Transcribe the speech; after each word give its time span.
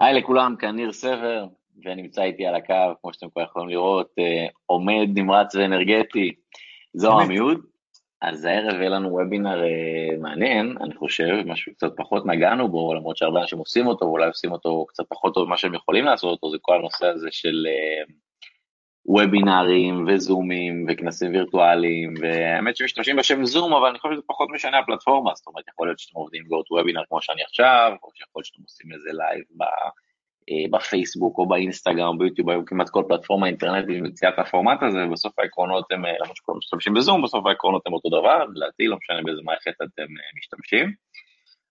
היי 0.00 0.14
לכולם, 0.14 0.56
כאן 0.58 0.76
ניר 0.76 0.92
סבר, 0.92 1.46
ונמצא 1.84 2.22
איתי 2.22 2.46
על 2.46 2.54
הקו, 2.54 2.94
כמו 3.02 3.12
שאתם 3.12 3.30
כבר 3.30 3.42
יכולים 3.42 3.68
לראות, 3.68 4.10
אה, 4.18 4.46
חומד 4.66 5.08
נמרץ 5.14 5.54
ואנרגטי, 5.54 6.32
זהר 6.94 7.20
עמיהוד. 7.20 7.60
אז 8.22 8.44
הערב 8.44 8.80
יהיה 8.80 8.88
לנו 8.88 9.12
וובינר 9.12 9.62
אה, 9.64 10.16
מעניין, 10.20 10.76
אני 10.80 10.94
חושב, 10.94 11.34
משהו 11.46 11.72
קצת 11.74 11.92
פחות 11.96 12.26
נגענו 12.26 12.68
בו, 12.68 12.94
למרות 12.94 13.16
שהרבה 13.16 13.40
אנשים 13.40 13.58
עושים 13.58 13.86
אותו, 13.86 14.04
ואולי 14.04 14.26
עושים 14.26 14.52
אותו 14.52 14.86
קצת 14.88 15.04
פחות 15.08 15.34
טוב 15.34 15.46
ממה 15.46 15.56
שהם 15.56 15.74
יכולים 15.74 16.04
לעשות 16.04 16.32
אותו, 16.32 16.50
זה 16.50 16.56
כל 16.62 16.76
הנושא 16.76 17.06
הזה 17.06 17.28
של 17.30 17.66
אה, 17.68 18.14
וובינארים 19.06 20.04
וזומים 20.08 20.86
וכנסים 20.88 21.32
וירטואליים, 21.32 22.14
והאמת 22.20 22.76
שמשתמשים 22.76 23.16
בשם 23.16 23.44
זום, 23.44 23.72
אבל 23.72 23.88
אני 23.88 23.98
חושב 23.98 24.14
שזה 24.14 24.22
פחות 24.26 24.48
משנה 24.54 24.78
הפלטפורמה, 24.78 25.30
זאת 25.34 25.46
אומרת, 25.46 25.64
יכול 25.68 25.86
להיות 25.86 25.98
שאתם 25.98 26.18
עובדים 26.18 26.44
באותו 26.48 26.74
וובינר 26.74 27.02
כמו 27.08 27.22
שאני 27.22 27.42
עכשיו, 27.42 27.92
או 28.02 28.10
שיכול 28.14 28.40
להיות 28.40 28.46
שאתם 28.46 28.62
עושים 28.62 28.92
איזה 28.92 29.10
live 29.12 29.44
אה, 30.50 30.78
בפייסבוק 30.78 31.38
או 31.38 31.48
באינסטגרם 31.48 32.06
או 32.06 32.18
ביוטיוב, 32.18 32.50
היום 32.50 32.64
כמעט 32.64 32.88
כל 32.90 33.02
פלטפורמה 33.08 33.46
אינטרנטית 33.46 34.02
מציעה 34.02 34.32
את 34.32 34.38
הפורמט 34.38 34.82
הזה, 34.82 34.98
ובסוף 35.06 35.38
העקרונות 35.38 35.84
הם, 35.92 36.06
אה, 36.06 36.12
למרות 36.20 36.36
שכולם 36.36 36.58
משתמשים 36.58 36.94
בזום, 36.94 37.22
בסוף 37.22 37.46
העקרונות 37.46 37.82
הם 37.86 37.92
אותו 37.92 38.08
דבר, 38.08 38.44
לדעתי 38.54 38.86
לא 38.86 38.96
משנה 38.96 39.22
באיזה 39.22 39.42
מערכת 39.44 39.74
אתם 39.76 40.02
אה, 40.02 40.30
משתמשים. 40.38 40.92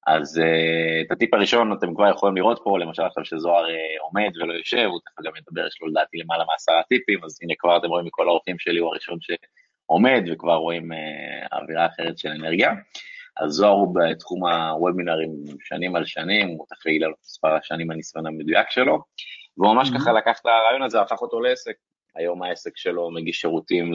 אז 0.08 0.38
uh, 0.38 1.06
את 1.06 1.12
הטיפ 1.12 1.34
הראשון 1.34 1.74
אתם 1.74 1.96
כבר 1.96 2.10
יכולים 2.10 2.36
לראות 2.36 2.60
פה, 2.64 2.80
למשל 2.80 3.04
עכשיו 3.04 3.26
שזוהר 3.26 3.66
uh, 3.66 4.02
עומד 4.02 4.32
ולא 4.42 4.54
יושב, 4.54 4.86
הוא 4.86 5.00
תכף 5.06 5.26
גם 5.26 5.32
ידבר, 5.38 5.68
יש 5.68 5.82
לו 5.82 5.88
לדעתי 5.88 6.18
למעלה 6.18 6.44
מעשרה 6.52 6.84
טיפים, 6.90 7.24
אז 7.24 7.40
הנה 7.42 7.54
כבר 7.60 7.78
אתם 7.78 7.88
רואים 7.88 8.06
מכל 8.06 8.28
האורחים 8.28 8.60
שלי, 8.60 8.80
הוא 8.80 8.90
הראשון 8.90 9.18
שעומד, 9.22 10.24
וכבר 10.32 10.56
רואים 10.56 10.92
uh, 10.92 11.58
אווירה 11.58 11.86
אחרת 11.86 12.18
של 12.18 12.30
אנרגיה. 12.30 12.72
אז 13.38 13.52
זוהר 13.52 13.74
הוא 13.74 13.96
בתחום 13.96 14.46
הוובינרים 14.46 15.30
שנים 15.64 15.96
על 15.96 16.06
שנים, 16.06 16.50
הוא 16.50 16.66
תכף 16.70 16.86
יגיד 16.86 17.02
לנו 17.02 17.14
מספר 17.24 17.56
השנים 17.56 17.92
הניסיון 17.92 18.28
המדויק 18.28 18.70
שלו, 18.70 19.00
והוא 19.58 19.74
ממש 19.74 19.90
mm-hmm. 19.90 20.00
ככה 20.00 20.14
לקח 20.14 20.40
את 20.42 20.46
הרעיון 20.46 20.82
הזה, 20.84 21.02
הפך 21.02 21.22
אותו 21.22 21.42
לעסק. 21.42 21.74
היום 22.16 22.44
העסק 22.44 22.78
שלו 22.78 23.12
מגיש 23.12 23.42
שירותים 23.42 23.92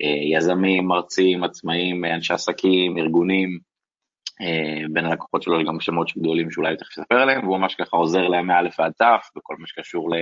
ליזמים, 0.00 0.86
מרצים, 0.86 1.44
עצמאים, 1.44 2.04
אנשי 2.04 2.34
עסקים, 2.34 2.98
ארגונים, 2.98 3.58
בין 4.92 5.04
הלקוחות 5.04 5.42
שלו 5.42 5.64
גם 5.64 5.80
שמות 5.80 6.12
גדולים 6.18 6.50
שאולי 6.50 6.76
תכף 6.76 6.98
אספר 6.98 7.14
עליהם, 7.14 7.44
והוא 7.44 7.58
ממש 7.58 7.74
ככה 7.74 7.96
עוזר 7.96 8.28
להם 8.28 8.46
מאלף 8.46 8.80
ועד 8.80 8.92
תף, 8.92 9.30
בכל 9.36 9.56
מה 9.58 9.66
שקשור 9.66 10.14
ל... 10.14 10.18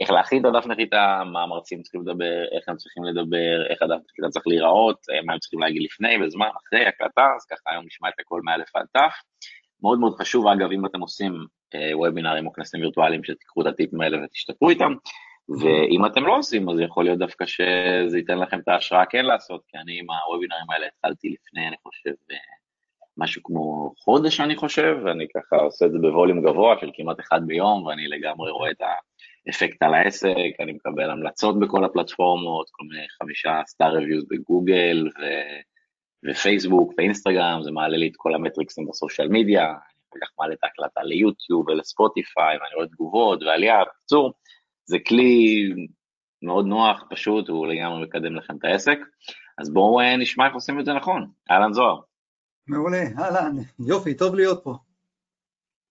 איך 0.00 0.10
להכין 0.10 0.40
את 0.40 0.44
הדף 0.44 0.66
נחיתה, 0.66 1.22
מה 1.32 1.42
המרצים 1.42 1.82
צריכים 1.82 2.00
לדבר, 2.00 2.44
איך 2.56 2.68
הם 2.68 2.76
צריכים 2.76 3.04
לדבר, 3.04 3.66
איך 3.70 3.82
הדף 3.82 4.00
נחיתה 4.10 4.28
צריך 4.30 4.46
להיראות, 4.46 4.98
אה, 5.12 5.22
מה 5.22 5.32
הם 5.32 5.38
צריכים 5.38 5.60
להגיד 5.60 5.82
לפני, 5.82 6.18
בזמן, 6.18 6.48
אחרי, 6.66 6.86
הקלטה, 6.86 7.26
אז 7.36 7.46
ככה 7.46 7.70
היום 7.72 7.84
נשמע 7.86 8.08
את 8.08 8.14
הכל 8.20 8.40
מאלף 8.44 8.68
ועד 8.74 8.86
תף. 8.92 9.14
מאוד 9.82 9.98
מאוד 9.98 10.14
חשוב, 10.20 10.46
אגב, 10.46 10.72
אם 10.72 10.86
אתם 10.86 11.00
עושים 11.00 11.32
אה, 11.74 11.98
וובינארים 11.98 12.46
או 12.46 12.52
כנסים 12.52 12.80
וירטואליים, 12.80 13.24
שתיקחו 13.24 13.62
את 13.62 13.66
הטיפים 13.66 14.00
האלה 14.00 14.24
ותשתפרו 14.24 14.70
איתם, 14.70 14.92
ואם 15.60 16.06
אתם 16.06 16.26
לא 16.26 16.36
עושים, 16.36 16.68
אז 16.68 16.80
יכול 16.80 17.04
להיות 17.04 17.18
דווקא 17.18 17.46
שזה 17.46 18.18
ייתן 18.18 18.38
לכם 18.38 18.58
את 18.58 18.68
ההשראה 18.68 19.06
כן 19.06 19.24
לעשות, 19.24 19.60
כי 19.68 19.78
אני 19.78 19.98
עם 19.98 20.06
הוובינארים 20.10 20.70
האלה 20.70 20.86
התחלתי 20.86 21.28
לפני, 21.28 21.68
אני 21.68 21.76
חושב, 21.82 22.10
משהו 23.16 23.42
כמו 23.42 23.92
חודש 23.98 24.40
אני 24.40 24.56
חושב, 24.56 24.96
ואני 25.04 25.26
ככה 25.36 25.56
עושה 25.56 25.86
את 25.86 25.92
זה 25.92 25.98
בווליום 25.98 26.42
גבוה 26.42 26.74
של 26.80 26.90
כמעט 26.94 27.20
אחד 27.20 27.40
ביום, 27.46 27.82
ואני 27.82 28.08
לגמרי 28.08 28.50
רואה 28.50 28.70
את 28.70 28.80
האפקט 29.46 29.82
על 29.82 29.94
העסק, 29.94 30.52
אני 30.60 30.72
מקבל 30.72 31.10
המלצות 31.10 31.60
בכל 31.60 31.84
הפלטפורמות, 31.84 32.66
כל 32.70 32.84
מיני 32.84 33.06
חמישה 33.22 33.60
סטאר 33.66 33.94
רוויוז 33.98 34.24
בגוגל 34.28 35.08
ו... 35.08 35.22
ופייסבוק 36.30 36.92
ואינסטגרם, 36.98 37.62
זה 37.62 37.70
מעלה 37.70 37.96
לי 37.96 38.08
את 38.08 38.16
כל 38.16 38.34
המטריקסים 38.34 38.86
בסושיאל 38.88 39.28
מדיה, 39.28 39.64
אני 39.64 39.76
אחר 39.76 40.18
כך 40.22 40.32
מעלה 40.38 40.54
את 40.54 40.64
ההקלטה 40.64 41.02
ליוטיוב 41.02 41.68
ולספוטיפיי, 41.68 42.56
ואני 42.56 42.74
רואה 42.76 42.86
תגובות 42.86 43.42
ועלייה, 43.42 43.82
בקיצור, 43.84 44.32
זה 44.84 44.98
כלי 44.98 45.68
מאוד 46.42 46.66
נוח, 46.66 47.04
פשוט, 47.10 47.48
הוא 47.48 47.66
לגמרי 47.66 48.04
מקדם 48.06 48.36
לכם 48.36 48.56
את 48.56 48.64
העסק. 48.64 48.98
אז 49.58 49.72
בואו 49.72 50.00
אה, 50.00 50.16
נשמע 50.16 50.46
איך 50.46 50.54
עושים 50.54 50.80
את 50.80 50.84
זה 50.84 50.92
נכון. 50.92 51.26
אהלן 51.50 51.72
זוהר. 51.72 52.00
מעולה, 52.68 53.04
אהלן, 53.18 53.56
יופי, 53.78 54.14
טוב 54.14 54.34
להיות 54.34 54.60
פה. 54.64 54.76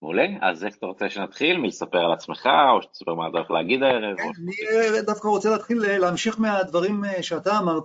מעולה, 0.01 0.25
אז 0.41 0.63
איך 0.63 0.75
אתה 0.77 0.85
רוצה 0.85 1.09
שנתחיל? 1.09 1.57
מלספר 1.57 1.97
על 1.97 2.13
עצמך, 2.13 2.45
או 2.45 2.81
שתספר 2.81 3.13
מה 3.13 3.27
אתה 3.27 3.37
הולך 3.37 3.51
להגיד 3.51 3.83
הערב? 3.83 4.17
אני 4.19 5.01
דווקא 5.01 5.27
רוצה 5.27 5.49
להתחיל 5.49 5.85
אה, 5.85 5.97
להמשיך 5.97 6.39
מהדברים 6.39 7.05
אה, 7.05 7.23
שאתה 7.23 7.57
אמרת, 7.57 7.83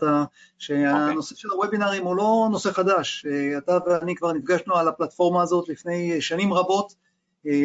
שהנושא 0.59 1.35
של 1.35 1.49
הוובינרים 1.49 2.05
הוא 2.05 2.17
לא 2.17 2.49
נושא 2.51 2.73
חדש. 2.73 3.27
אה, 3.27 3.59
אתה 3.59 3.79
ואני 3.87 4.17
כבר 4.17 4.33
נפגשנו 4.33 4.77
על 4.77 4.89
הפלטפורמה 4.89 5.43
הזאת 5.43 5.69
לפני 5.69 6.21
שנים 6.21 6.53
רבות, 6.53 6.95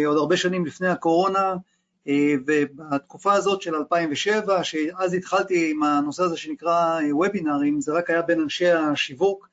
עוד 0.06 0.18
הרבה 0.18 0.38
שנים 0.38 0.66
לפני 0.66 0.88
הקורונה, 0.88 1.56
ובתקופה 2.48 3.34
הזאת 3.34 3.62
של 3.62 3.76
2007, 3.76 4.64
שאז 4.64 5.14
התחלתי 5.14 5.72
עם 5.72 5.84
הנושא 5.84 6.24
הזה 6.24 6.38
שנקרא 6.38 7.00
וובינרים, 7.12 7.82
זה 7.82 7.94
רק 7.94 8.10
היה 8.10 8.22
בין 8.22 8.42
אנשי 8.42 8.72
השיווק, 8.72 9.50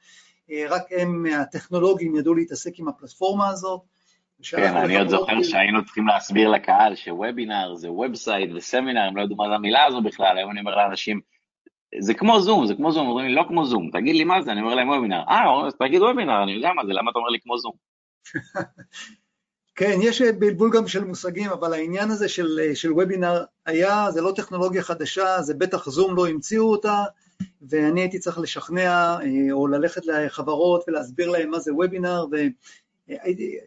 רק 0.69 0.83
הם 0.91 1.27
הטכנולוגים 1.41 2.17
ידעו 2.17 2.35
להתעסק 2.35 2.79
עם 2.79 2.89
הפלטפורמה 2.89 3.49
הזאת. 3.49 3.81
כן, 4.51 4.77
אני 4.77 4.99
עוד 4.99 5.09
זוכר 5.09 5.43
שהיינו 5.43 5.85
צריכים 5.85 6.07
להסביר 6.07 6.49
לקהל 6.49 6.95
שוובינר 6.95 7.75
זה 7.75 7.91
ובסייט 7.91 8.51
וסמינר, 8.55 9.01
הם 9.01 9.17
לא 9.17 9.23
ידעו 9.23 9.37
מה 9.37 9.49
זה 9.49 9.55
המילה 9.55 9.85
הזו 9.85 10.03
בכלל, 10.03 10.39
היום 10.39 10.51
אני 10.51 10.61
אומר 10.61 10.77
לאנשים, 10.77 11.21
זה 12.01 12.15
כמו 12.15 12.41
זום, 12.41 12.67
זה 12.67 12.75
כמו 12.75 12.93
זום, 12.93 13.09
אומרים 13.09 13.27
לי 13.27 13.35
לא 13.35 13.45
כמו 13.49 13.65
זום, 13.65 13.91
תגיד 13.93 14.17
לי 14.17 14.25
מה 14.25 14.43
זה, 14.43 14.53
אני 14.53 14.61
אומר 14.61 14.75
להם 14.75 14.89
וובינר, 14.89 15.23
אה, 15.29 15.67
אז 15.67 15.75
תגיד 15.79 16.03
וובינר, 16.03 16.43
אני 16.43 16.53
יודע 16.53 16.71
מה 16.77 16.87
זה, 16.87 16.93
למה 16.93 17.11
אתה 17.11 17.19
אומר 17.19 17.29
לי 17.29 17.39
כמו 17.41 17.59
זום? 17.59 17.73
כן, 19.75 19.99
יש 20.03 20.23
בלבול 20.23 20.71
גם 20.75 20.89
של 20.89 21.05
מושגים, 21.05 21.51
אבל 21.51 21.73
העניין 21.73 22.11
הזה 22.11 22.29
של, 22.29 22.59
של 22.75 22.93
וובינר 22.93 23.45
היה, 23.67 24.11
זה 24.11 24.21
לא 24.21 24.33
טכנולוגיה 24.37 24.83
חדשה, 24.83 25.43
זה 25.43 25.55
בטח 25.55 25.89
זום 25.89 26.17
לא 26.17 26.29
המציאו 26.29 26.71
אותה, 26.71 27.05
ואני 27.69 28.01
הייתי 28.01 28.19
צריך 28.19 28.39
לשכנע 28.39 29.19
אה, 29.21 29.53
או 29.53 29.67
ללכת 29.67 30.07
לחברות 30.07 30.85
ולהסביר 30.89 31.31
להם 31.31 31.51
מה 31.51 31.59
זה 31.59 31.75
וובינר, 31.75 32.27
והייתי 33.09 33.59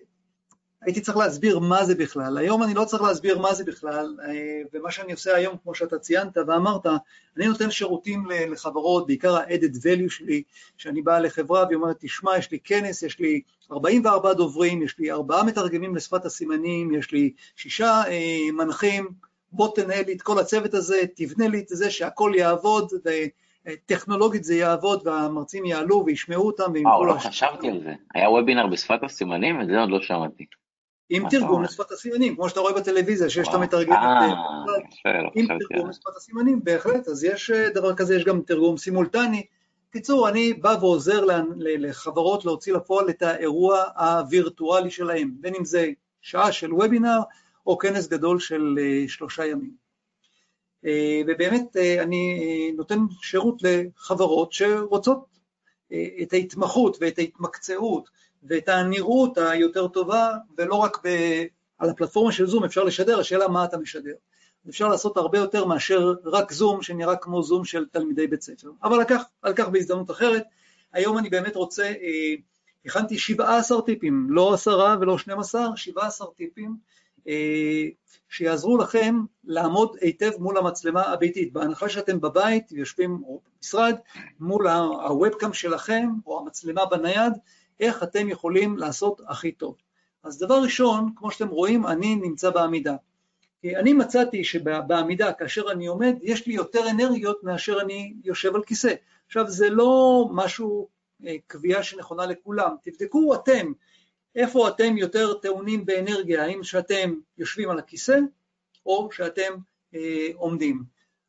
הייתי 0.85 1.01
צריך 1.01 1.17
להסביר 1.17 1.59
מה 1.59 1.85
זה 1.85 1.95
בכלל. 1.95 2.37
היום 2.37 2.63
אני 2.63 2.73
לא 2.73 2.85
צריך 2.85 3.03
להסביר 3.03 3.39
מה 3.39 3.53
זה 3.53 3.63
בכלל, 3.63 4.15
אה, 4.27 4.61
ומה 4.73 4.91
שאני 4.91 5.11
עושה 5.11 5.35
היום, 5.35 5.55
כמו 5.63 5.75
שאתה 5.75 5.99
ציינת 5.99 6.37
ואמרת, 6.37 6.85
אני 7.37 7.47
נותן 7.47 7.71
שירותים 7.71 8.25
לחברות, 8.51 9.07
בעיקר 9.07 9.35
ה-added 9.35 9.75
value 9.75 10.09
שלי, 10.09 10.43
שאני 10.77 11.01
בא 11.01 11.19
לחברה 11.19 11.63
והיא 11.65 11.75
אומרת, 11.75 11.95
תשמע, 11.99 12.37
יש 12.37 12.51
לי 12.51 12.59
כנס, 12.63 13.03
יש 13.03 13.19
לי 13.19 13.41
44 13.71 14.33
דוברים, 14.33 14.83
יש 14.83 14.99
לי 14.99 15.11
ארבעה 15.11 15.43
מתרגמים 15.43 15.95
לשפת 15.95 16.25
הסימנים, 16.25 16.95
יש 16.95 17.11
לי 17.11 17.33
שישה 17.55 18.03
אה, 18.07 18.51
מנחים, 18.53 19.07
בוא 19.51 19.75
תנהל 19.75 20.05
לי 20.05 20.13
את 20.13 20.21
כל 20.21 20.39
הצוות 20.39 20.73
הזה, 20.73 21.01
תבנה 21.15 21.47
לי 21.47 21.59
את 21.59 21.67
זה 21.67 21.91
שהכל 21.91 22.31
יעבוד, 22.35 22.89
וטכנולוגית 23.65 24.43
זה 24.43 24.55
יעבוד 24.55 25.07
והמרצים 25.07 25.65
יעלו 25.65 26.03
וישמעו 26.05 26.47
אותם. 26.47 26.71
וואו, 26.83 27.05
לא 27.05 27.13
חשבתי 27.13 27.69
על 27.69 27.81
זה. 27.83 27.93
היה 28.13 28.29
וובינר 28.29 28.67
בשפת 28.67 29.03
הסימנים? 29.03 29.61
את 29.61 29.67
זה 29.67 29.79
עוד 29.79 29.89
לא 29.89 30.01
שמעתי. 30.01 30.45
עם 31.09 31.29
תרגום 31.29 31.63
לשפת 31.63 31.91
הסימנים, 31.91 32.35
כמו 32.35 32.49
שאתה 32.49 32.59
רואה 32.59 32.73
בטלוויזיה, 32.73 33.29
שיש 33.29 33.47
את 33.47 33.53
המתרגמת, 33.53 33.97
אה, 33.97 35.21
עם 35.35 35.47
תרגום 35.47 35.89
לשפת 35.89 36.15
הסימנים, 36.17 36.63
בהחלט, 36.63 37.07
אז 37.07 37.23
יש 37.23 37.51
אה, 37.51 37.69
דבר 37.69 37.95
כזה, 37.95 38.15
יש 38.15 38.23
גם 38.23 38.41
תרגום 38.41 38.77
סימולטני. 38.77 39.45
קיצור, 39.91 40.29
אני 40.29 40.53
בא 40.53 40.75
ועוזר 40.81 41.25
לחברות 41.57 42.45
להוציא 42.45 42.73
לפועל 42.73 43.09
את 43.09 43.21
האירוע 43.21 43.83
הווירטואלי 43.97 44.91
שלהם, 44.91 45.31
בין 45.39 45.53
אם 45.55 45.65
זה 45.65 45.89
שעה 46.21 46.51
של 46.51 46.73
וובינר 46.73 47.19
או 47.67 47.77
כנס 47.77 48.07
גדול 48.07 48.39
של 48.39 48.77
אה, 48.81 49.03
שלושה 49.07 49.45
ימים. 49.45 49.84
ובאמת 51.27 51.77
אני 51.99 52.71
נותן 52.77 52.99
שירות 53.21 53.61
לחברות 53.61 54.53
שרוצות 54.53 55.25
את 55.93 56.33
ההתמחות 56.33 56.97
ואת 57.01 57.19
ההתמקצעות 57.19 58.09
ואת 58.43 58.69
הנראות 58.69 59.37
היותר 59.37 59.87
טובה, 59.87 60.29
ולא 60.57 60.75
רק 60.75 60.97
ב... 61.03 61.09
על 61.77 61.89
הפלטפורמה 61.89 62.31
של 62.31 62.47
זום 62.47 62.63
אפשר 62.63 62.83
לשדר, 62.83 63.19
השאלה 63.19 63.47
מה 63.47 63.65
אתה 63.65 63.77
משדר. 63.77 64.13
אפשר 64.69 64.87
לעשות 64.87 65.17
הרבה 65.17 65.37
יותר 65.37 65.65
מאשר 65.65 66.13
רק 66.25 66.51
זום 66.51 66.81
שנראה 66.81 67.15
כמו 67.15 67.43
זום 67.43 67.65
של 67.65 67.85
תלמידי 67.91 68.27
בית 68.27 68.41
ספר. 68.41 68.69
אבל 68.83 69.01
לקח, 69.01 69.23
על 69.41 69.53
כך 69.53 69.67
בהזדמנות 69.67 70.11
אחרת. 70.11 70.43
היום 70.93 71.17
אני 71.17 71.29
באמת 71.29 71.55
רוצה, 71.55 71.83
אה, 71.83 72.33
הכנתי 72.85 73.17
17 73.17 73.81
טיפים, 73.81 74.27
לא 74.29 74.53
עשרה 74.53 74.95
ולא 75.01 75.17
12, 75.17 75.77
17 75.77 76.27
טיפים 76.37 76.69
אה, 76.69 76.75
שיעזרו 78.29 78.77
לכם 78.77 79.15
לעמוד 79.43 79.97
היטב 80.01 80.31
מול 80.39 80.57
המצלמה 80.57 81.01
הביתית. 81.01 81.53
בהנחה 81.53 81.89
שאתם 81.89 82.21
בבית, 82.21 82.71
יושבים, 82.71 83.23
במשרד, 83.57 83.95
מול 84.39 84.67
הוובקאם 84.67 85.53
שלכם, 85.53 86.09
או 86.25 86.39
המצלמה 86.39 86.85
בנייד, 86.85 87.33
איך 87.79 88.03
אתם 88.03 88.29
יכולים 88.29 88.77
לעשות 88.77 89.21
הכי 89.27 89.51
טוב. 89.51 89.75
אז 90.23 90.39
דבר 90.39 90.61
ראשון, 90.63 91.09
כמו 91.15 91.31
שאתם 91.31 91.47
רואים, 91.47 91.87
אני 91.87 92.15
נמצא 92.15 92.49
בעמידה. 92.49 92.95
אני 93.65 93.93
מצאתי 93.93 94.43
שבעמידה, 94.43 95.33
כאשר 95.33 95.71
אני 95.71 95.87
עומד, 95.87 96.15
יש 96.21 96.47
לי 96.47 96.53
יותר 96.53 96.89
אנרגיות 96.89 97.43
מאשר 97.43 97.81
אני 97.81 98.13
יושב 98.23 98.55
על 98.55 98.63
כיסא. 98.63 98.93
עכשיו, 99.27 99.47
זה 99.47 99.69
לא 99.69 100.25
משהו, 100.31 100.87
אה, 101.25 101.35
קביעה 101.47 101.83
שנכונה 101.83 102.25
לכולם. 102.25 102.75
תבדקו 102.83 103.35
אתם 103.35 103.71
איפה 104.35 104.67
אתם 104.67 104.97
יותר 104.97 105.33
טעונים 105.33 105.85
באנרגיה, 105.85 106.43
האם 106.43 106.63
שאתם 106.63 107.13
יושבים 107.37 107.69
על 107.69 107.79
הכיסא 107.79 108.19
או 108.85 109.09
שאתם 109.11 109.53
אה, 109.95 110.27
עומדים. 110.35 110.83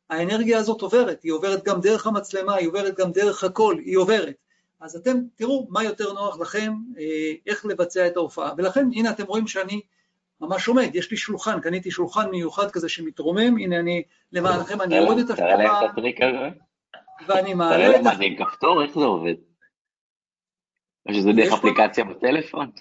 האנרגיה 0.09 0.57
הזאת 0.57 0.81
עוברת, 0.81 1.23
היא 1.23 1.31
עוברת 1.31 1.63
גם 1.63 1.81
דרך 1.81 2.07
המצלמה, 2.07 2.55
היא 2.55 2.67
עוברת 2.67 2.97
גם 2.97 3.11
דרך 3.11 3.43
הקול, 3.43 3.81
היא 3.85 3.97
עוברת. 3.97 4.35
אז 4.81 4.95
אתם 4.95 5.17
תראו 5.35 5.67
מה 5.69 5.83
יותר 5.83 6.13
נוח 6.13 6.39
לכם, 6.39 6.73
אה, 6.99 7.33
איך 7.47 7.65
לבצע 7.65 8.07
את 8.07 8.17
ההופעה. 8.17 8.53
ולכן, 8.57 8.87
הנה 8.93 9.09
אתם 9.09 9.23
רואים 9.23 9.47
שאני 9.47 9.81
ממש 10.41 10.67
עומד, 10.67 10.89
יש 10.93 11.11
לי 11.11 11.17
שולחן, 11.17 11.59
קניתי 11.59 11.91
שולחן 11.91 12.29
מיוחד 12.29 12.71
כזה 12.71 12.89
שמתרומם, 12.89 13.57
הנה 13.57 13.79
אני, 13.79 14.03
למענכם 14.31 14.81
אני 14.81 14.99
אוריד 14.99 15.19
את 15.19 15.29
השולחן. 15.29 15.55
תראה 15.55 15.63
להם 15.63 15.85
את 15.85 15.89
הטריק 15.91 16.21
הזה. 16.21 16.49
ואני 17.27 17.53
מעלה 17.53 17.89
את... 17.89 17.91
תראה 17.91 18.01
להם, 18.01 18.17
זה 18.17 18.23
עם 18.23 18.35
כפתור, 18.35 18.83
איך 18.83 18.93
זה 18.93 19.05
עובד? 19.05 19.33
או 21.07 21.13
שזה 21.13 21.29
דרך 21.35 21.53
אפליקציה 21.53 22.03
בטלפון? 22.03 22.71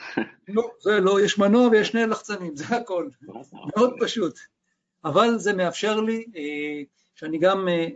לא, 0.48 0.70
זה 0.80 1.00
לא, 1.00 1.20
יש 1.20 1.38
מנוע 1.38 1.68
ויש 1.68 1.88
שני 1.88 2.06
לחצנים, 2.06 2.56
זה 2.56 2.76
הכל. 2.76 3.08
מאוד 3.76 3.94
פשוט. 4.00 4.38
אבל 5.04 5.38
זה 5.38 5.52
מאפשר 5.52 6.00
לי, 6.00 6.24
אה, 6.36 6.82
שאני 7.14 7.38
גם 7.38 7.68
אה, 7.68 7.86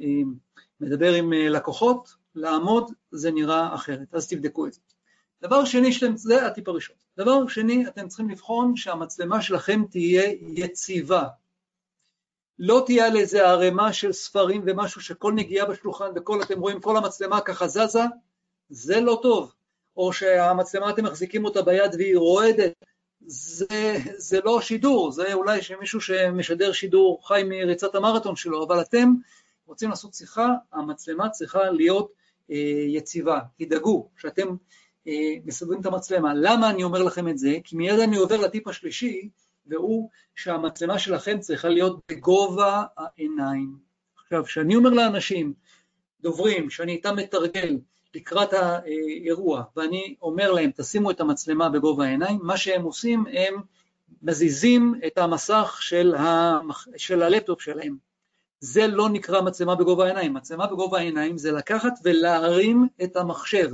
מדבר 0.81 1.15
עם 1.15 1.33
לקוחות, 1.33 2.09
לעמוד 2.35 2.93
זה 3.11 3.31
נראה 3.31 3.75
אחרת, 3.75 4.15
אז 4.15 4.29
תבדקו 4.29 4.67
את 4.67 4.73
זה. 4.73 4.81
דבר 5.43 5.65
שני, 5.65 5.93
שאתם, 5.93 6.17
זה 6.17 6.47
הטיפ 6.47 6.69
הראשון. 6.69 6.97
דבר 7.17 7.47
שני, 7.49 7.87
אתם 7.87 8.09
צריכים 8.09 8.31
לבחון 8.31 8.77
שהמצלמה 8.77 9.43
שלכם 9.43 9.83
תהיה 9.91 10.33
יציבה. 10.41 11.25
לא 12.59 12.83
תהיה 12.87 13.07
על 13.07 13.17
איזה 13.17 13.49
ערימה 13.49 13.93
של 13.93 14.13
ספרים 14.13 14.63
ומשהו 14.67 15.01
שכל 15.01 15.33
נגיעה 15.33 15.67
בשולחן 15.67 16.11
וכל, 16.17 16.43
אתם 16.43 16.61
רואים 16.61 16.81
כל 16.81 16.97
המצלמה 16.97 17.41
ככה 17.41 17.69
זזה, 17.69 18.03
זה 18.69 19.01
לא 19.01 19.19
טוב. 19.23 19.53
או 20.01 20.13
שהמצלמה 20.13 20.91
אתם 20.91 21.05
מחזיקים 21.05 21.45
אותה 21.45 21.63
ביד 21.63 21.95
והיא 21.95 22.17
רועדת, 22.17 22.73
זה, 23.27 23.97
זה 24.17 24.41
לא 24.45 24.61
שידור, 24.61 25.13
זה 25.13 25.35
אולי 25.35 25.63
שמישהו 25.63 26.01
שמשדר 26.01 26.73
שידור 26.73 27.29
חי 27.29 27.43
מריצת 27.49 27.95
המרתון 27.95 28.37
שלו, 28.37 28.65
אבל 28.65 28.81
אתם 28.81 29.13
רוצים 29.67 29.91
לעשות 29.91 30.15
שיחה, 30.15 30.49
המצלמה 30.73 31.29
צריכה 31.29 31.71
להיות 31.71 32.13
אה, 32.51 32.57
יציבה. 32.89 33.41
תדאגו 33.59 34.09
שאתם 34.17 34.49
אה, 35.07 35.33
מסדרים 35.45 35.81
את 35.81 35.87
המצלמה. 35.87 36.35
למה 36.35 36.71
אני 36.71 36.85
אומר 36.85 37.03
לכם 37.03 37.29
את 37.29 37.39
זה? 37.39 37.57
כי 37.65 37.77
מיד 37.77 37.99
אני 37.99 38.17
עובר 38.17 38.37
לטיפ 38.37 38.69
השלישי, 38.69 39.29
והוא 39.67 40.11
שהמצלמה 40.35 40.99
שלכם 40.99 41.41
צריכה 41.41 41.69
להיות 41.69 42.01
בגובה 42.11 42.85
העיניים. 42.97 43.77
עכשיו, 44.23 44.45
כשאני 44.45 44.77
אומר 44.77 44.91
לאנשים, 44.91 45.53
דוברים, 46.21 46.71
שאני 46.71 46.93
איתם 46.93 47.17
מתרגל 47.17 47.79
לקראת 48.15 48.53
האירוע, 48.53 49.63
ואני 49.77 50.15
אומר 50.23 50.53
להם, 50.53 50.71
תשימו 50.77 51.11
את 51.11 51.21
המצלמה 51.21 51.69
בגובה 51.69 52.05
העיניים, 52.05 52.39
מה 52.43 52.57
שהם 52.57 52.83
עושים, 52.83 53.25
הם 53.33 53.63
מזיזים 54.23 54.95
את 55.07 55.19
המסך 55.19 55.79
של, 55.81 56.15
המח... 56.19 56.87
של 56.97 57.23
הלפטופ 57.23 57.63
שלהם. 57.63 57.97
זה 58.61 58.87
לא 58.87 59.09
נקרא 59.09 59.41
מצלמה 59.41 59.75
בגובה 59.75 60.05
העיניים. 60.05 60.35
מצלמה 60.35 60.67
בגובה 60.67 60.99
העיניים 60.99 61.39
זה 61.39 61.53
לקחת 61.53 61.93
ולהרים 62.05 62.89
את 63.03 63.17
המחשב. 63.17 63.71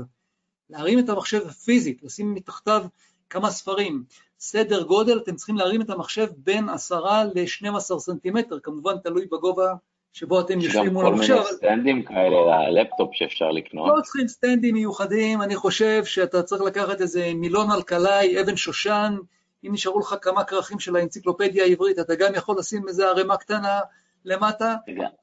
להרים 0.71 0.99
את 0.99 1.09
המחשב 1.09 1.49
פיזית, 1.49 2.03
לשים 2.03 2.35
מתחתיו 2.35 2.85
כמה 3.31 3.51
ספרים. 3.51 4.05
סדר 4.41 4.83
גודל, 4.83 5.19
אתם 5.19 5.37
צריכים 5.37 5.57
להרים 5.57 5.83
את 5.83 5.91
המחשב 5.91 6.27
בין 6.37 6.69
עשרה 6.69 7.25
ל-12 7.25 7.99
סנטימטר, 7.99 8.61
כמובן 8.61 8.99
תלוי 8.99 9.27
בגובה 9.27 9.75
שבו 10.17 10.41
אתם 10.41 10.61
יושבים 10.61 10.93
מול 10.93 11.07
המחשב. 11.07 11.23
יש 11.23 11.39
גם 11.39 11.43
כל 11.43 11.51
מיני 11.51 11.57
stand 11.57 11.90
ים 11.90 12.03
כאלה 12.03 12.71
ללפטופ 12.71 13.11
שאפשר 13.13 13.51
לקנות. 13.51 13.93
לא 13.97 14.03
צריכים 14.03 14.29
stand 14.29 14.62
ים 14.62 14.75
מיוחדים, 14.75 15.43
אני 15.43 15.57
חושב 15.57 16.05
שאתה 16.05 16.43
צריך 16.43 16.63
לקחת 16.63 17.01
איזה 17.01 17.33
מילון 17.35 17.71
אלקלעי, 17.71 18.41
אבן 18.41 18.57
שושן, 18.57 19.17
אם 19.65 19.73
נשארו 19.73 20.01
לך 20.01 20.15
כמה 20.23 20.45
כרכים 20.45 20.79
של 20.79 20.97
האנציקלופדיה 20.97 21.65
העברית, 21.65 21.99
אתה 21.99 22.15
גם 22.15 22.35
יכול 22.35 22.57
לשים 22.59 22.89
איזה 22.89 23.07
ערימה 23.07 23.37
קטנה 23.37 23.81
למטה, 24.27 24.75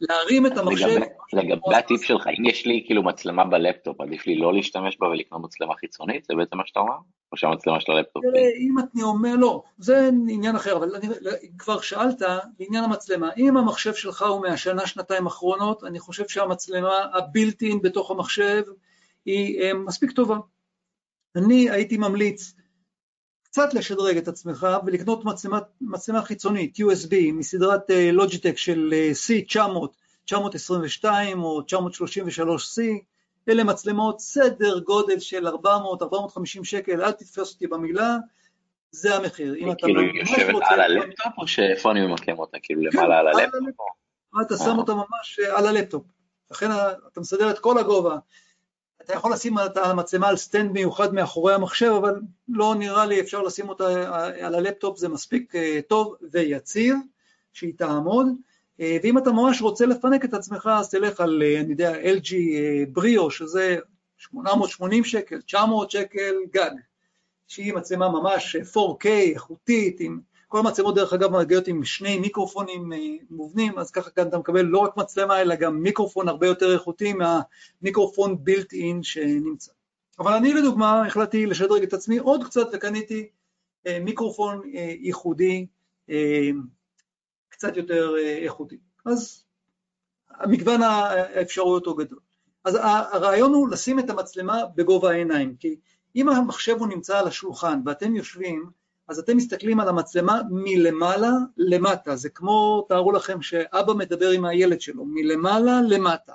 להרים 0.02 0.46
את 0.46 0.58
המחשב. 0.58 1.00
לגבי 1.34 1.76
הטיפ 1.76 2.04
שלך, 2.04 2.28
אם 2.28 2.46
יש 2.46 2.66
לי 2.66 2.84
כאילו 2.86 3.04
מצלמה 3.04 3.46
בלפטופ, 3.46 4.02
עדיף 4.02 4.28
לי 4.28 4.36
לא 4.36 4.54
להשתמש 4.54 4.98
בה 5.00 5.08
ולקנות 5.08 5.44
מצלמה 5.44 5.76
חיצונית? 5.76 6.26
זה 6.26 6.36
בעצם 6.36 6.58
מה 6.58 6.64
שאתה 6.66 6.80
אומר? 6.80 6.96
או 7.32 7.38
שהמצלמה 7.38 7.80
של 7.80 7.92
הלפטופ? 7.92 8.24
אם 8.60 8.76
אני 8.80 9.04
אומר, 9.04 9.36
לא, 9.36 9.64
זה 9.78 10.10
עניין 10.30 10.56
אחר, 10.56 10.78
אבל 10.78 10.96
אני, 10.96 11.08
כבר 11.58 11.82
שאלת 11.82 12.22
בעניין 12.60 12.84
המצלמה, 12.84 13.30
אם 13.38 13.58
המחשב 13.58 13.94
שלך 13.94 14.22
הוא 14.22 14.42
מהשנה, 14.42 14.88
שנתיים 14.88 15.26
האחרונות, 15.26 15.84
אני 15.84 16.00
חושב 16.00 16.28
שהמצלמה 16.28 17.06
ה 17.14 17.70
built-in 17.70 17.82
בתוך 17.82 18.12
המחשב 18.12 18.64
היא 19.26 19.62
אה, 19.62 19.74
מספיק 19.74 20.12
טובה. 20.12 20.38
אני 21.36 21.70
הייתי 21.70 21.98
ממליץ 21.98 22.54
קצת 23.54 23.74
לשדרג 23.74 24.18
את 24.18 24.28
עצמך 24.28 24.68
ולקנות 24.86 25.26
מצלמה, 25.26 25.60
מצלמה 25.82 26.22
חיצונית 26.22 26.78
USB 26.78 27.16
מסדרת 27.34 27.82
Logitech 28.14 28.52
אה, 28.52 28.58
של 28.58 28.94
אה, 28.94 29.12
C900, 29.28 29.88
922 30.26 31.44
או 31.44 31.62
933C, 31.62 32.82
אלה 33.50 33.64
מצלמות 33.64 34.20
סדר 34.20 34.80
גודל 34.80 35.20
של 35.20 35.48
400-450 35.48 35.54
שקל, 36.64 37.02
אל 37.02 37.12
תתפוס 37.12 37.54
אותי 37.54 37.68
במילה, 37.68 38.18
זה 38.92 39.16
המחיר. 39.16 39.56
כאילו 39.78 40.02
היא 40.02 40.22
יושבת 40.22 40.64
על 40.70 40.80
הלפטופ 40.80 41.34
או 41.38 41.48
שאיפה 41.48 41.92
אני 41.92 42.08
ממקם 42.08 42.40
אותה? 42.40 42.58
כאילו 42.64 42.92
כן, 42.92 42.98
למעלה 42.98 43.20
על 43.20 43.28
הלפטופ? 43.28 43.62
אתה 44.42 44.58
שם 44.58 44.78
אותה 44.78 44.94
ממש 44.94 45.40
אה, 45.40 45.58
על 45.58 45.68
הלפטופ, 45.68 46.04
לכן 46.52 46.72
אתה 47.12 47.22
מסדר 47.22 47.52
את 47.52 47.60
כל 47.60 47.78
הגובה. 47.78 48.18
אתה 49.06 49.14
יכול 49.14 49.34
לשים 49.34 49.60
את 49.60 49.78
המצלמה 49.78 50.28
על 50.28 50.38
stand 50.38 50.72
מיוחד 50.72 51.14
מאחורי 51.14 51.54
המחשב, 51.54 51.92
אבל 51.98 52.22
לא 52.48 52.76
נראה 52.76 53.06
לי 53.06 53.22
אפשר 53.22 53.42
לשים 53.42 53.70
אותה 53.70 53.88
על 54.42 54.56
הלפטופ, 54.56 54.98
זה 54.98 55.10
מספיק 55.10 55.56
אה, 55.56 55.80
טוב 55.88 56.16
ויציב, 56.32 56.96
שהיא 57.54 57.74
תעמוד. 57.78 58.28
אה, 58.80 58.98
ואם 59.04 59.18
אתה 59.18 59.32
ממש 59.32 59.62
רוצה 59.62 59.86
לפנק 59.86 60.26
את 60.26 60.34
עצמך, 60.34 60.70
אז 60.80 60.90
תלך 60.90 61.22
על, 61.22 61.44
אה, 61.46 61.60
אני 61.60 61.72
יודע, 61.72 61.94
LG 62.02 62.34
בריאו, 62.92 63.32
שזה 63.32 63.78
880 64.18 65.04
שקל, 65.04 65.42
900 65.42 65.92
שקל 65.92 66.36
גג, 66.54 66.72
שהיא 67.48 67.74
מצלמה 67.74 68.10
ממש 68.10 68.56
4K, 68.56 69.08
איכותית, 69.08 70.00
עם 70.00 70.20
כל 70.54 70.60
המצלמות 70.60 70.96
דרך 70.96 71.14
אגב 71.14 71.32
מגיעות 71.32 71.68
עם 71.68 71.84
שני 71.84 72.20
מיקרופונים 72.20 72.94
אה, 72.94 72.98
מובנים, 73.30 73.80
אז 73.80 73.92
ככה 73.92 74.10
כאן 74.10 74.28
אתה 74.28 74.38
מקבל 74.38 74.62
לא 74.62 74.80
רק 74.80 74.98
מצלמה 74.98 75.42
אלא 75.42 75.56
גם 75.56 75.80
מיקרופון 75.80 76.28
הרבה 76.28 76.48
יותר 76.48 76.74
איכותי 76.74 77.14
מהמיקרופון 77.14 78.44
בילט 78.44 78.74
אין 78.74 79.04
שנמצא. 79.04 79.72
אבל 80.20 80.34
אני 80.34 80.54
לדוגמה 80.54 81.08
החלטתי 81.08 81.46
לשדרג 81.46 81.84
את 81.84 81.94
עצמי 81.94 82.18
עוד 82.18 82.44
קצת 82.44 82.68
וקניתי 82.74 83.30
אה, 83.88 84.00
מיקרופון 84.00 84.62
אה, 84.76 84.94
ייחודי 85.00 85.68
קצת 87.50 87.78
יותר 87.78 88.16
איכותי. 88.44 88.78
אז 89.06 89.44
מגוון 90.48 90.82
האפשרויות 90.84 91.86
הוא 91.86 91.98
גדול. 91.98 92.20
אז 92.64 92.80
הרעיון 92.84 93.54
הוא 93.54 93.70
לשים 93.70 94.00
את 94.00 94.10
המצלמה 94.10 94.66
בגובה 94.76 95.12
העיניים, 95.12 95.56
כי 95.56 95.76
אם 96.16 96.30
המחשב 96.30 96.76
הוא 96.80 96.88
נמצא 96.88 97.20
על 97.20 97.28
השולחן 97.28 97.82
ואתם 97.86 98.16
יושבים 98.16 98.83
אז 99.14 99.20
אתם 99.20 99.38
מסתכלים 99.38 99.80
על 99.80 99.90
המצלמה 99.90 100.42
מלמעלה 100.50 101.32
למטה, 101.58 102.16
זה 102.16 102.30
כמו, 102.30 102.86
תארו 102.90 103.12
לכם 103.12 103.42
שאבא 103.42 103.94
מדבר 103.94 104.30
עם 104.30 104.46
הילד 104.46 104.82
שלו, 104.82 105.06
מלמעלה 105.06 105.82
למטה. 105.88 106.34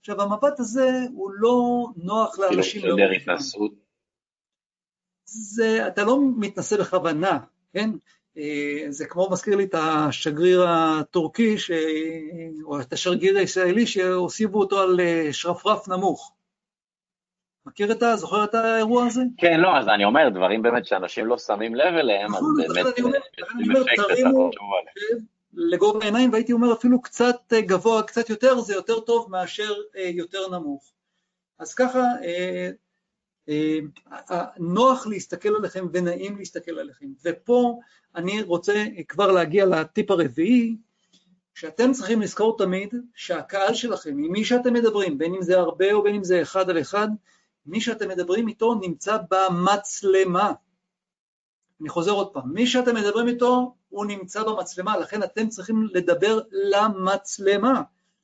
עכשיו 0.00 0.22
המבט 0.22 0.60
הזה 0.60 0.90
הוא 1.14 1.30
לא 1.34 1.86
נוח 1.96 2.38
לאנשים 2.38 2.84
לא 2.84 2.96
התנסות. 3.16 3.72
זה, 5.24 5.86
אתה 5.86 6.04
לא 6.04 6.18
מתנסה 6.36 6.76
בכוונה, 6.76 7.38
כן? 7.72 7.90
אה, 8.38 8.84
זה 8.88 9.06
כמו 9.06 9.28
מזכיר 9.30 9.56
לי 9.56 9.64
את 9.64 9.74
השגריר 9.78 10.64
הטורקי, 10.68 11.58
ש... 11.58 11.70
או 12.64 12.80
את 12.80 12.92
השגריר 12.92 13.38
הישראלי 13.38 13.86
שהוסיפו 13.86 14.60
אותו 14.60 14.80
על 14.80 15.00
אה, 15.00 15.28
שרפרף 15.32 15.88
נמוך. 15.88 16.32
מכיר 17.70 17.92
את 17.92 18.02
ה... 18.02 18.16
זוכר 18.16 18.44
את 18.44 18.54
האירוע 18.54 19.06
הזה? 19.06 19.22
כן, 19.38 19.60
לא, 19.60 19.76
אז 19.76 19.88
אני 19.88 20.04
אומר, 20.04 20.28
דברים 20.28 20.62
באמת 20.62 20.86
שאנשים 20.86 21.26
לא 21.26 21.38
שמים 21.38 21.74
לב 21.74 21.94
אליהם, 21.94 22.34
אז 22.34 22.42
נכון, 22.42 22.56
באמת, 22.56 22.86
אני 22.98 23.04
אומר, 23.04 23.84
תרימו 23.96 24.50
לגובה 25.52 25.98
העיניים, 26.02 26.32
והייתי 26.32 26.52
אומר 26.52 26.72
אפילו 26.72 27.02
קצת 27.02 27.36
אה, 27.52 27.60
גבוה, 27.60 28.02
קצת 28.02 28.30
יותר, 28.30 28.60
זה 28.60 28.74
יותר 28.74 29.00
טוב 29.00 29.30
מאשר 29.30 29.74
אה, 29.96 30.10
יותר 30.14 30.48
נמוך. 30.50 30.92
אז 31.58 31.74
ככה, 31.74 32.04
אה, 32.24 32.70
נוח 34.58 35.06
להסתכל 35.06 35.56
עליכם 35.56 35.86
ונעים 35.92 36.38
להסתכל 36.38 36.78
עליכם. 36.78 37.06
ופה 37.24 37.78
אני 38.16 38.42
רוצה 38.42 38.84
כבר 39.08 39.32
להגיע 39.32 39.66
לטיפ 39.66 40.10
הרביעי, 40.10 40.76
שאתם 41.54 41.92
צריכים 41.92 42.20
לזכור 42.20 42.58
תמיד 42.58 42.94
שהקהל 43.14 43.74
שלכם, 43.74 44.10
עם 44.10 44.32
מי 44.32 44.44
שאתם 44.44 44.72
מדברים, 44.72 45.18
בין 45.18 45.34
אם 45.34 45.42
זה 45.42 45.58
הרבה 45.58 45.92
או 45.92 46.02
בין 46.02 46.14
אם 46.14 46.24
זה 46.24 46.42
אחד 46.42 46.70
על 46.70 46.80
אחד, 46.80 47.08
מי 47.66 47.80
שאתם 47.80 48.08
מדברים 48.08 48.48
איתו 48.48 48.74
נמצא 48.74 49.16
במצלמה. 49.30 50.52
אני 51.80 51.88
חוזר 51.88 52.12
עוד 52.12 52.32
פעם, 52.32 52.52
מי 52.54 52.66
שאתם 52.66 52.94
מדברים 52.94 53.28
איתו 53.28 53.74
הוא 53.88 54.04
נמצא 54.06 54.42
במצלמה, 54.42 54.96
לכן 54.96 55.22
אתם 55.22 55.48
צריכים 55.48 55.88
לדבר 55.92 56.40
למצלמה. 56.52 57.82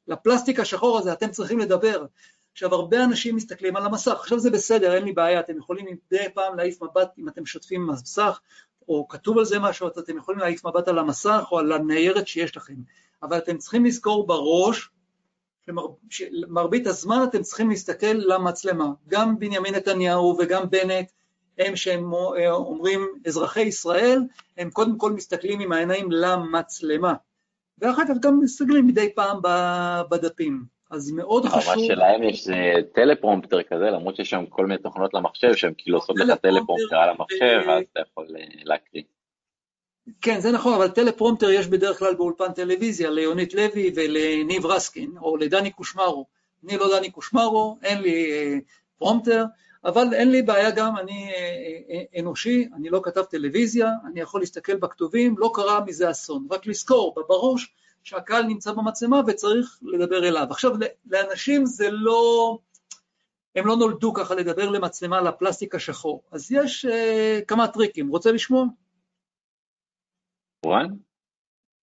לפלסטיק 0.08 0.60
השחור 0.60 0.98
הזה 0.98 1.12
אתם 1.12 1.30
צריכים 1.30 1.58
לדבר. 1.58 2.06
עכשיו 2.52 2.74
הרבה 2.74 3.04
אנשים 3.04 3.36
מסתכלים 3.36 3.76
על 3.76 3.86
המסך, 3.86 4.12
עכשיו 4.12 4.38
זה 4.38 4.50
בסדר, 4.50 4.94
אין 4.94 5.04
לי 5.04 5.12
בעיה, 5.12 5.40
אתם 5.40 5.58
יכולים 5.58 5.86
מדי 5.86 6.28
פעם 6.34 6.56
להעיף 6.56 6.82
מבט 6.82 7.10
אם 7.18 7.28
אתם 7.28 7.42
משתפים 7.42 7.86
מסך, 7.86 8.40
או 8.88 9.08
כתוב 9.08 9.38
על 9.38 9.44
זה 9.44 9.58
משהו, 9.58 9.88
אתם 9.88 10.16
יכולים 10.16 10.40
להעיף 10.40 10.66
מבט 10.66 10.88
על 10.88 10.98
המסך 10.98 11.48
או 11.52 11.58
על 11.58 11.72
הניירת 11.72 12.28
שיש 12.28 12.56
לכם, 12.56 12.74
אבל 13.22 13.38
אתם 13.38 13.58
צריכים 13.58 13.84
לזכור 13.84 14.26
בראש 14.26 14.90
שמרבית 16.10 16.86
הזמן 16.86 17.24
אתם 17.28 17.42
צריכים 17.42 17.70
להסתכל 17.70 18.12
למצלמה, 18.12 18.86
גם 19.08 19.38
בנימין 19.38 19.74
נתניהו 19.74 20.36
וגם 20.38 20.70
בנט 20.70 21.10
הם 21.58 21.76
כשהם 21.76 22.12
אומרים 22.48 23.08
אזרחי 23.26 23.62
ישראל, 23.62 24.22
הם 24.56 24.70
קודם 24.70 24.98
כל 24.98 25.12
מסתכלים 25.12 25.60
עם 25.60 25.72
העיניים 25.72 26.12
למצלמה, 26.12 27.14
ואחר 27.78 28.02
כך 28.08 28.14
גם 28.20 28.40
מסתכלים 28.40 28.86
מדי 28.86 29.14
פעם 29.14 29.40
בדפים. 30.10 30.76
אז 30.90 31.12
מאוד 31.12 31.44
חשוב... 31.44 31.74
מה 31.74 31.82
שלהם 31.86 32.22
יש 32.22 32.44
זה 32.44 32.74
teleprompter 32.94 33.62
כזה, 33.62 33.84
למרות 33.84 34.16
שיש 34.16 34.30
שם 34.30 34.46
כל 34.46 34.66
מיני 34.66 34.82
תוכנות 34.82 35.14
למחשב 35.14 35.54
שהן 35.54 35.72
כאילו 35.78 35.98
עושות 35.98 36.16
לך 36.18 36.38
teleprompter 36.38 36.96
על 36.96 37.10
המחשב, 37.10 37.60
ואז 37.66 37.84
אתה 37.92 38.00
יכול 38.00 38.26
אה, 38.38 38.44
להקריא. 38.64 39.02
כן, 40.20 40.40
זה 40.40 40.52
נכון, 40.52 40.74
אבל 40.74 40.88
teleprompter 40.88 41.50
יש 41.50 41.66
בדרך 41.66 41.98
כלל 41.98 42.14
באולפן 42.14 42.52
טלוויזיה, 42.52 43.10
ליונית 43.10 43.54
לוי 43.54 43.92
ולניב 43.94 44.66
רסקין, 44.66 45.12
או 45.20 45.36
לדני 45.36 45.70
קושמרו. 45.70 46.26
אני 46.64 46.76
לא 46.76 46.96
דני 46.96 47.10
קושמרו, 47.10 47.78
אין 47.82 48.00
לי 48.00 48.32
אה, 48.32 48.58
prompter, 48.98 49.44
אבל 49.84 50.14
אין 50.14 50.30
לי 50.30 50.42
בעיה 50.42 50.70
גם, 50.70 50.96
אני 50.96 51.30
אה, 51.90 52.20
אנושי, 52.20 52.68
אני 52.74 52.90
לא 52.90 53.00
כתב 53.04 53.22
טלוויזיה, 53.22 53.90
אני 54.06 54.20
יכול 54.20 54.40
להסתכל 54.40 54.76
בכתובים, 54.76 55.38
לא 55.38 55.50
קרה 55.54 55.80
מזה 55.84 56.10
אסון. 56.10 56.46
רק 56.50 56.66
לזכור, 56.66 57.14
בראש, 57.28 57.74
שהקהל 58.02 58.42
נמצא 58.42 58.72
במצלמה 58.72 59.20
וצריך 59.26 59.78
לדבר 59.82 60.28
אליו. 60.28 60.46
עכשיו, 60.50 60.72
לאנשים 61.10 61.66
זה 61.66 61.90
לא, 61.90 62.58
הם 63.56 63.66
לא 63.66 63.76
נולדו 63.76 64.12
ככה 64.14 64.34
לדבר 64.34 64.70
למצלמה 64.70 65.20
לפלסטיק 65.20 65.74
השחור, 65.74 66.22
אז 66.30 66.52
יש 66.52 66.86
uh, 66.86 67.44
כמה 67.44 67.68
טריקים, 67.68 68.08
רוצה 68.08 68.32
לשמוע? 68.32 68.64
one? 70.66 70.86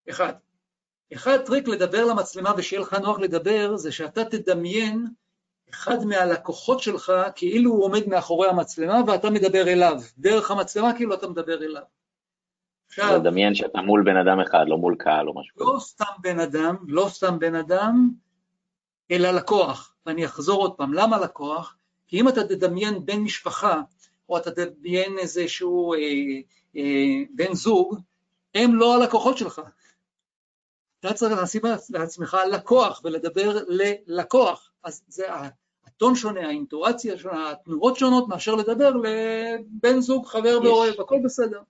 אחד. 0.10 0.34
אחד 1.13 1.38
טריק 1.38 1.68
לדבר 1.68 2.06
למצלמה 2.06 2.52
ושיהיה 2.58 2.82
לך 2.82 2.94
נוח 2.94 3.20
לדבר, 3.20 3.75
זה 3.75 3.92
שאתה 3.92 4.25
תדמיין 4.25 5.08
אחד 5.70 6.06
מהלקוחות 6.06 6.80
שלך 6.80 7.13
כאילו 7.36 7.72
הוא 7.72 7.84
עומד 7.84 8.08
מאחורי 8.08 8.50
המצלמה 8.50 9.02
ואתה 9.08 9.30
מדבר 9.30 9.68
אליו, 9.68 10.02
דרך 10.18 10.52
המצלמה 10.52 10.96
כאילו 10.96 11.13
אתה 11.13 11.28
מדבר 11.28 11.63
אליו. 11.63 11.84
עכשיו... 12.88 13.16
לדמיין 13.16 13.56
שאתה 13.56 13.82
מול 13.82 14.04
בן 14.06 14.18
אדם 14.18 14.40
אחד, 14.40 14.66
לא 14.68 14.78
מול 14.78 14.96
קהל 15.00 15.28
או 15.28 15.40
משהו. 15.40 15.56
לא 15.58 15.80
סתם 15.80 16.13
בן 16.22 16.40
אדם, 16.40 16.75
לא 16.88 17.08
סתם 17.10 17.40
בן 17.40 17.56
אדם, 17.56 18.10
אלא 19.12 19.32
לקוח. 19.32 19.96
ואני 20.06 20.25
אחזור 20.25 20.62
עוד 20.62 20.75
פעם, 20.75 20.94
למה 20.94 21.18
לקוח? 21.20 21.75
כי 22.08 22.20
אם 22.20 22.30
אתה 22.30 22.44
תדמיין 22.44 23.06
בן 23.06 23.20
משפחה, 23.20 23.82
או 24.30 24.38
אתה 24.38 24.52
תדמיין 24.52 25.18
איזשהו 25.18 25.94
אה, 25.94 26.00
אה, 26.75 27.24
בן 27.36 27.54
זוג, 27.54 28.00
הם 28.55 28.75
לא 28.75 28.95
הלקוחות 28.95 29.38
שלך. 29.38 29.62
אתה 31.00 31.13
צריך 31.13 31.41
לשים 31.41 31.62
לעצמך 31.89 32.38
לקוח 32.51 33.01
ולדבר 33.03 33.57
ללקוח. 33.67 34.72
אז 34.83 35.03
זה 35.07 35.27
הטון 35.86 36.15
שונה, 36.15 36.48
האינטואציה 36.48 37.17
שונה, 37.17 37.51
התנועות 37.51 37.98
שונות 37.98 38.27
מאשר 38.27 38.55
לדבר 38.55 38.89
לבן 38.89 40.00
זוג, 40.00 40.25
חבר 40.25 40.60
ואוהב, 40.63 41.01
הכל 41.01 41.19
בסדר. 41.24 41.62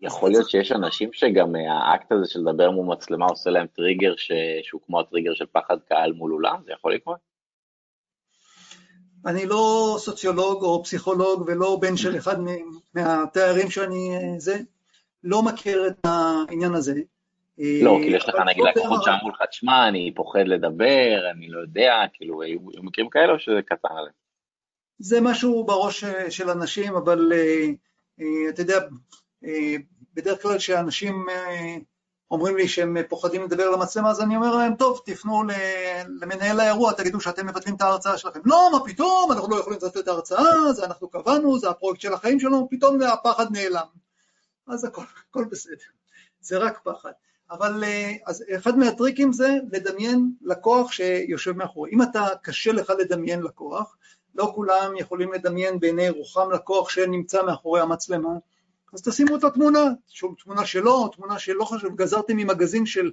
יכול 0.00 0.30
להיות 0.30 0.50
שיש 0.50 0.72
אנשים 0.72 1.10
שגם 1.12 1.56
אה, 1.56 1.72
האקט 1.72 2.12
הזה 2.12 2.30
של 2.30 2.40
לדבר 2.40 2.70
מול 2.70 2.86
מצלמה 2.86 3.26
עושה 3.26 3.50
להם 3.50 3.66
טריגר 3.66 4.14
ש... 4.16 4.32
שהוא 4.62 4.80
כמו 4.86 5.00
הטריגר 5.00 5.34
של 5.34 5.46
פחד 5.52 5.76
קהל 5.88 6.12
מול 6.12 6.32
אולם? 6.32 6.62
זה 6.64 6.72
יכול 6.72 6.94
לקרות? 6.94 7.16
אני 9.26 9.46
לא 9.46 9.96
סוציולוג 9.98 10.62
או 10.62 10.84
פסיכולוג 10.84 11.44
ולא 11.46 11.78
בן 11.80 11.96
של 11.96 12.16
אחד 12.16 12.36
מהתארים 12.94 13.70
שאני 13.70 14.16
אה, 14.16 14.38
זה, 14.38 14.60
לא 15.24 15.42
מכיר 15.42 15.86
את 15.86 16.06
העניין 16.06 16.74
הזה. 16.74 16.94
לא, 17.82 17.98
כאילו 18.02 18.16
יש 18.16 18.28
לך 18.28 18.34
נגיד 18.46 18.64
לקוחות 18.64 19.02
שאמרו 19.04 19.28
לך, 19.28 19.42
תשמע, 19.50 19.88
אני 19.88 20.12
פוחד 20.16 20.46
לדבר, 20.46 21.30
אני 21.30 21.48
לא 21.48 21.60
יודע, 21.60 22.02
כאילו, 22.12 22.42
היו 22.42 22.58
מקרים 22.82 23.10
כאלה 23.10 23.32
או 23.32 23.38
שזה 23.38 23.60
קטן 23.66 23.88
עליהם? 23.90 24.14
זה 24.98 25.20
משהו 25.20 25.64
בראש 25.64 26.04
אה, 26.04 26.30
של 26.30 26.50
אנשים, 26.50 26.96
אבל 26.96 27.32
אתה 28.48 28.62
יודע, 28.62 28.78
בדרך 30.14 30.42
כלל 30.42 30.58
כשאנשים 30.58 31.26
אה, 31.30 31.76
אומרים 32.30 32.56
לי 32.56 32.68
שהם 32.68 32.96
פוחדים 33.08 33.42
לדבר 33.42 33.70
למצלמה, 33.70 34.10
אז 34.10 34.20
אני 34.20 34.36
אומר 34.36 34.56
להם, 34.56 34.74
טוב, 34.74 35.00
תפנו 35.04 35.42
למנהל 36.20 36.60
האירוע, 36.60 36.92
תגידו 36.92 37.20
שאתם 37.20 37.46
מבטלים 37.46 37.74
את 37.74 37.80
ההרצאה 37.80 38.18
שלכם. 38.18 38.40
לא, 38.44 38.68
מה 38.72 38.78
פתאום, 38.84 39.32
אנחנו 39.32 39.50
לא 39.50 39.60
יכולים 39.60 39.78
לבטל 39.82 40.00
את 40.00 40.08
ההרצאה, 40.08 40.72
זה 40.72 40.84
אנחנו 40.84 41.08
קבענו, 41.08 41.58
זה 41.58 41.70
הפרויקט 41.70 42.00
של 42.00 42.12
החיים 42.14 42.40
שלנו, 42.40 42.68
פתאום 42.70 43.02
הפחד 43.02 43.46
נעלם. 43.52 44.01
אז 44.72 44.84
הכל, 44.84 45.02
הכל 45.30 45.44
בסדר, 45.50 45.74
זה 46.40 46.58
רק 46.58 46.80
פחד. 46.84 47.12
אבל 47.50 47.84
אה, 47.84 48.12
אז 48.26 48.44
אחד 48.56 48.78
מהטריקים 48.78 49.32
זה 49.32 49.58
לדמיין 49.72 50.32
לקוח 50.42 50.92
שיושב 50.92 51.52
מאחורי. 51.52 51.90
אם 51.92 52.02
אתה, 52.02 52.26
קשה 52.42 52.72
לך 52.72 52.92
לדמיין 52.98 53.42
לקוח, 53.42 53.96
לא 54.34 54.52
כולם 54.54 54.96
יכולים 54.96 55.32
לדמיין 55.32 55.80
בעיני 55.80 56.10
רוחם 56.10 56.50
לקוח 56.50 56.90
שנמצא 56.90 57.42
מאחורי 57.42 57.80
המצלמה, 57.80 58.30
אז 58.92 59.02
תשימו 59.02 59.36
את 59.36 59.44
התמונה, 59.44 59.84
שום 60.08 60.34
תמונה 60.44 60.66
שלו, 60.66 61.08
תמונה 61.08 61.38
שלא 61.38 61.64
חשוב, 61.64 61.96
גזרתם 61.96 62.36
ממגזין 62.36 62.86
של 62.86 63.10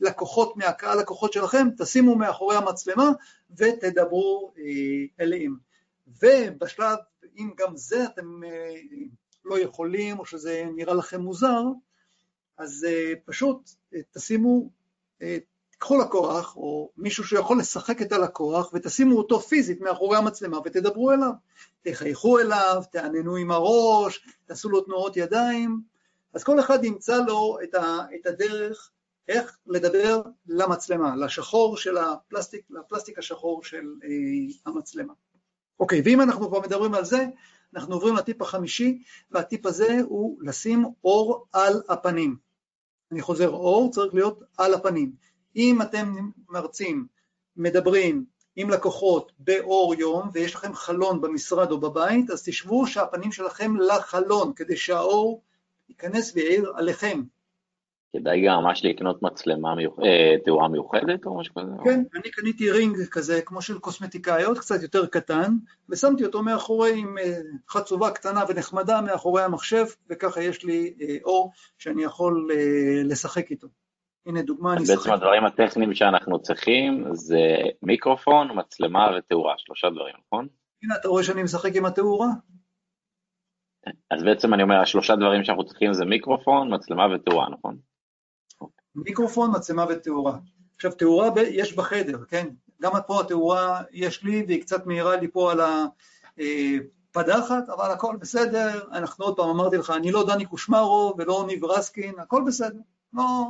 לקוחות 0.00 0.56
מהקהל 0.56 0.98
לקוחות 0.98 1.32
שלכם, 1.32 1.68
תשימו 1.78 2.14
מאחורי 2.14 2.56
המצלמה 2.56 3.10
ותדברו 3.56 4.52
אה, 4.58 5.24
אליהם. 5.24 5.56
ובשלב, 6.22 6.98
אם 7.36 7.50
גם 7.56 7.76
זה 7.76 8.04
אתם 8.04 8.44
אה, 8.44 8.74
לא 9.48 9.58
יכולים 9.58 10.18
או 10.18 10.26
שזה 10.26 10.64
נראה 10.76 10.94
לכם 10.94 11.20
מוזר, 11.20 11.62
אז 12.58 12.86
אה, 12.88 13.12
פשוט 13.24 13.70
תשימו 14.10 14.70
קחו 15.78 15.98
לקוח, 15.98 16.56
או 16.56 16.90
מישהו 16.96 17.24
שיכול 17.24 17.58
לשחק 17.58 18.02
את 18.02 18.12
הלקוח, 18.12 18.70
ותשימו 18.74 19.18
אותו 19.18 19.40
פיזית 19.40 19.80
מאחורי 19.80 20.16
המצלמה 20.18 20.58
ותדברו 20.64 21.12
אליו. 21.12 21.32
תחייכו 21.82 22.38
אליו, 22.38 22.82
תעננו 22.92 23.36
עם 23.36 23.50
הראש, 23.50 24.26
תעשו 24.44 24.68
לו 24.68 24.80
תנועות 24.80 25.16
ידיים, 25.16 25.80
אז 26.34 26.44
כל 26.44 26.60
אחד 26.60 26.84
ימצא 26.84 27.18
לו 27.26 27.58
את, 27.62 27.74
ה, 27.74 27.98
את 28.14 28.26
הדרך 28.26 28.90
איך 29.28 29.58
לדבר 29.66 30.22
למצלמה, 30.46 31.16
לשחור 31.16 31.76
של 31.76 31.96
הפלסטיק, 31.96 32.64
לפלסטיק 32.70 33.18
השחור 33.18 33.64
של 33.64 33.84
אה, 34.04 34.08
המצלמה. 34.66 35.12
אוקיי, 35.80 36.02
ואם 36.04 36.20
אנחנו 36.20 36.48
כבר 36.48 36.60
מדברים 36.60 36.94
על 36.94 37.04
זה, 37.04 37.26
אנחנו 37.74 37.94
עוברים 37.94 38.16
לטיפ 38.16 38.42
החמישי, 38.42 39.02
והטיפ 39.30 39.66
הזה 39.66 39.98
הוא 40.08 40.38
לשים 40.42 40.84
אור 41.04 41.46
על 41.52 41.82
הפנים. 41.88 42.36
אני 43.12 43.22
חוזר, 43.22 43.48
אור 43.48 43.90
צריך 43.90 44.14
להיות 44.14 44.42
על 44.58 44.74
הפנים. 44.74 45.12
אם 45.56 45.82
אתם 45.82 46.30
מרצים, 46.48 47.06
מדברים 47.56 48.24
עם 48.56 48.70
לקוחות 48.70 49.32
באור 49.38 49.94
יום 49.94 50.30
ויש 50.32 50.54
לכם 50.54 50.74
חלון 50.74 51.20
במשרד 51.20 51.70
או 51.70 51.80
בבית, 51.80 52.30
אז 52.30 52.42
תשבו 52.44 52.86
שהפנים 52.86 53.32
שלכם 53.32 53.76
לחלון 53.76 54.52
כדי 54.56 54.76
שהאור 54.76 55.42
ייכנס 55.88 56.32
ויעיר 56.34 56.72
עליכם. 56.76 57.22
כדאי 58.12 58.46
גם 58.46 58.62
ממש 58.62 58.84
לקנות 58.84 59.22
מצלמה 59.22 59.74
מיוחדת, 59.74 60.04
אה, 60.04 60.34
תאורה 60.44 60.68
מיוחדת 60.68 61.26
או 61.26 61.38
משהו 61.38 61.54
כזה? 61.54 61.72
כן, 61.84 62.02
אני 62.14 62.30
קניתי 62.30 62.70
רינג 62.70 62.96
כזה 63.10 63.40
כמו 63.42 63.62
של 63.62 63.78
קוסמטיקאיות, 63.78 64.58
קצת 64.58 64.82
יותר 64.82 65.06
קטן, 65.06 65.52
ושמתי 65.88 66.24
אותו 66.24 66.42
מאחורי 66.42 67.00
עם 67.00 67.18
אה, 67.18 67.38
חצובה 67.68 68.10
קטנה 68.10 68.44
ונחמדה 68.48 69.00
מאחורי 69.00 69.42
המחשב, 69.42 69.84
וככה 70.10 70.42
יש 70.42 70.64
לי 70.64 70.94
אה, 71.00 71.16
אור 71.24 71.52
שאני 71.78 72.04
יכול 72.04 72.50
לשחק 73.04 73.50
איתו. 73.50 73.68
הנה 74.26 74.42
דוגמה, 74.42 74.72
אני 74.72 74.84
בעצם 74.84 75.12
הדברים 75.12 75.44
הטכניים 75.44 75.94
שאנחנו 75.94 76.42
צריכים 76.42 77.04
זה 77.12 77.40
מיקרופון, 77.82 78.48
מצלמה 78.54 79.10
ותאורה, 79.18 79.54
שלושה 79.58 79.90
דברים, 79.90 80.14
נכון? 80.26 80.46
הנה, 80.82 80.94
אתה 81.00 81.08
רואה 81.08 81.22
שאני 81.22 81.42
משחק 81.42 81.76
עם 81.76 81.84
התאורה? 81.84 82.28
אז 84.10 84.24
בעצם 84.24 84.54
אני 84.54 84.62
אומר, 84.62 84.80
השלושה 84.80 85.16
דברים 85.16 85.44
שאנחנו 85.44 85.64
צריכים 85.64 85.92
זה 85.92 86.04
מיקרופון, 86.04 86.74
מצלמה 86.74 87.14
ותאורה, 87.14 87.48
נכון? 87.48 87.76
מיקרופון, 89.04 89.50
מצלמה 89.56 89.86
ותאורה. 89.88 90.38
עכשיו, 90.76 90.92
תאורה 90.92 91.28
יש 91.42 91.72
בחדר, 91.72 92.24
כן? 92.28 92.48
גם 92.82 92.92
פה 93.06 93.20
התאורה 93.20 93.82
יש 93.92 94.22
לי, 94.22 94.44
והיא 94.46 94.62
קצת 94.62 94.86
מהירה 94.86 95.16
לי 95.16 95.28
פה 95.28 95.52
על 95.52 95.60
הפדחת, 97.10 97.68
אבל 97.68 97.90
הכל 97.90 98.16
בסדר, 98.20 98.88
אנחנו 98.92 99.24
עוד 99.24 99.36
פעם 99.36 99.48
אמרתי 99.48 99.76
לך, 99.76 99.90
אני 99.90 100.12
לא 100.12 100.26
דני 100.26 100.46
קושמרו 100.46 101.14
ולא 101.18 101.44
ניב 101.46 101.64
רסקין, 101.64 102.18
הכל 102.18 102.42
בסדר. 102.46 102.78
לא, 103.12 103.44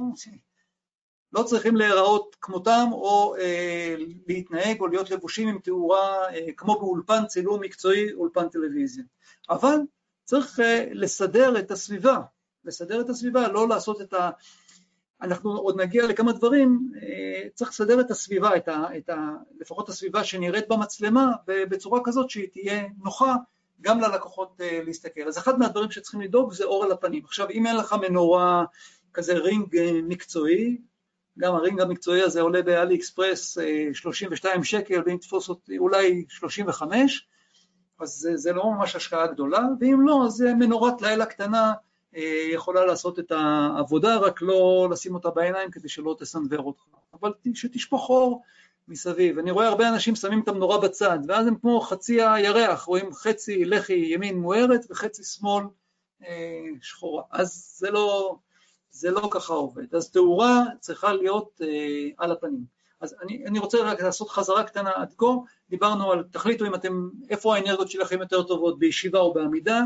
לא 1.33 1.43
צריכים 1.43 1.77
להיראות 1.77 2.37
כמותם 2.41 2.89
או 2.93 3.35
אה, 3.41 3.97
להתנהג 4.29 4.81
או 4.81 4.87
להיות 4.87 5.11
לבושים 5.11 5.49
עם 5.49 5.59
תאורה 5.59 6.35
אה, 6.35 6.47
כמו 6.57 6.79
באולפן 6.79 7.27
צילום 7.27 7.61
מקצועי, 7.61 8.13
אולפן 8.13 8.49
טלוויזיה. 8.49 9.05
אבל 9.51 9.77
צריך 10.25 10.61
אה, 10.61 10.85
לסדר 10.93 11.59
את 11.59 11.71
הסביבה, 11.71 12.19
לסדר 12.65 13.01
את 13.01 13.09
הסביבה, 13.09 13.49
לא 13.49 13.69
לעשות 13.69 14.01
את 14.01 14.15
אנחנו 15.23 15.57
עוד 15.57 15.81
נגיע 15.81 16.07
לכמה 16.07 16.33
דברים, 16.33 16.93
אה, 17.03 17.49
צריך 17.55 17.71
לסדר 17.71 18.01
את 18.01 18.11
הסביבה, 18.11 18.57
את 18.57 18.69
ה, 18.69 18.85
את 18.97 19.09
ה, 19.09 19.17
לפחות 19.61 19.89
הסביבה 19.89 20.25
שנראית 20.25 20.69
במצלמה 20.69 21.33
בצורה 21.47 22.01
כזאת 22.05 22.31
שהיא 22.31 22.49
תהיה 22.53 22.87
נוחה 23.05 23.35
גם 23.81 24.01
ללקוחות 24.01 24.61
אה, 24.61 24.81
להסתכל. 24.85 25.29
אז 25.29 25.39
אחד 25.39 25.59
מהדברים 25.59 25.91
שצריכים 25.91 26.21
לדאוג 26.21 26.53
זה 26.53 26.65
אור 26.65 26.85
על 26.85 26.93
הפנים. 26.93 27.25
עכשיו 27.25 27.51
אם 27.51 27.67
אין 27.67 27.77
לך 27.77 27.97
מנורה 28.03 28.65
כזה 29.13 29.33
רינג 29.33 29.77
אה, 29.77 30.01
מקצועי, 30.03 30.79
גם 31.39 31.55
הרינג 31.55 31.81
המקצועי 31.81 32.23
הזה 32.23 32.41
עולה 32.41 32.63
באלי 32.63 32.97
אקספרס 32.97 33.59
32 33.93 34.65
שקל 34.65 35.03
ואם 35.07 35.17
תתפוס 35.17 35.49
אותי 35.49 35.79
אולי 35.79 36.25
35 36.29 37.29
אז 38.01 38.09
זה, 38.09 38.37
זה 38.37 38.53
לא 38.53 38.73
ממש 38.73 38.97
השקעה 38.97 39.27
גדולה 39.27 39.61
ואם 39.81 40.01
לא 40.07 40.25
אז 40.27 40.41
מנורת 40.41 41.03
לילה 41.03 41.27
קטנה 41.27 41.73
יכולה 42.53 42.87
לעשות 42.87 43.19
את 43.19 43.33
העבודה, 43.33 44.17
רק 44.17 44.43
לא 44.43 44.89
לשים 44.91 45.15
אותה 45.15 45.31
בעיניים 45.31 45.71
כדי 45.71 45.89
שלא 45.89 46.17
תסנוור 46.19 46.63
אותך, 46.63 46.83
אבל 47.21 47.33
שתשפוך 47.55 48.11
אור 48.11 48.43
מסביב. 48.89 49.39
אני 49.39 49.51
רואה 49.51 49.69
הרבה 49.69 49.89
אנשים 49.89 50.17
שמים 50.17 50.41
את 50.41 50.49
המנורה 50.49 50.79
בצד, 50.79 51.19
ואז 51.29 51.47
הם 51.47 51.55
כמו 51.61 51.81
חצי 51.81 52.23
הירח, 52.23 52.83
רואים 52.83 53.13
חצי 53.13 53.65
לחי 53.65 53.93
ימין 53.93 54.39
מוארת 54.39 54.81
וחצי 54.91 55.25
שמאל 55.25 55.65
אה, 56.27 56.65
שחורה. 56.83 57.23
אז 57.31 57.75
זה 57.79 57.91
לא, 57.91 58.37
זה 58.91 59.11
לא 59.11 59.29
ככה 59.31 59.53
עובד. 59.53 59.95
אז 59.95 60.11
תאורה 60.11 60.65
צריכה 60.81 61.13
להיות 61.13 61.61
אה, 61.63 62.09
על 62.19 62.33
הפנים. 62.33 62.79
אז 63.01 63.17
אני, 63.23 63.47
אני 63.47 63.59
רוצה 63.59 63.79
רק 63.83 64.01
לעשות 64.01 64.31
חזרה 64.31 64.65
קטנה 64.65 64.91
עד 64.95 65.15
כה, 65.17 65.27
דיברנו 65.71 66.13
על, 66.13 66.25
תחליטו 66.31 66.67
אם 66.67 66.75
אתם, 66.75 67.09
איפה 67.31 67.57
האנרגיות 67.57 67.91
שלכם 67.91 68.21
יותר 68.21 68.43
טובות, 68.43 68.79
בישיבה 68.79 69.19
או 69.19 69.35
בעמידה, 69.35 69.81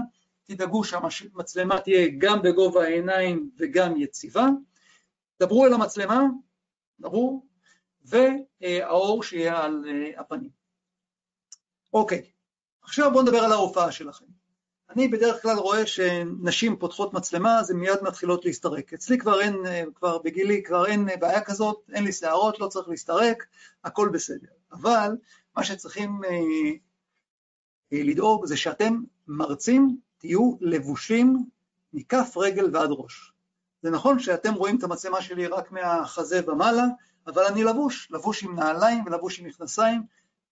תדאגו 0.55 0.85
שהמצלמה 0.85 1.81
תהיה 1.81 2.09
גם 2.19 2.43
בגובה 2.43 2.85
העיניים 2.85 3.51
וגם 3.59 3.97
יציבה, 3.97 4.47
דברו 5.41 5.67
אל 5.67 5.73
המצלמה, 5.73 6.23
דברו, 7.01 7.47
והאור 8.05 9.23
שיהיה 9.23 9.65
על 9.65 9.85
אה, 9.89 10.21
הפנים. 10.21 10.51
אוקיי, 11.93 12.31
עכשיו 12.83 13.11
בואו 13.13 13.23
נדבר 13.23 13.39
על 13.39 13.53
ההופעה 13.53 13.93
שלכם. 13.93 14.25
אני 14.91 15.09
בדרך 15.09 15.43
כלל 15.43 15.57
רואה 15.57 15.87
שנשים 15.87 16.77
פותחות 16.77 17.15
מצלמה 17.15 17.59
אז 17.59 17.71
הן 17.71 17.77
מיד 17.77 18.03
מתחילות 18.03 18.45
להסתרק. 18.45 18.93
אצלי 18.93 19.19
כבר 19.19 19.41
אין, 19.41 19.67
אה, 19.67 19.83
כבר 19.95 20.19
בגילי 20.19 20.63
כבר 20.63 20.87
אין 20.87 21.09
אה, 21.09 21.17
בעיה 21.17 21.41
כזאת, 21.41 21.91
אין 21.93 22.05
לי 22.05 22.13
שערות, 22.13 22.61
לא 22.61 22.67
צריך 22.67 22.89
להסתרק, 22.89 23.47
הכל 23.85 24.09
בסדר. 24.13 24.49
אבל 24.73 25.17
מה 25.57 25.65
שצריכים 25.65 26.21
לדאוג 27.93 28.47
זה 28.47 28.57
שאתם 28.57 29.03
מרצים 29.29 29.99
תהיו 30.23 30.57
לבושים 30.61 31.45
מכף 31.93 32.37
רגל 32.37 32.71
ועד 32.73 32.89
ראש. 32.93 33.33
זה 33.83 33.91
נכון 33.91 34.19
שאתם 34.19 34.55
רואים 34.55 34.79
את 34.79 34.83
המצלמה 34.83 35.23
שלי 35.23 35.47
רק 35.47 35.73
מהחזה 35.73 36.41
ומעלה, 36.51 36.85
אבל 37.27 37.45
אני 37.45 37.65
לבוש, 37.65 38.09
לבוש 38.11 38.45
עם 38.45 38.55
נעליים 38.55 39.05
ולבוש 39.07 39.41
עם 39.41 39.47
מכנסיים, 39.47 40.03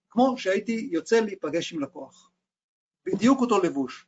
כמו 0.09 0.37
שהייתי 0.37 0.89
יוצא 0.91 1.19
להיפגש 1.19 1.73
עם 1.73 1.79
לקוח. 1.79 2.31
בדיוק 3.05 3.41
אותו 3.41 3.61
לבוש. 3.63 4.05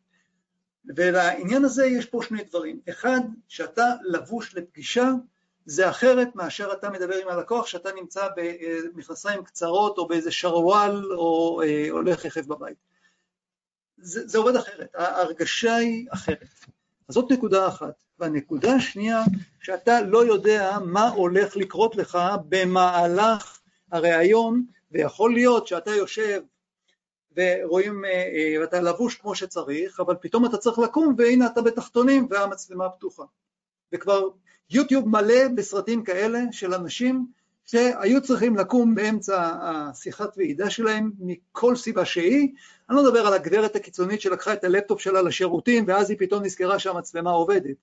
ולעניין 0.96 1.66
הזה 1.66 1.86
יש 1.86 2.06
פה 2.06 2.20
שני 2.22 2.44
דברים. 2.44 2.80
אחד, 2.90 3.20
שאתה 3.48 3.86
לבוש 4.04 4.56
לפגישה, 4.56 5.10
זה 5.66 5.90
אחרת 5.90 6.36
מאשר 6.36 6.74
אתה 6.74 6.90
מדבר 6.90 7.16
עם 7.16 7.28
הלקוח 7.28 7.68
שאתה 7.68 7.90
נמצא 7.92 8.28
במכנסיים 8.36 9.44
קצרות 9.44 9.98
או 9.98 10.08
באיזה 10.08 10.32
שרוואל 10.32 11.14
או 11.14 11.62
אה, 11.62 11.88
הולך 11.92 12.26
יחף 12.26 12.46
בבית. 12.46 12.93
זה, 14.04 14.28
זה 14.28 14.38
עובד 14.38 14.56
אחרת, 14.56 14.88
ההרגשה 14.96 15.76
היא 15.76 16.08
אחרת. 16.10 16.48
אז 17.08 17.16
זאת 17.16 17.32
נקודה 17.32 17.68
אחת. 17.68 18.04
והנקודה 18.20 18.74
השנייה, 18.74 19.24
שאתה 19.62 20.02
לא 20.02 20.26
יודע 20.26 20.78
מה 20.86 21.10
הולך 21.10 21.56
לקרות 21.58 21.96
לך 21.96 22.18
במהלך 22.50 23.60
הראיון, 23.92 24.66
ויכול 24.92 25.34
להיות 25.34 25.68
שאתה 25.68 25.92
יושב 25.92 26.42
ורואים, 27.38 28.06
אה, 28.06 28.12
אה, 28.12 28.62
ואתה 28.62 28.82
לבוש 28.82 29.16
כמו 29.16 29.36
שצריך, 29.36 30.00
אבל 30.00 30.16
פתאום 30.22 30.46
אתה 30.46 30.58
צריך 30.58 30.80
לקום 30.80 31.16
והנה 31.18 31.48
אתה 31.48 31.62
בתחתונים 31.62 32.28
והמצלמה 32.30 32.90
פתוחה. 32.90 33.24
וכבר 33.94 34.30
יוטיוב 34.70 35.08
מלא 35.08 35.48
בסרטים 35.56 36.04
כאלה 36.04 36.40
של 36.52 36.74
אנשים 36.74 37.28
שהיו 37.66 38.22
צריכים 38.22 38.56
לקום 38.56 38.96
באמצע 38.96 39.52
השיחת 39.62 40.34
ועידה 40.38 40.70
שלהם 40.70 41.12
מכל 41.20 41.76
סיבה 41.76 42.06
שהיא, 42.06 42.50
אני 42.90 42.98
לא 42.98 43.04
מדבר 43.04 43.28
על 43.28 43.34
הגברת 43.34 43.76
הקיצונית 43.76 44.22
שלקחה 44.22 44.54
את 44.54 44.64
הלפטופ 44.64 45.02
שלה 45.02 45.22
לשירותים 45.22 45.84
ואז 45.88 46.10
היא 46.10 46.18
פתאום 46.20 46.44
נזכרה 46.44 46.80
שהמצלמה 46.80 47.32
עובדת, 47.32 47.76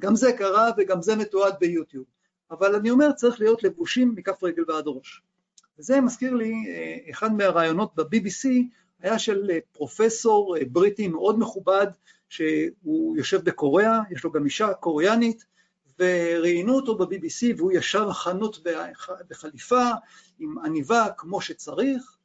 גם 0.00 0.16
זה 0.16 0.32
קרה 0.32 0.70
וגם 0.76 1.02
זה 1.02 1.16
מתועד 1.16 1.54
ביוטיוב, 1.60 2.04
אבל 2.50 2.74
אני 2.74 2.90
אומר 2.90 3.12
צריך 3.12 3.40
להיות 3.40 3.62
לבושים 3.62 4.14
מכף 4.16 4.42
רגל 4.42 4.62
ועד 4.68 4.84
ראש. 4.86 5.22
וזה 5.78 6.00
מזכיר 6.00 6.34
לי, 6.34 6.52
אה, 6.68 7.10
אחד 7.10 7.32
מהרעיונות 7.32 7.94
ב-BBC 7.96 8.48
היה 9.00 9.18
של 9.18 9.50
אה, 9.50 9.58
פרופסור 9.72 10.56
אה, 10.56 10.62
בריטי 10.72 11.08
מאוד 11.08 11.38
מכובד 11.38 11.86
שהוא 12.28 13.16
יושב 13.16 13.44
בקוריאה, 13.44 14.00
יש 14.10 14.24
לו 14.24 14.32
גם 14.32 14.44
אישה 14.44 14.74
קוריאנית 14.74 15.44
וראיינו 15.98 16.76
אותו 16.76 16.98
ב-BBC 16.98 17.54
והוא 17.56 17.72
ישב 17.72 18.06
חנות 18.12 18.66
בחליפה 19.28 19.90
עם 20.38 20.58
עניבה 20.58 21.06
כמו 21.16 21.40
שצריך 21.40 22.16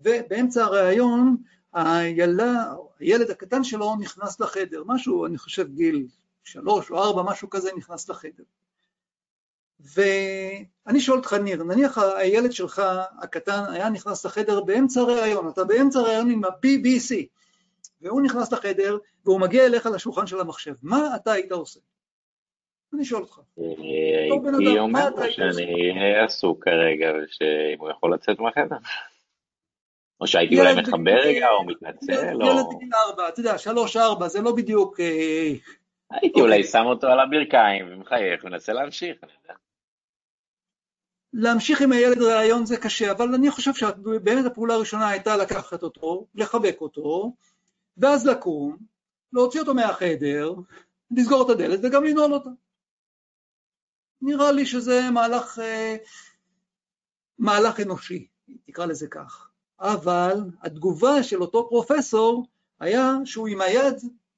ובאמצע 0.00 0.64
הראיון 0.64 1.36
הילד 1.72 3.30
הקטן 3.30 3.64
שלו 3.64 3.96
נכנס 3.96 4.40
לחדר, 4.40 4.82
משהו, 4.86 5.26
אני 5.26 5.38
חושב 5.38 5.68
גיל 5.74 6.06
שלוש 6.44 6.90
או 6.90 6.98
ארבע, 6.98 7.22
משהו 7.22 7.50
כזה 7.50 7.70
נכנס 7.76 8.08
לחדר. 8.08 8.44
ואני 9.80 11.00
שואל 11.00 11.18
אותך 11.18 11.32
ניר, 11.32 11.62
נניח 11.62 11.98
הילד 11.98 12.52
שלך 12.52 12.82
הקטן 13.22 13.64
היה 13.68 13.88
נכנס 13.88 14.26
לחדר 14.26 14.60
באמצע 14.60 15.00
הראיון, 15.00 15.48
אתה 15.48 15.64
באמצע 15.64 15.98
הראיון 15.98 16.30
עם 16.30 16.44
ה-BBC 16.44 17.14
והוא 18.00 18.22
נכנס 18.22 18.52
לחדר 18.52 18.98
והוא 19.24 19.40
מגיע 19.40 19.66
אליך 19.66 19.86
לשולחן 19.86 20.26
של 20.26 20.40
המחשב, 20.40 20.74
מה 20.82 21.16
אתה 21.16 21.32
היית 21.32 21.52
עושה? 21.52 21.80
אני 22.94 23.04
שואל 23.04 23.22
אותך. 23.22 23.40
אה, 23.58 23.64
הייתי 24.52 24.78
אומר 24.78 25.30
שאני 25.30 26.18
עסוק 26.24 26.64
כרגע 26.64 27.12
ושאם 27.24 27.78
הוא 27.78 27.90
יכול 27.90 28.14
לצאת 28.14 28.38
מהחדר. 28.38 28.76
או 30.20 30.26
שהייתי 30.26 30.60
אולי 30.60 30.74
מחבר 30.82 31.18
רגע 31.24 31.48
או 31.48 31.64
מתנצל 31.64 32.34
או... 32.34 32.46
ילד 32.46 32.64
בגיל 32.74 32.90
ארבע, 32.94 33.28
אתה 33.28 33.40
יודע, 33.40 33.58
שלוש 33.58 33.96
ארבע, 33.96 34.28
זה 34.28 34.42
לא 34.42 34.52
בדיוק... 34.52 35.00
אה, 35.00 35.52
הייתי 36.10 36.40
אולי 36.40 36.64
שם 36.64 36.84
אותו 36.86 37.06
על 37.06 37.20
הברכיים 37.20 37.86
ומחייך 37.92 38.44
ומנסה 38.44 38.72
להמשיך, 38.72 39.16
אני 39.22 39.32
יודע. 39.42 39.54
להמשיך 41.32 41.82
עם 41.82 41.92
הילד 41.92 42.22
רעיון 42.22 42.66
זה 42.66 42.76
קשה, 42.76 43.10
אבל 43.10 43.34
אני 43.34 43.50
חושב 43.50 43.74
שבאמת 43.74 44.46
הפעולה 44.46 44.74
הראשונה 44.74 45.08
הייתה 45.08 45.36
לקחת 45.36 45.82
אותו, 45.82 46.26
לחבק 46.34 46.76
אותו, 46.80 47.32
ואז 47.96 48.26
לקום, 48.26 48.76
להוציא 49.32 49.60
אותו 49.60 49.74
מהחדר, 49.74 50.54
לסגור 51.10 51.42
את 51.42 51.50
הדלת 51.50 51.80
וגם 51.82 52.04
לנעול 52.04 52.34
אותה. 52.34 52.50
נראה 54.22 54.52
לי 54.52 54.66
שזה 54.66 55.10
מהלך, 55.10 55.58
אה, 55.58 55.96
מהלך 57.38 57.80
אנושי, 57.80 58.26
תקרא 58.66 58.86
לזה 58.86 59.06
כך. 59.06 59.48
אבל 59.80 60.40
התגובה 60.62 61.22
של 61.22 61.40
אותו 61.40 61.68
פרופסור 61.68 62.46
היה 62.80 63.12
שהוא 63.24 63.48
עם 63.48 63.60
היד 63.60 63.94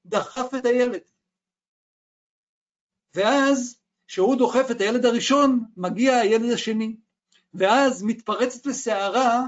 דחף 0.06 0.54
את 0.58 0.64
הילד. 0.64 1.00
ואז 3.14 3.78
כשהוא 4.06 4.36
דוחף 4.36 4.70
את 4.70 4.80
הילד 4.80 5.06
הראשון, 5.06 5.64
מגיע 5.76 6.16
הילד 6.16 6.52
השני. 6.52 6.96
ואז 7.54 8.02
מתפרצת 8.02 8.66
לסערה, 8.66 9.44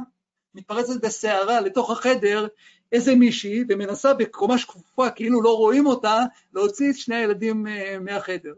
מתפרצת 0.55 1.01
בסערה 1.05 1.61
לתוך 1.61 1.90
החדר 1.90 2.47
איזה 2.92 3.14
מישהי 3.14 3.64
ומנסה 3.68 4.14
בקומה 4.14 4.59
שקופה, 4.59 5.11
כאילו 5.11 5.42
לא 5.42 5.57
רואים 5.57 5.87
אותה, 5.87 6.21
להוציא 6.53 6.90
את 6.90 6.97
שני 6.97 7.16
הילדים 7.16 7.66
אה, 7.66 7.99
מהחדר. 7.99 8.53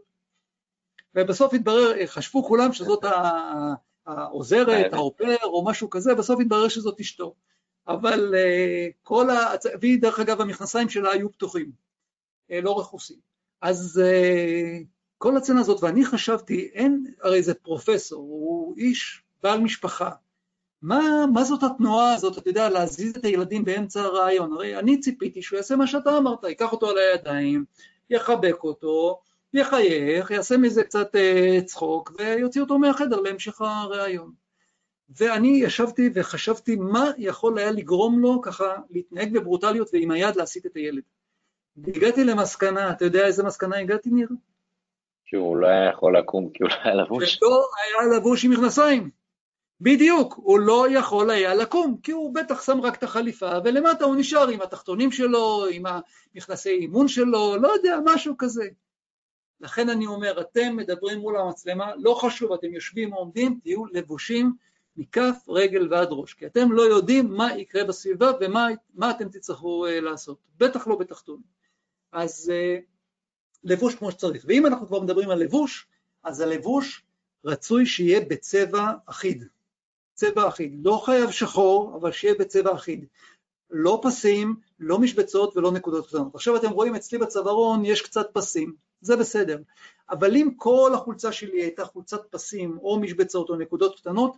ובסוף 1.15 1.53
התברר, 1.53 2.05
חשבו 2.05 2.43
כולם 2.43 2.73
שזאת 2.73 3.05
העוזרת, 4.05 4.93
האופר 4.93 5.35
או 5.43 5.65
משהו 5.65 5.89
כזה, 5.89 6.15
בסוף 6.15 6.39
התברר 6.39 6.67
שזאת 6.67 6.99
אשתו. 6.99 7.35
אבל 7.87 8.35
אה, 8.35 8.87
כל 9.03 9.29
ה... 9.29 9.53
והיא 9.81 10.01
דרך 10.01 10.19
אגב 10.19 10.41
המכנסיים 10.41 10.89
שלה 10.89 11.11
היו 11.11 11.31
פתוחים, 11.31 11.71
אה, 12.51 12.61
לא 12.61 12.79
רכוסים. 12.79 13.17
אז 13.61 14.01
אה, 14.05 14.79
כל 15.17 15.37
הצנה 15.37 15.59
הזאת, 15.59 15.83
ואני 15.83 16.05
חשבתי, 16.05 16.69
אין, 16.73 17.13
הרי 17.21 17.43
זה 17.43 17.53
פרופסור, 17.53 18.19
הוא 18.19 18.75
איש 18.77 19.23
בעל 19.43 19.59
משפחה, 19.59 20.09
מה, 20.81 21.25
מה 21.33 21.43
זאת 21.43 21.63
התנועה 21.63 22.13
הזאת, 22.13 22.37
אתה 22.37 22.49
יודע, 22.49 22.69
להזיז 22.69 23.17
את 23.17 23.25
הילדים 23.25 23.65
באמצע 23.65 24.01
הרעיון? 24.01 24.53
הרי 24.53 24.79
אני 24.79 24.99
ציפיתי 24.99 25.41
שהוא 25.41 25.57
יעשה 25.57 25.75
מה 25.75 25.87
שאתה 25.87 26.17
אמרת, 26.17 26.43
ייקח 26.43 26.71
אותו 26.71 26.89
על 26.89 26.97
הידיים, 26.97 27.65
יחבק 28.09 28.63
אותו, 28.63 29.21
יחייך, 29.57 30.31
יעשה 30.31 30.57
מזה 30.57 30.83
קצת 30.83 31.15
אה, 31.15 31.59
צחוק 31.65 32.11
ויוציא 32.17 32.61
אותו 32.61 32.77
מהחדר 32.77 33.19
להמשך 33.19 33.61
הראיון. 33.61 34.31
ואני 35.09 35.47
ישבתי 35.63 36.09
וחשבתי 36.13 36.75
מה 36.75 37.11
יכול 37.17 37.57
היה 37.57 37.71
לגרום 37.71 38.19
לו 38.19 38.41
ככה 38.41 38.75
להתנהג 38.89 39.33
בברוטליות 39.33 39.89
ועם 39.93 40.11
היד 40.11 40.35
להסיט 40.35 40.65
את 40.65 40.75
הילד. 40.75 41.03
והגעתי 41.77 42.23
למסקנה, 42.23 42.91
אתה 42.91 43.05
יודע 43.05 43.25
איזה 43.25 43.43
מסקנה 43.43 43.79
הגעתי 43.79 44.09
ניר? 44.09 44.29
שהוא 45.25 45.57
לא 45.57 45.67
היה 45.67 45.89
יכול 45.89 46.17
לקום 46.17 46.49
כי 46.53 46.63
הוא 46.63 46.69
לא 46.69 46.75
היה 46.83 46.95
לבוש. 46.95 47.39
לא 47.41 47.65
היה 47.83 48.17
לבוש 48.17 48.45
עם 48.45 48.51
מכנסיים. 48.51 49.09
בדיוק, 49.81 50.33
הוא 50.37 50.59
לא 50.59 50.85
יכול 50.91 51.29
היה 51.29 51.55
לקום, 51.55 51.97
כי 52.03 52.11
הוא 52.11 52.35
בטח 52.35 52.65
שם 52.65 52.81
רק 52.81 52.95
את 52.95 53.03
החליפה, 53.03 53.51
ולמטה 53.63 54.05
הוא 54.05 54.15
נשאר 54.15 54.47
עם 54.47 54.61
התחתונים 54.61 55.11
שלו, 55.11 55.65
עם 55.71 55.83
המכנסי 56.35 56.69
אימון 56.69 57.07
שלו, 57.07 57.55
לא 57.61 57.67
יודע, 57.67 57.99
משהו 58.05 58.35
כזה. 58.37 58.65
לכן 59.61 59.89
אני 59.89 60.07
אומר, 60.07 60.41
אתם 60.41 60.75
מדברים 60.75 61.19
מול 61.19 61.37
המצלמה, 61.37 61.91
לא 61.95 62.13
חשוב, 62.13 62.53
אתם 62.53 62.73
יושבים 62.73 63.13
או 63.13 63.17
עומדים, 63.17 63.59
תהיו 63.63 63.85
לבושים 63.85 64.53
מכף, 64.97 65.35
רגל 65.49 65.93
ועד 65.93 66.07
ראש, 66.11 66.33
כי 66.33 66.45
אתם 66.45 66.71
לא 66.71 66.81
יודעים 66.81 67.33
מה 67.33 67.57
יקרה 67.57 67.83
בסביבה 67.83 68.31
ומה 68.41 69.11
אתם 69.11 69.29
תצטרכו 69.29 69.87
uh, 69.87 69.89
לעשות, 69.89 70.37
בטח 70.57 70.87
לא 70.87 70.95
בתחתון. 70.95 71.41
אז 72.11 72.51
uh, 72.51 72.83
לבוש 73.63 73.95
כמו 73.95 74.11
שצריך. 74.11 74.45
ואם 74.47 74.65
אנחנו 74.65 74.87
כבר 74.87 74.99
מדברים 74.99 75.29
על 75.29 75.39
לבוש, 75.39 75.87
אז 76.23 76.41
הלבוש 76.41 77.03
רצוי 77.45 77.85
שיהיה 77.85 78.19
בצבע 78.19 78.91
אחיד. 79.05 79.43
צבע 80.13 80.47
אחיד, 80.47 80.79
לא 80.83 81.01
חייב 81.05 81.31
שחור, 81.31 81.95
אבל 81.95 82.11
שיהיה 82.11 82.35
בצבע 82.39 82.73
אחיד. 82.73 83.05
לא 83.71 84.01
פסים, 84.03 84.55
לא 84.79 84.99
משבצות 84.99 85.57
ולא 85.57 85.71
נקודות 85.71 86.07
קטנות. 86.07 86.35
עכשיו 86.35 86.55
אתם 86.55 86.69
רואים 86.69 86.95
אצלי 86.95 87.17
בצווארון 87.17 87.85
יש 87.85 88.01
קצת 88.01 88.27
פסים, 88.33 88.75
זה 89.01 89.15
בסדר. 89.15 89.57
אבל 90.09 90.35
אם 90.35 90.49
כל 90.55 90.91
החולצה 90.93 91.31
שלי 91.31 91.61
הייתה 91.61 91.85
חולצת 91.85 92.21
פסים 92.29 92.77
או 92.81 92.99
משבצות 92.99 93.49
או 93.49 93.55
נקודות 93.55 93.99
קטנות, 93.99 94.37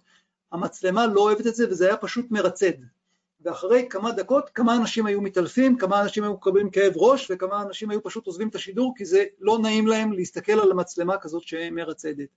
המצלמה 0.51 1.07
לא 1.07 1.21
אוהבת 1.21 1.47
את 1.47 1.55
זה 1.55 1.69
וזה 1.69 1.85
היה 1.85 1.97
פשוט 1.97 2.31
מרצד. 2.31 2.71
ואחרי 3.41 3.87
כמה 3.89 4.11
דקות 4.11 4.49
כמה 4.49 4.75
אנשים 4.75 5.05
היו 5.05 5.21
מתעלפים, 5.21 5.77
כמה 5.77 6.01
אנשים 6.01 6.23
היו 6.23 6.33
מקבלים 6.33 6.69
כאב 6.69 6.93
ראש 6.95 7.31
וכמה 7.31 7.61
אנשים 7.61 7.89
היו 7.89 8.03
פשוט 8.03 8.27
עוזבים 8.27 8.47
את 8.47 8.55
השידור 8.55 8.93
כי 8.97 9.05
זה 9.05 9.25
לא 9.39 9.59
נעים 9.59 9.87
להם 9.87 10.13
להסתכל 10.13 10.59
על 10.59 10.71
המצלמה 10.71 11.17
כזאת 11.17 11.43
שמרצדת. 11.43 12.29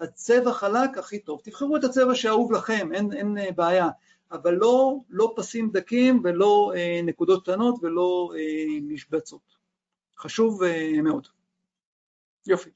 הצבע 0.00 0.52
חלק 0.52 0.98
הכי 0.98 1.18
טוב, 1.18 1.40
תבחרו 1.44 1.76
את 1.76 1.84
הצבע 1.84 2.14
שאהוב 2.14 2.52
לכם, 2.52 2.88
אין, 2.92 3.12
אין 3.12 3.38
אה, 3.38 3.52
בעיה, 3.52 3.88
אבל 4.32 4.54
לא, 4.54 4.96
לא 5.10 5.32
פסים 5.36 5.70
דקים 5.70 6.20
ולא 6.24 6.72
אה, 6.76 7.00
נקודות 7.02 7.42
קטנות 7.42 7.74
ולא 7.82 8.32
אה, 8.36 8.80
משבצות. 8.82 9.56
חשוב 10.18 10.62
אה, 10.62 11.02
מאוד. 11.02 11.28
יופי. 12.46 12.70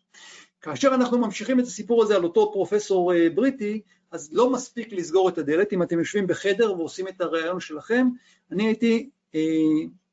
כאשר 0.61 0.89
אנחנו 0.89 1.19
ממשיכים 1.19 1.61
את 1.61 1.65
הסיפור 1.65 2.03
הזה 2.03 2.17
על 2.17 2.25
אותו 2.25 2.51
פרופסור 2.53 3.15
אה, 3.15 3.31
בריטי, 3.35 3.83
אז 4.11 4.29
לא 4.33 4.51
מספיק 4.51 4.93
לסגור 4.93 5.29
את 5.29 5.39
הדלת, 5.39 5.73
אם 5.73 5.83
אתם 5.83 5.99
יושבים 5.99 6.27
בחדר 6.27 6.73
ועושים 6.73 7.09
את 7.09 7.21
הראיון 7.21 7.61
שלכם, 7.61 8.07
אני 8.51 8.67
הייתי 8.67 9.11
אה, 9.35 9.41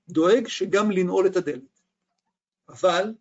דואג 0.09 0.47
שגם 0.47 0.91
לנעול 0.91 1.27
את 1.27 1.35
הדלת. 1.35 1.79
אבל 2.69 3.13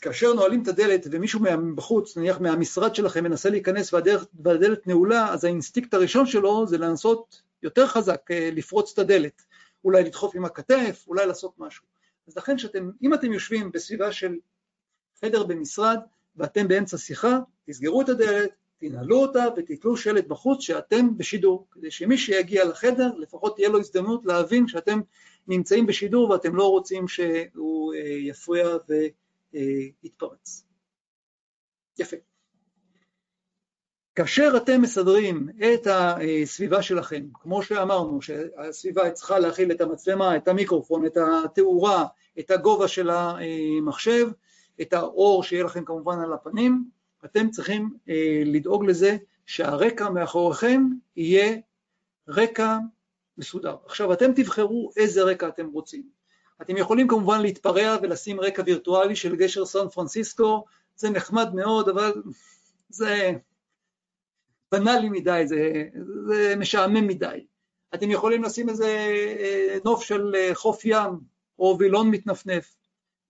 כאשר 0.00 0.32
נועלים 0.32 0.62
את 0.62 0.68
הדלת 0.68 1.06
ומישהו 1.10 1.40
בחוץ, 1.74 2.16
נניח 2.16 2.40
מהמשרד 2.40 2.94
שלכם, 2.94 3.24
מנסה 3.24 3.50
להיכנס 3.50 3.92
והדלת, 3.92 4.28
והדלת 4.34 4.86
נעולה, 4.86 5.32
אז 5.32 5.44
האינסטינקט 5.44 5.94
הראשון 5.94 6.26
שלו 6.26 6.66
זה 6.66 6.78
לנסות 6.78 7.42
יותר 7.62 7.86
חזק 7.86 8.30
אה, 8.30 8.50
לפרוץ 8.52 8.92
את 8.92 8.98
הדלת, 8.98 9.42
אולי 9.84 10.04
לדחוף 10.04 10.36
עם 10.36 10.44
הכתף, 10.44 11.04
אולי 11.08 11.26
לעשות 11.26 11.54
משהו. 11.58 11.84
אז 12.28 12.36
לכן 12.36 12.58
שאתם, 12.58 12.90
אם 13.02 13.14
אתם 13.14 13.32
יושבים 13.32 13.72
בסביבה 13.72 14.12
של 14.12 14.36
חדר 15.24 15.44
במשרד 15.44 15.98
ואתם 16.36 16.68
באמצע 16.68 16.98
שיחה, 16.98 17.38
תסגרו 17.66 18.02
את 18.02 18.08
הדלת, 18.08 18.50
תנעלו 18.80 19.16
אותה 19.16 19.44
ותתלו 19.56 19.96
שלט 19.96 20.26
בחוץ 20.26 20.60
שאתם 20.60 21.18
בשידור, 21.18 21.66
כדי 21.70 21.90
שמי 21.90 22.18
שיגיע 22.18 22.64
לחדר 22.64 23.14
לפחות 23.16 23.56
תהיה 23.56 23.68
לו 23.68 23.78
הזדמנות 23.78 24.26
להבין 24.26 24.68
שאתם 24.68 25.00
נמצאים 25.48 25.86
בשידור 25.86 26.30
ואתם 26.30 26.56
לא 26.56 26.70
רוצים 26.70 27.08
שהוא 27.08 27.94
אה, 27.94 28.00
יפריע 28.00 28.68
ויתפרץ. 30.02 30.64
יפה. 31.98 32.16
כאשר 34.14 34.52
אתם 34.56 34.82
מסדרים 34.82 35.48
את 35.74 35.86
הסביבה 35.86 36.82
שלכם, 36.82 37.26
כמו 37.34 37.62
שאמרנו, 37.62 38.22
שהסביבה 38.22 39.10
צריכה 39.10 39.38
להכיל 39.38 39.72
את 39.72 39.80
המצלמה, 39.80 40.36
את 40.36 40.48
המיקרופון, 40.48 41.06
את 41.06 41.16
התאורה, 41.16 42.06
את 42.38 42.50
הגובה 42.50 42.88
של 42.88 43.10
המחשב, 43.10 44.28
את 44.80 44.92
האור 44.92 45.42
שיהיה 45.42 45.64
לכם 45.64 45.84
כמובן 45.84 46.20
על 46.20 46.32
הפנים, 46.32 46.84
אתם 47.24 47.50
צריכים 47.50 47.90
אה, 48.08 48.42
לדאוג 48.46 48.84
לזה 48.84 49.16
שהרקע 49.46 50.10
מאחוריכם 50.10 50.82
יהיה 51.16 51.56
רקע 52.28 52.78
מסודר. 53.38 53.76
עכשיו 53.86 54.12
אתם 54.12 54.32
תבחרו 54.32 54.90
איזה 54.96 55.22
רקע 55.22 55.48
אתם 55.48 55.66
רוצים. 55.66 56.08
אתם 56.62 56.76
יכולים 56.76 57.08
כמובן 57.08 57.40
להתפרע 57.40 57.96
ולשים 58.02 58.40
רקע 58.40 58.62
וירטואלי 58.66 59.16
של 59.16 59.36
גשר 59.36 59.64
סן 59.64 59.88
פרנסיסקו, 59.88 60.64
זה 60.96 61.10
נחמד 61.10 61.54
מאוד, 61.54 61.88
אבל 61.88 62.22
זה 62.88 63.32
בנאלי 64.72 65.08
מדי, 65.08 65.42
זה, 65.46 65.84
זה 66.26 66.54
משעמם 66.56 67.06
מדי. 67.06 67.46
אתם 67.94 68.10
יכולים 68.10 68.42
לשים 68.42 68.68
איזה 68.68 68.86
אה, 69.40 69.78
נוף 69.84 70.04
של 70.04 70.34
אה, 70.34 70.50
חוף 70.54 70.84
ים 70.84 71.20
או 71.58 71.76
וילון 71.78 72.10
מתנפנף, 72.10 72.74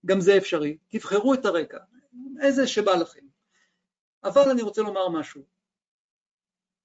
גם 0.05 0.21
זה 0.21 0.37
אפשרי. 0.37 0.77
תבחרו 0.87 1.33
את 1.33 1.45
הרקע, 1.45 1.77
איזה 2.41 2.67
שבא 2.67 2.95
לכם. 2.95 3.25
אבל 4.23 4.49
אני 4.49 4.61
רוצה 4.61 4.81
לומר 4.81 5.09
משהו. 5.09 5.41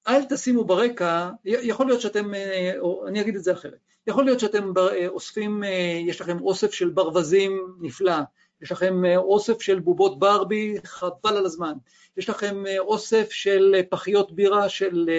אל 0.09 0.25
תשימו 0.25 0.65
ברקע, 0.65 1.31
יכול 1.45 1.87
להיות 1.87 2.01
שאתם, 2.01 2.35
אה, 2.35 2.73
אני 3.07 3.21
אגיד 3.21 3.37
את 3.37 3.45
זה 3.45 3.53
אחרת, 3.53 3.79
יכול 4.07 4.25
להיות 4.25 4.41
שאתם 4.41 4.73
אה, 4.79 5.09
אוספים, 5.09 5.65
אה, 5.65 6.01
יש 6.07 6.21
לכם 6.21 6.41
אוסף 6.41 6.73
של 6.73 6.89
ברווזים 6.89 7.77
נפלא, 7.81 8.17
יש 8.63 8.73
לכם 8.73 9.03
אוסף 9.17 9.63
של 9.63 9.81
בובות 9.81 10.19
ברבי, 10.19 10.77
חבל 10.85 11.37
על 11.37 11.47
הזמן, 11.47 11.73
יש 12.17 12.29
לכם 12.29 12.65
אוסף 12.79 13.31
של 13.31 13.75
פחיות 13.91 14.33
בירה 14.33 14.69
של 14.69 15.11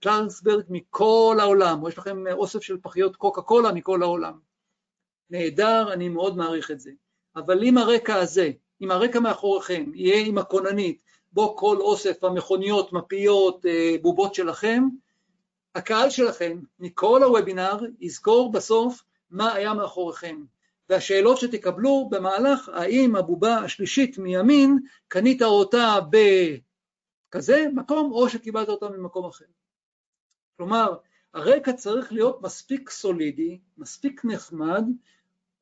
קלרסברג 0.00 0.64
מכל 0.68 1.36
העולם, 1.40 1.82
או 1.82 1.88
יש 1.88 1.98
לכם 1.98 2.26
אוסף 2.32 2.62
של 2.62 2.76
פחיות 2.82 3.16
קוקה 3.16 3.42
קולה 3.42 3.72
מכל 3.72 4.02
העולם. 4.02 4.38
נהדר, 5.30 5.92
אני 5.92 6.08
מאוד 6.08 6.36
מעריך 6.36 6.70
את 6.70 6.80
זה. 6.80 6.90
אבל 7.38 7.64
אם 7.64 7.78
הרקע 7.78 8.16
הזה, 8.16 8.50
אם 8.80 8.90
הרקע 8.90 9.20
מאחוריכם 9.20 9.90
יהיה 9.94 10.26
עם 10.26 10.38
הכוננית, 10.38 11.02
בו 11.32 11.56
כל 11.56 11.76
אוסף 11.76 12.24
המכוניות, 12.24 12.92
מפיות, 12.92 13.66
אה, 13.66 13.96
בובות 14.02 14.34
שלכם, 14.34 14.84
הקהל 15.74 16.10
שלכם 16.10 16.58
מכל 16.78 17.22
הוובינר 17.22 17.78
יזכור 18.00 18.52
בסוף 18.52 19.04
מה 19.30 19.54
היה 19.54 19.74
מאחוריכם. 19.74 20.44
והשאלות 20.88 21.38
שתקבלו 21.38 22.08
במהלך, 22.10 22.68
האם 22.68 23.16
הבובה 23.16 23.58
השלישית 23.58 24.18
מימין, 24.18 24.78
קנית 25.08 25.42
אותה 25.42 25.98
בכזה 27.30 27.66
מקום 27.74 28.12
או 28.12 28.28
שקיבלת 28.28 28.68
אותה 28.68 28.88
ממקום 28.88 29.26
אחר. 29.26 29.44
כלומר, 30.56 30.96
הרקע 31.34 31.72
צריך 31.72 32.12
להיות 32.12 32.42
מספיק 32.42 32.90
סולידי, 32.90 33.58
מספיק 33.78 34.24
נחמד, 34.24 34.84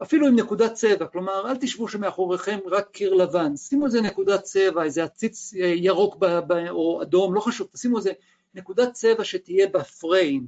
אפילו 0.03 0.27
עם 0.27 0.37
נקודת 0.37 0.73
צבע, 0.73 1.07
כלומר 1.07 1.51
אל 1.51 1.57
תשבו 1.57 1.89
שמאחוריכם 1.89 2.59
רק 2.67 2.91
קיר 2.91 3.15
לבן, 3.15 3.57
שימו 3.57 3.87
איזה 3.87 4.01
נקודת 4.01 4.43
צבע, 4.43 4.83
איזה 4.83 5.05
עציץ 5.05 5.55
אה, 5.55 5.67
ירוק 5.67 6.17
ב, 6.17 6.27
ב, 6.27 6.53
או 6.71 7.03
אדום, 7.03 7.35
לא 7.35 7.41
חשוב, 7.41 7.69
תשימו 7.73 7.99
איזה 7.99 8.13
נקודת 8.55 8.93
צבע 8.93 9.25
שתהיה 9.25 9.67
בפריים, 9.69 10.47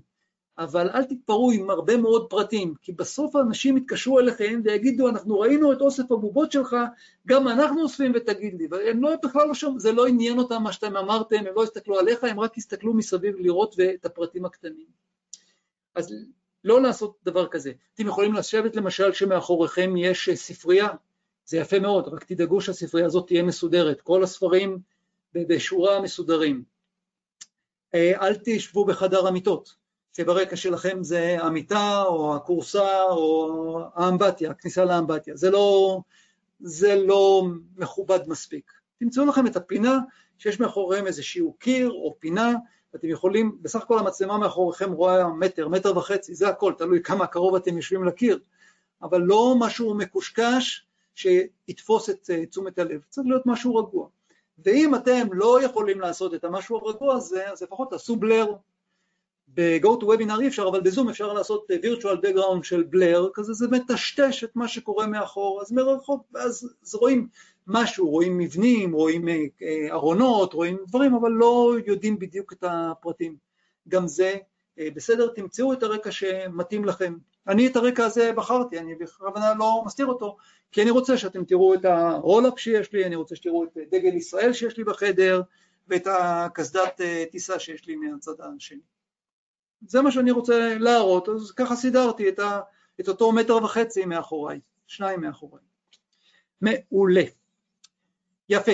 אבל 0.59 0.91
אל 0.91 1.05
תתפרעו 1.05 1.51
עם 1.51 1.71
הרבה 1.71 1.97
מאוד 1.97 2.31
פרטים, 2.31 2.75
כי 2.83 2.93
בסוף 2.93 3.37
האנשים 3.37 3.77
יתקשרו 3.77 4.21
אליכם 4.21 4.61
ויגידו, 4.65 5.09
אנחנו 5.09 5.41
ראינו 5.41 5.73
את 5.73 5.81
אוסף 5.81 6.13
הבובות 6.13 6.53
שלך, 6.53 6.77
גם 7.27 7.49
אנחנו 7.49 7.83
אוספים 7.83 8.13
ותגיד 8.15 8.55
לי, 8.59 8.67
והם 8.71 9.03
לא, 9.03 9.11
בכלל 9.25 9.49
לא 9.49 9.55
שם, 9.55 9.79
זה 9.79 9.93
לא 9.93 10.07
עניין 10.07 10.39
אותם 10.39 10.63
מה 10.63 10.73
שאתם 10.73 10.97
אמרתם, 10.97 11.37
הם 11.37 11.55
לא 11.57 11.63
הסתכלו 11.63 11.99
עליך, 11.99 12.25
הם 12.25 12.41
רק 12.41 12.57
הסתכלו 12.57 12.95
מסביב 12.95 13.35
לראות 13.39 13.77
את 13.95 14.07
הפרטים 14.07 14.45
הקטנים. 14.45 14.87
אז 15.95 16.15
לא 16.65 16.83
לעשות 16.83 17.17
דבר 17.25 17.47
כזה. 17.47 17.73
אתם 17.95 18.07
יכולים 18.07 18.35
לשבת 18.35 18.77
למשל 18.77 19.13
שמאחוריכם 19.13 19.97
יש 19.97 20.31
ספרייה, 20.35 20.89
זה 21.45 21.57
יפה 21.57 21.79
מאוד, 21.79 22.09
רק 22.09 22.25
תדאגו 22.25 22.61
שהספרייה 22.61 23.07
הזאת 23.07 23.27
תהיה 23.27 23.43
מסודרת, 23.43 24.01
כל 24.01 24.23
הספרים 24.23 24.79
בשורה 25.35 26.01
מסודרים. 26.01 26.63
אה, 27.95 28.13
אל 28.21 28.35
תשבו 28.45 28.85
בחדר 28.85 29.27
המיטות, 29.27 29.75
שברקע 30.17 30.57
שלכם 30.57 31.03
זה 31.03 31.37
המיטה 31.41 32.03
או 32.03 32.37
הכורסה 32.37 33.03
או 33.03 33.81
האמבטיה, 33.95 34.51
הכניסה 34.51 34.85
לאמבטיה, 34.85 35.37
זה 35.37 35.51
לא, 35.51 36.01
זה 36.61 36.95
לא 36.95 37.43
מכובד 37.77 38.21
מספיק. 38.27 38.73
תמצאו 38.99 39.27
לכם 39.27 39.47
את 39.47 39.57
הפינה 39.57 39.99
שיש 40.39 40.61
מאחוריהם 40.61 41.07
איזשהו 41.07 41.53
קיר 41.59 41.91
או 41.91 42.17
פינה 42.19 42.53
אתם 42.99 43.09
יכולים, 43.09 43.59
בסך 43.63 43.83
הכל 43.83 43.99
המצלמה 43.99 44.39
מאחוריכם 44.39 44.93
רואה 44.93 45.29
מטר, 45.29 45.69
מטר 45.69 45.99
וחצי, 45.99 46.35
זה 46.35 46.49
הכל, 46.49 46.73
תלוי 46.79 47.03
כמה 47.03 47.27
קרוב 47.27 47.55
אתם 47.55 47.77
יושבים 47.77 48.05
לקיר, 48.05 48.39
אבל 49.03 49.21
לא 49.21 49.55
משהו 49.59 49.95
מקושקש 49.95 50.87
שיתפוס 51.15 52.11
את 52.11 52.31
אה, 52.31 52.47
תשומת 52.47 52.79
הלב, 52.79 53.01
צריך 53.09 53.27
להיות 53.27 53.47
משהו 53.47 53.77
רגוע. 53.77 54.09
ואם 54.65 54.95
אתם 54.95 55.27
לא 55.33 55.63
יכולים 55.63 56.01
לעשות 56.01 56.35
את 56.35 56.45
המשהו 56.45 56.77
הרגוע 56.77 57.15
הזה, 57.15 57.51
אז 57.51 57.63
לפחות 57.63 57.91
תעשו 57.91 58.17
בלר. 58.17 58.53
ב-go 59.55 59.89
to 60.01 60.05
webinar 60.05 60.41
אי 60.41 60.49
אפשר, 60.49 60.69
אבל 60.69 60.81
בזום 60.81 61.09
אפשר 61.09 61.33
לעשות 61.33 61.67
virtual 61.71 62.27
background 62.27 62.63
של 62.63 62.83
בלר, 62.83 63.29
כזה 63.35 63.53
זה 63.53 63.69
מטשטש 63.69 64.45
את 64.45 64.57
מה 64.57 64.69
שקורה 64.69 65.07
מאחור, 65.07 65.63
אז 65.63 65.73
מרחוק, 65.73 66.27
אז, 66.35 66.75
אז 66.83 66.95
רואים 66.95 67.29
משהו, 67.69 68.11
רואים 68.11 68.39
מבנים, 68.39 68.93
רואים 68.93 69.29
ארונות, 69.91 70.53
רואים 70.53 70.79
דברים, 70.89 71.15
אבל 71.15 71.31
לא 71.31 71.75
יודעים 71.87 72.19
בדיוק 72.19 72.53
את 72.53 72.65
הפרטים. 72.69 73.37
גם 73.89 74.07
זה 74.07 74.35
בסדר, 74.79 75.29
תמצאו 75.29 75.73
את 75.73 75.83
הרקע 75.83 76.11
שמתאים 76.11 76.85
לכם. 76.85 77.17
אני 77.49 77.67
את 77.67 77.77
הרקע 77.77 78.05
הזה 78.05 78.33
בחרתי, 78.33 78.79
אני 78.79 78.95
בכוונה 78.95 79.55
לא 79.59 79.83
מסתיר 79.87 80.07
אותו, 80.07 80.37
כי 80.73 80.83
אני 80.83 80.91
רוצה 80.91 81.19
שאתם 81.19 81.45
תראו 81.45 81.75
את 81.75 81.85
הרולאפ 81.85 82.59
שיש 82.59 82.93
לי, 82.93 83.05
אני 83.05 83.17
רוצה 83.17 83.37
שתראו 83.37 83.65
את 83.65 83.79
דגל 83.91 84.15
ישראל 84.15 84.53
שיש 84.53 84.77
לי 84.77 84.85
בחדר, 84.85 85.43
ואת 85.89 86.07
הקסדת 86.07 87.01
טיסה 87.31 87.59
שיש 87.59 87.87
לי 87.87 87.97
מהצד 87.97 88.33
השני. 88.41 88.81
זה 89.87 90.03
מה 90.03 90.11
שאני 90.11 90.31
רוצה 90.31 90.79
להראות, 90.79 91.29
אז 91.29 91.51
ככה 91.51 91.77
סידרתי 91.77 92.29
את, 92.29 92.39
ה, 92.39 92.61
את 93.01 93.09
אותו 93.09 93.33
מטר 93.33 93.57
וחצי 93.57 94.05
מאחוריי, 94.05 94.61
שניים 94.87 95.21
מאחוריי. 95.21 95.63
מעולה. 96.61 97.25
יפה. 98.49 98.73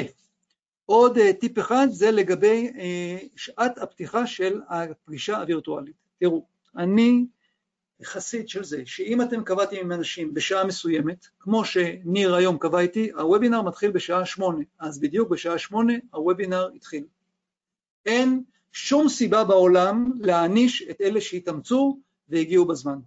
עוד 0.86 1.18
uh, 1.18 1.20
טיפ 1.40 1.58
אחד 1.58 1.86
זה 1.90 2.10
לגבי 2.10 2.70
uh, 2.74 3.28
שעת 3.36 3.78
הפתיחה 3.78 4.26
של 4.26 4.60
הפגישה 4.68 5.36
הווירטואלית. 5.36 5.96
תראו, 6.18 6.46
אני 6.76 7.26
חסיד 8.04 8.48
של 8.48 8.64
זה, 8.64 8.82
שאם 8.86 9.22
אתם 9.22 9.44
קבעתם 9.44 9.76
עם 9.76 9.92
אנשים 9.92 10.34
בשעה 10.34 10.64
מסוימת, 10.64 11.26
כמו 11.38 11.64
שניר 11.64 12.34
היום 12.34 12.58
קבע 12.58 12.80
איתי, 12.80 13.10
הוובינר 13.10 13.62
מתחיל 13.62 13.90
בשעה 13.90 14.26
שמונה, 14.26 14.64
אז 14.78 15.00
בדיוק 15.00 15.30
בשעה 15.30 15.58
שמונה 15.58 15.92
הוובינר 16.10 16.68
התחיל. 16.76 17.04
אין 18.06 18.42
שום 18.72 19.08
סיבה 19.08 19.44
בעולם 19.44 20.12
להעניש 20.20 20.82
את 20.90 21.00
אלה 21.00 21.20
שהתאמצו 21.20 21.98
והגיעו 22.28 22.64
בזמן. 22.64 22.98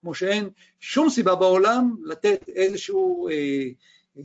כמו 0.00 0.14
שאין 0.14 0.50
שום 0.80 1.10
סיבה 1.10 1.34
בעולם 1.34 1.96
לתת 2.04 2.48
איזשהו 2.48 3.28
אה, 3.28 3.68
אה, 4.18 4.22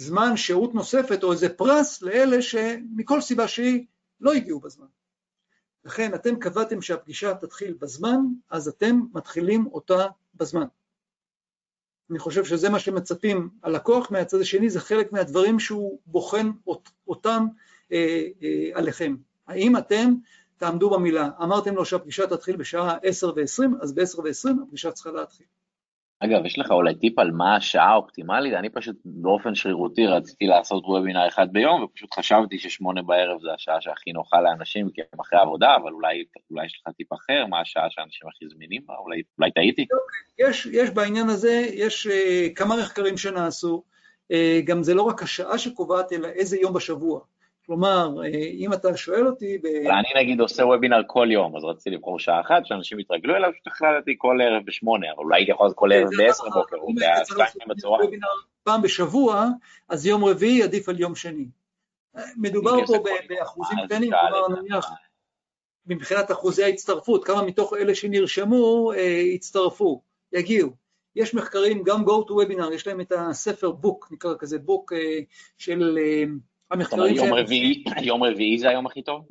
זמן 0.00 0.36
שהות 0.36 0.74
נוספת 0.74 1.22
או 1.22 1.32
איזה 1.32 1.48
פרס 1.48 2.02
לאלה 2.02 2.42
שמכל 2.42 3.20
סיבה 3.20 3.48
שהיא 3.48 3.86
לא 4.20 4.32
הגיעו 4.32 4.60
בזמן. 4.60 4.86
לכן 5.84 6.14
אתם 6.14 6.36
קבעתם 6.36 6.82
שהפגישה 6.82 7.34
תתחיל 7.34 7.74
בזמן, 7.80 8.20
אז 8.50 8.68
אתם 8.68 9.00
מתחילים 9.12 9.66
אותה 9.66 10.06
בזמן. 10.34 10.66
אני 12.10 12.18
חושב 12.18 12.44
שזה 12.44 12.68
מה 12.68 12.78
שמצפים 12.78 13.48
הלקוח, 13.62 14.10
מהצד 14.10 14.40
השני 14.40 14.70
זה 14.70 14.80
חלק 14.80 15.12
מהדברים 15.12 15.60
שהוא 15.60 16.00
בוחן 16.06 16.50
אותם 17.08 17.46
אה, 17.92 18.26
אה, 18.42 18.70
עליכם. 18.74 19.16
האם 19.46 19.76
אתם 19.76 20.14
תעמדו 20.56 20.90
במילה? 20.90 21.30
אמרתם 21.42 21.74
לו 21.74 21.84
שהפגישה 21.84 22.26
תתחיל 22.26 22.56
בשעה 22.56 22.96
10 23.02 23.32
ו-20, 23.36 23.82
אז 23.82 23.92
ב-10 23.92 24.18
ו-20 24.18 24.62
הפגישה 24.62 24.92
צריכה 24.92 25.10
להתחיל. 25.10 25.46
אגב, 26.24 26.46
יש 26.46 26.58
לך 26.58 26.70
אולי 26.70 26.94
טיפ 26.94 27.18
על 27.18 27.30
מה 27.30 27.56
השעה 27.56 27.90
האופטימלית? 27.90 28.54
אני 28.54 28.68
פשוט 28.68 28.96
באופן 29.04 29.54
שרירותי 29.54 30.06
רציתי 30.06 30.46
לעשות 30.46 30.84
וובינר 30.86 31.28
אחד 31.28 31.52
ביום, 31.52 31.82
ופשוט 31.82 32.14
חשבתי 32.14 32.58
ששמונה 32.58 33.02
בערב 33.02 33.40
זה 33.42 33.52
השעה 33.54 33.80
שהכי 33.80 34.12
נוחה 34.12 34.40
לאנשים, 34.40 34.90
כי 34.90 35.00
הם 35.12 35.20
אחרי 35.20 35.38
עבודה, 35.38 35.76
אבל 35.76 35.92
אולי, 35.92 36.24
אולי 36.50 36.66
יש 36.66 36.82
לך 36.82 36.94
טיפ 36.96 37.12
אחר, 37.12 37.46
מה 37.46 37.60
השעה 37.60 37.90
שאנשים 37.90 38.28
הכי 38.28 38.48
זמינים 38.48 38.82
בה? 38.86 38.94
אולי, 38.98 39.22
אולי 39.38 39.50
טעיתי? 39.50 39.86
יש, 40.38 40.66
יש 40.66 40.90
בעניין 40.90 41.28
הזה, 41.28 41.66
יש 41.72 42.06
uh, 42.06 42.54
כמה 42.54 42.76
מחקרים 42.76 43.16
שנעשו, 43.16 43.82
uh, 44.32 44.36
גם 44.64 44.82
זה 44.82 44.94
לא 44.94 45.02
רק 45.02 45.22
השעה 45.22 45.58
שקובעת, 45.58 46.12
אלא 46.12 46.28
איזה 46.28 46.56
יום 46.56 46.72
בשבוע. 46.74 47.20
כלומר, 47.70 48.14
אה, 48.24 48.28
אם 48.52 48.72
אתה 48.72 48.96
שואל 48.96 49.26
אותי... 49.26 49.58
ב... 49.58 49.66
אני 49.66 50.22
נגיד 50.22 50.40
עושה 50.40 50.64
וובינר 50.64 51.02
כל 51.06 51.28
יום, 51.30 51.56
אז 51.56 51.64
רציתי 51.64 51.90
לבחור 51.90 52.18
שעה 52.18 52.40
אחת, 52.40 52.66
שאנשים 52.66 53.00
יתרגלו 53.00 53.36
אליו, 53.36 53.50
פשוט 53.52 53.66
החלטתי 53.66 54.14
כל 54.18 54.38
ערב 54.42 54.62
בשמונה, 54.66 55.06
אבל 55.16 55.24
אולי 55.24 55.40
הייתי 55.40 55.50
יכול 55.50 55.66
לעשות 55.66 55.78
כל 55.78 55.92
ערב 55.92 56.08
בעשר 56.18 56.44
בוקר, 56.54 56.76
או 56.76 56.88
בשתיים 56.94 57.68
בצהריים. 57.68 58.20
פעם 58.62 58.82
בשבוע, 58.82 59.46
אז 59.88 60.06
יום 60.06 60.24
רביעי 60.24 60.62
עדיף 60.62 60.88
על 60.88 61.00
יום 61.00 61.14
שני. 61.14 61.46
מדובר 62.36 62.86
פה 62.86 62.94
באחוזים 63.28 63.78
קטנים, 63.86 64.10
כלומר 64.10 64.60
נניח, 64.60 64.90
מבחינת 65.86 66.30
אחוזי 66.30 66.64
ההצטרפות, 66.64 67.24
כמה 67.24 67.42
מתוך 67.42 67.74
אלה 67.74 67.94
שנרשמו 67.94 68.92
אה, 68.96 69.22
הצטרפו, 69.34 70.02
יגיעו. 70.32 70.70
יש 71.16 71.34
מחקרים, 71.34 71.82
גם 71.82 72.04
Go 72.04 72.28
to 72.28 72.30
Webinar, 72.30 72.74
יש 72.74 72.86
להם 72.86 73.00
את 73.00 73.12
הספר 73.16 73.70
בוק, 73.70 74.08
נקרא 74.10 74.34
כזה 74.38 74.58
בוק 74.58 74.92
אה, 74.92 75.20
של 75.58 75.98
המחקרים 76.70 77.14
יום 77.14 77.34
רביעי, 77.34 77.84
יום 78.08 78.22
רביעי 78.22 78.58
זה 78.58 78.68
היום 78.68 78.86
הכי 78.86 79.02
טוב? 79.02 79.28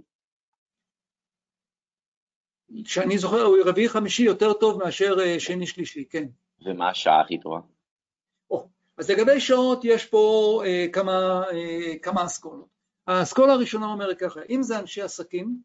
שאני 2.86 3.18
זוכר, 3.18 3.46
רביעי 3.66 3.90
חמישי 3.90 4.24
יותר 4.24 4.54
טוב 4.54 4.84
מאשר 4.84 5.16
אה, 5.20 5.40
שני 5.40 5.68
שלישי, 5.68 6.06
כן. 6.10 6.28
ומה 6.66 6.90
השעה 6.90 7.22
הכי 7.22 7.38
טובה? 7.38 7.60
אז 9.00 9.10
לגבי 9.10 9.40
שעות 9.40 9.80
יש 9.84 10.06
פה 10.06 10.64
אה, 10.66 10.86
כמה, 10.94 11.44
אה, 11.52 11.98
כמה 12.02 12.26
אסכולות. 12.26 12.68
האסכולה 13.08 13.54
הראשונה 13.54 13.86
אומרת 13.86 14.20
ככה, 14.20 14.40
אם 14.50 14.64
זה 14.64 14.80
אנשי 14.80 15.02
עסקים, 15.02 15.62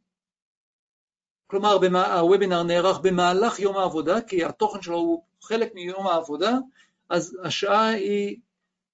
כלומר 1.46 1.72
הוובינר 1.72 2.62
נערך 2.62 3.00
במהלך 3.02 3.60
יום 3.60 3.76
העבודה, 3.76 4.20
כי 4.20 4.44
התוכן 4.44 4.82
שלו 4.82 4.96
הוא 4.96 5.24
חלק 5.42 5.74
מיום 5.74 6.06
העבודה, 6.06 6.52
אז 7.08 7.38
השעה 7.44 7.88
היא 7.88 8.36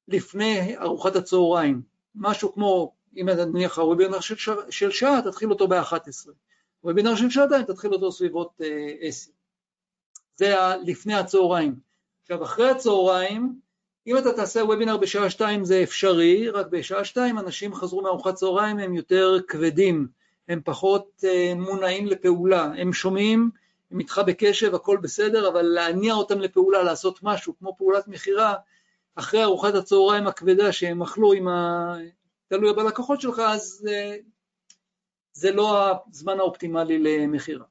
לפני 0.09 0.77
ארוחת 0.79 1.17
הצהריים. 1.17 1.90
משהו 2.15 2.53
כמו, 2.53 2.93
אם 3.17 3.29
נניח 3.29 3.79
הוובינר 3.79 4.21
של, 4.21 4.35
של 4.71 4.91
שעה, 4.91 5.21
תתחיל 5.25 5.51
אותו 5.51 5.69
ב-11. 5.69 6.31
וובינר 6.85 7.17
של 7.17 7.31
שעתיים, 7.31 7.65
תתחיל 7.65 7.93
אותו 7.93 8.13
סביבות 8.13 8.61
אה, 8.65 8.95
10. 9.01 9.31
זה 10.37 10.55
לפני 10.87 11.15
הצהריים. 11.15 11.75
עכשיו, 12.23 12.45
אחרי 12.45 12.71
הצהריים, 12.71 13.55
אם 14.07 14.19
אתה 14.19 14.33
תעשה 14.33 14.65
וובינר 14.65 14.97
בשעה 14.97 15.31
2 15.31 15.65
זה 15.65 15.83
אפשרי, 15.83 16.49
רק 16.49 16.67
בשעה 16.67 17.05
2 17.05 17.39
אנשים 17.39 17.75
חזרו 17.75 18.03
מארוחת 18.03 18.35
צהריים, 18.35 18.79
הם 18.79 18.95
יותר 18.95 19.39
כבדים, 19.49 20.09
הם 20.49 20.61
פחות 20.65 21.25
אה, 21.25 21.53
מונעים 21.57 22.07
לפעולה, 22.07 22.65
הם 22.65 22.93
שומעים, 22.93 23.51
הם 23.91 24.01
איתך 24.01 24.21
בקשב, 24.27 24.75
הכל 24.75 24.99
בסדר, 25.03 25.49
אבל 25.49 25.63
להניע 25.63 26.15
אותם 26.15 26.41
לפעולה, 26.41 26.83
לעשות 26.83 27.19
משהו, 27.23 27.55
כמו 27.59 27.77
פעולת 27.77 28.09
מכירה, 28.09 28.55
אחרי 29.15 29.45
ארוחת 29.45 29.75
הצהריים 29.75 30.27
הכבדה 30.27 30.73
שהם 30.73 31.03
אכלו 31.03 31.33
עם 31.33 31.49
ה... 31.49 31.97
תלוי 32.49 32.73
בלקוחות 32.73 33.21
שלך, 33.21 33.39
אז 33.39 33.89
אה, 33.91 34.17
זה 35.33 35.53
לא 35.53 35.95
הזמן 36.11 36.39
האופטימלי 36.39 36.99
למכירה. 36.99 37.65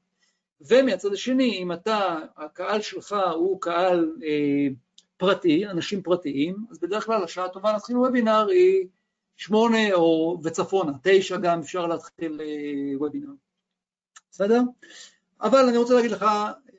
ומהצד 0.62 1.14
השני, 1.14 1.58
אם 1.58 1.72
אתה, 1.72 2.18
הקהל 2.38 2.82
שלך 2.82 3.16
הוא 3.34 3.62
קהל 3.62 4.16
אה, 4.24 4.68
פרטי, 5.18 5.68
אנשים 5.68 6.02
פרטיים, 6.02 6.66
אז 6.72 6.80
בדרך 6.80 7.06
כלל 7.06 7.24
השעה 7.24 7.46
הטובה 7.46 7.74
להתחיל 7.74 7.98
וובינר 7.98 8.48
היא 8.48 8.88
שמונה 9.38 9.94
או 9.94 10.40
וצפונה, 10.44 10.92
תשע 11.04 11.38
גם 11.38 11.60
אפשר 11.60 11.88
להתחיל 11.88 12.42
אה, 12.42 12.98
וובינר. 12.98 13.32
בסדר? 14.32 14.62
אבל 15.42 15.66
אני 15.70 15.78
רוצה 15.78 15.94
להגיד 15.94 16.12
לך 16.12 16.26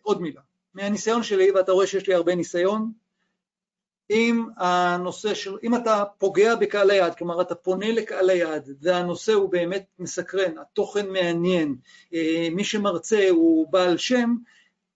עוד 0.02 0.22
מילה. 0.22 0.40
מהניסיון 0.74 1.22
שלי, 1.22 1.50
ואתה 1.50 1.72
רואה 1.72 1.86
שיש 1.86 2.08
לי 2.08 2.14
הרבה 2.14 2.34
ניסיון, 2.34 2.92
אם 4.10 4.44
הנושא 4.56 5.34
של, 5.34 5.56
אם 5.62 5.74
אתה 5.74 6.04
פוגע 6.18 6.54
בקהל 6.54 6.90
היעד, 6.90 7.14
כלומר 7.14 7.40
אתה 7.40 7.54
פונה 7.54 7.92
לקהל 7.92 8.30
היעד 8.30 8.68
והנושא 8.80 9.32
הוא 9.32 9.50
באמת 9.50 9.84
מסקרן, 9.98 10.58
התוכן 10.58 11.08
מעניין, 11.08 11.76
אה, 12.14 12.48
מי 12.52 12.64
שמרצה 12.64 13.28
הוא 13.30 13.72
בעל 13.72 13.96
שם, 13.96 14.34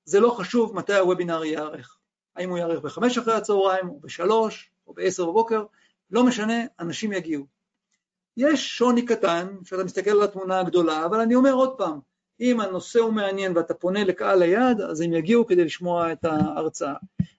זה 0.04 0.20
לא 0.20 0.30
חשוב 0.30 0.76
מתי 0.76 0.94
הוובינר 0.94 1.44
ייערך, 1.44 1.96
האם 2.36 2.50
הוא 2.50 2.58
ייערך 2.58 2.80
בחמש 2.80 3.18
אחרי 3.18 3.34
הצהריים 3.34 3.88
או 3.88 4.00
בשלוש 4.00 4.70
או 4.86 4.94
בעשר 4.94 5.26
בבוקר, 5.26 5.64
לא 6.10 6.24
משנה, 6.24 6.64
אנשים 6.80 7.12
יגיעו. 7.12 7.44
יש 8.36 8.78
שוני 8.78 9.06
קטן, 9.06 9.48
שאתה 9.64 9.84
מסתכל 9.84 10.10
על 10.10 10.22
התמונה 10.22 10.60
הגדולה, 10.60 11.04
אבל 11.04 11.20
אני 11.20 11.34
אומר 11.34 11.52
עוד 11.52 11.74
פעם, 11.78 11.98
אם 12.40 12.60
הנושא 12.60 12.98
הוא 12.98 13.12
מעניין 13.12 13.56
ואתה 13.56 13.74
פונה 13.74 14.04
לקהל 14.04 14.42
היעד, 14.42 14.80
אז 14.80 15.00
הם 15.00 15.12
יגיעו 15.12 15.46
כדי 15.46 15.64
לשמוע 15.64 16.12
את 16.12 16.24
ההרצאה. 16.24 16.94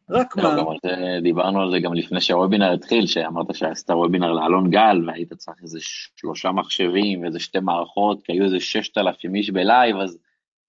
רק 0.09 0.37
לא, 0.37 0.43
מה... 0.43 0.57
גם 0.57 0.67
על 0.67 0.77
זה, 0.83 1.19
דיברנו 1.23 1.61
על 1.61 1.71
זה 1.71 1.79
גם 1.79 1.93
לפני 1.93 2.21
שהוובינר 2.21 2.73
התחיל, 2.73 3.07
שאמרת 3.07 3.55
שעשית 3.55 3.89
וובינר 3.89 4.31
לאלון 4.31 4.69
גל, 4.69 5.03
והיית 5.07 5.33
צריך 5.33 5.57
איזה 5.63 5.79
שלושה 6.15 6.51
מחשבים 6.51 7.23
ואיזה 7.23 7.39
שתי 7.39 7.59
מערכות, 7.59 8.21
כי 8.23 8.31
היו 8.31 8.43
איזה 8.43 8.59
ששת 8.59 8.97
אלפים 8.97 9.35
איש 9.35 9.49
בלייב, 9.49 9.95
אז 9.95 10.17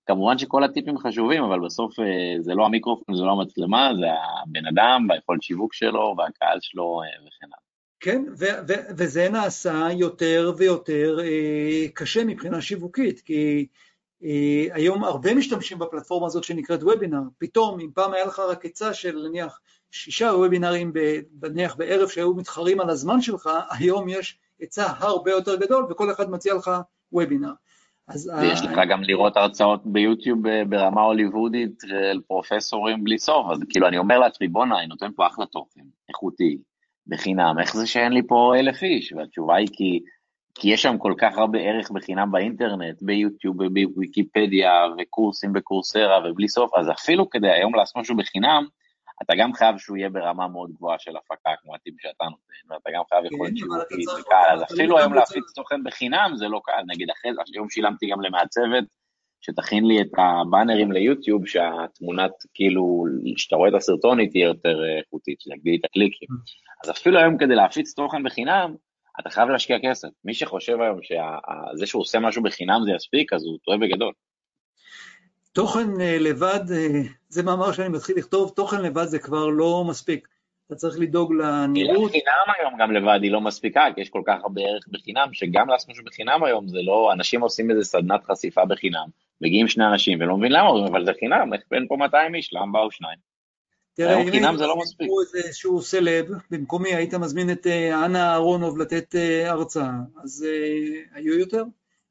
כמובן 0.06 0.38
שכל 0.38 0.64
הטיפים 0.64 0.98
חשובים, 0.98 1.42
אבל 1.42 1.60
בסוף 1.60 2.00
אה, 2.00 2.36
זה 2.40 2.54
לא 2.54 2.66
המיקרופון, 2.66 3.16
זה 3.16 3.22
לא 3.22 3.32
המצלמה, 3.32 3.90
זה 4.00 4.06
הבן 4.42 4.66
אדם 4.66 5.06
והיכולת 5.08 5.42
שיווק 5.42 5.74
שלו 5.74 6.14
והקהל 6.18 6.58
שלו 6.60 7.00
אה, 7.02 7.08
וכן 7.20 7.46
הלאה. 7.46 7.66
כן, 8.00 8.24
ו- 8.38 8.68
ו- 8.68 8.96
וזה 8.98 9.28
נעשה 9.32 9.88
יותר 9.92 10.52
ויותר 10.56 11.18
אה, 11.20 11.88
קשה 11.94 12.24
מבחינה 12.24 12.60
שיווקית, 12.60 13.20
כי 13.20 13.66
היום 14.72 15.04
הרבה 15.04 15.34
משתמשים 15.34 15.78
בפלטפורמה 15.78 16.26
הזאת 16.26 16.44
שנקראת 16.44 16.82
וובינר, 16.82 17.20
פתאום 17.38 17.80
אם 17.80 17.90
פעם 17.94 18.12
היה 18.12 18.24
לך 18.24 18.38
רק 18.38 18.64
עצה 18.64 18.94
של 18.94 19.28
נניח 19.28 19.60
שישה 19.90 20.26
וובינרים 20.26 20.92
נניח 21.42 21.76
בערב 21.76 22.08
שהיו 22.08 22.34
מתחרים 22.34 22.80
על 22.80 22.90
הזמן 22.90 23.20
שלך, 23.20 23.50
היום 23.70 24.08
יש 24.08 24.38
היצע 24.60 24.92
הרבה 24.98 25.30
יותר 25.30 25.56
גדול 25.56 25.86
וכל 25.90 26.10
אחד 26.10 26.30
מציע 26.30 26.54
לך 26.54 26.70
וובינר. 27.12 27.52
אז 28.08 28.32
ויש 28.40 28.62
לך 28.62 28.80
גם 28.90 29.02
לראות 29.02 29.36
הרצאות 29.36 29.80
ביוטיוב 29.84 30.38
ברמה 30.68 31.02
הוליוודית 31.02 31.82
של 31.86 32.20
פרופסורים 32.26 33.04
בלי 33.04 33.18
סוף, 33.18 33.46
אז 33.52 33.58
כאילו 33.68 33.88
אני 33.88 33.98
אומר 33.98 34.18
לעצמי, 34.18 34.48
בואנה, 34.48 34.78
אני 34.78 34.86
נותן 34.86 35.10
פה 35.16 35.26
אחלה 35.26 35.46
תוכן, 35.46 35.80
איכותי, 36.08 36.58
בחינם, 37.06 37.54
איך 37.60 37.76
זה 37.76 37.86
שאין 37.86 38.12
לי 38.12 38.22
פה 38.26 38.52
אלף 38.58 38.82
איש? 38.82 39.12
והתשובה 39.12 39.56
היא 39.56 39.68
כי, 39.72 40.00
כי 40.60 40.68
יש 40.68 40.82
שם 40.82 40.98
כל 40.98 41.14
כך 41.18 41.38
הרבה 41.38 41.58
ערך 41.58 41.90
בחינם 41.90 42.30
באינטרנט, 42.30 42.96
ביוטיוב, 43.02 43.56
בוויקיפדיה, 43.56 44.70
וקורסים 44.98 45.52
בקורסרה 45.52 46.30
ובלי 46.30 46.48
סוף, 46.48 46.74
אז 46.74 46.90
אפילו 46.90 47.30
כדי 47.30 47.50
היום 47.50 47.74
לעשות 47.74 47.96
משהו 47.96 48.16
בחינם, 48.16 48.66
אתה 49.22 49.32
גם 49.38 49.52
חייב 49.52 49.78
שהוא 49.78 49.96
יהיה 49.96 50.10
ברמה 50.10 50.48
מאוד 50.48 50.70
גבוהה 50.72 50.98
של 50.98 51.16
הפקה, 51.16 51.50
כמו 51.62 51.74
הטיפ 51.74 51.94
שאתה 52.00 52.24
נותן, 52.24 52.74
ואתה 52.74 52.90
גם 52.94 53.02
חייב 53.08 53.24
יכולת 53.24 53.56
שיווקית, 53.56 54.24
קל, 54.28 54.54
אז 54.54 54.62
אפילו 54.62 54.98
היום 54.98 55.14
להפיץ 55.14 55.44
תוכן 55.54 55.84
בחינם 55.84 56.32
זה 56.34 56.48
לא 56.48 56.60
קל, 56.64 56.82
נגיד 56.86 57.10
אחרי 57.10 57.34
זה, 57.34 57.40
היום 57.54 57.70
שילמתי 57.70 58.06
גם 58.10 58.20
למעצבת, 58.20 58.84
שתכין 59.40 59.86
לי 59.86 60.00
את 60.00 60.10
הבאנרים 60.18 60.92
ליוטיוב, 60.92 61.46
שהתמונת, 61.46 62.32
כאילו, 62.54 63.04
שאתה 63.36 63.56
רואה 63.56 63.68
את 63.68 63.74
הסרטון 63.74 64.18
היא 64.18 64.30
תהיה 64.30 64.44
יותר 64.44 64.84
אה, 64.84 64.98
איכותית, 64.98 65.40
שיגדיל 65.40 65.72
לי 65.72 65.78
את 65.78 65.84
הקליקים. 65.84 66.28
אז 66.84 66.90
אפילו 66.90 67.18
היום 67.18 67.38
כדי 67.38 67.54
להפיץ 67.54 67.94
תוכן 67.94 68.22
בחינם, 68.22 68.74
אתה 69.20 69.30
חייב 69.30 69.48
להשקיע 69.48 69.78
כסף. 69.82 70.08
מי 70.24 70.34
שחושב 70.34 70.80
היום 70.80 70.98
שזה 71.02 71.86
שהוא 71.86 72.02
עושה 72.02 72.18
משהו 72.18 72.42
בחינם 72.42 72.80
זה 72.84 72.92
יספיק, 72.96 73.32
אז 73.32 73.44
הוא 73.44 73.58
טועה 73.64 73.78
בגדול. 73.78 74.12
תוכן 75.52 76.00
אה, 76.00 76.18
לבד, 76.20 76.60
אה, 76.72 77.00
זה 77.28 77.42
מאמר 77.42 77.72
שאני 77.72 77.88
מתחיל 77.88 78.16
לכתוב, 78.16 78.52
תוכן 78.56 78.82
לבד 78.82 79.04
זה 79.04 79.18
כבר 79.18 79.46
לא 79.46 79.84
מספיק. 79.88 80.28
אתה 80.66 80.74
צריך 80.74 80.96
לדאוג 80.98 81.32
לנראות. 81.34 82.10
חינם 82.10 82.54
היום 82.58 82.76
גם 82.78 82.92
לבד 82.92 83.18
היא 83.22 83.30
לא 83.30 83.40
מספיקה, 83.40 83.86
כי 83.94 84.00
יש 84.00 84.10
כל 84.10 84.22
כך 84.26 84.38
הרבה 84.42 84.62
ערך 84.62 84.88
בחינם, 84.88 85.28
שגם 85.32 85.68
לעשות 85.68 85.90
משהו 85.90 86.04
בחינם 86.04 86.44
היום 86.44 86.68
זה 86.68 86.78
לא, 86.82 87.12
אנשים 87.12 87.40
עושים 87.40 87.70
איזה 87.70 87.84
סדנת 87.84 88.24
חשיפה 88.24 88.64
בחינם, 88.64 89.06
מגיעים 89.40 89.68
שני 89.68 89.86
אנשים 89.86 90.20
ולא 90.20 90.36
מבין 90.36 90.52
למה, 90.52 90.68
אבל 90.88 91.04
זה 91.04 91.12
חינם, 91.20 91.54
איך 91.54 91.62
בין 91.70 91.86
פה 91.88 91.96
200 91.96 92.34
איש, 92.34 92.52
למה 92.52 92.72
באו 92.72 92.90
שניים? 92.90 93.35
תראה, 93.96 94.22
אם 94.22 94.30
חינם 94.30 94.56
זה 94.56 94.66
לא 94.66 94.76
מספיק. 94.76 95.08
איזשהו 95.44 95.82
סלב, 95.82 96.26
במקומי 96.50 96.94
היית 96.94 97.14
מזמין 97.14 97.50
את 97.50 97.66
אה, 97.66 98.04
אנה 98.04 98.32
אהרונוב 98.32 98.78
לתת 98.78 99.14
הרצאה, 99.46 99.92
אז 100.22 100.46
היו 101.14 101.38
יותר. 101.38 101.64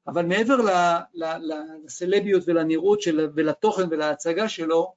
אבל 0.07 0.25
מעבר 0.25 0.57
לסלביות 1.85 2.43
ולנראות 2.47 3.01
של, 3.01 3.29
ולתוכן 3.35 3.83
ולהצגה 3.89 4.49
שלו 4.49 4.93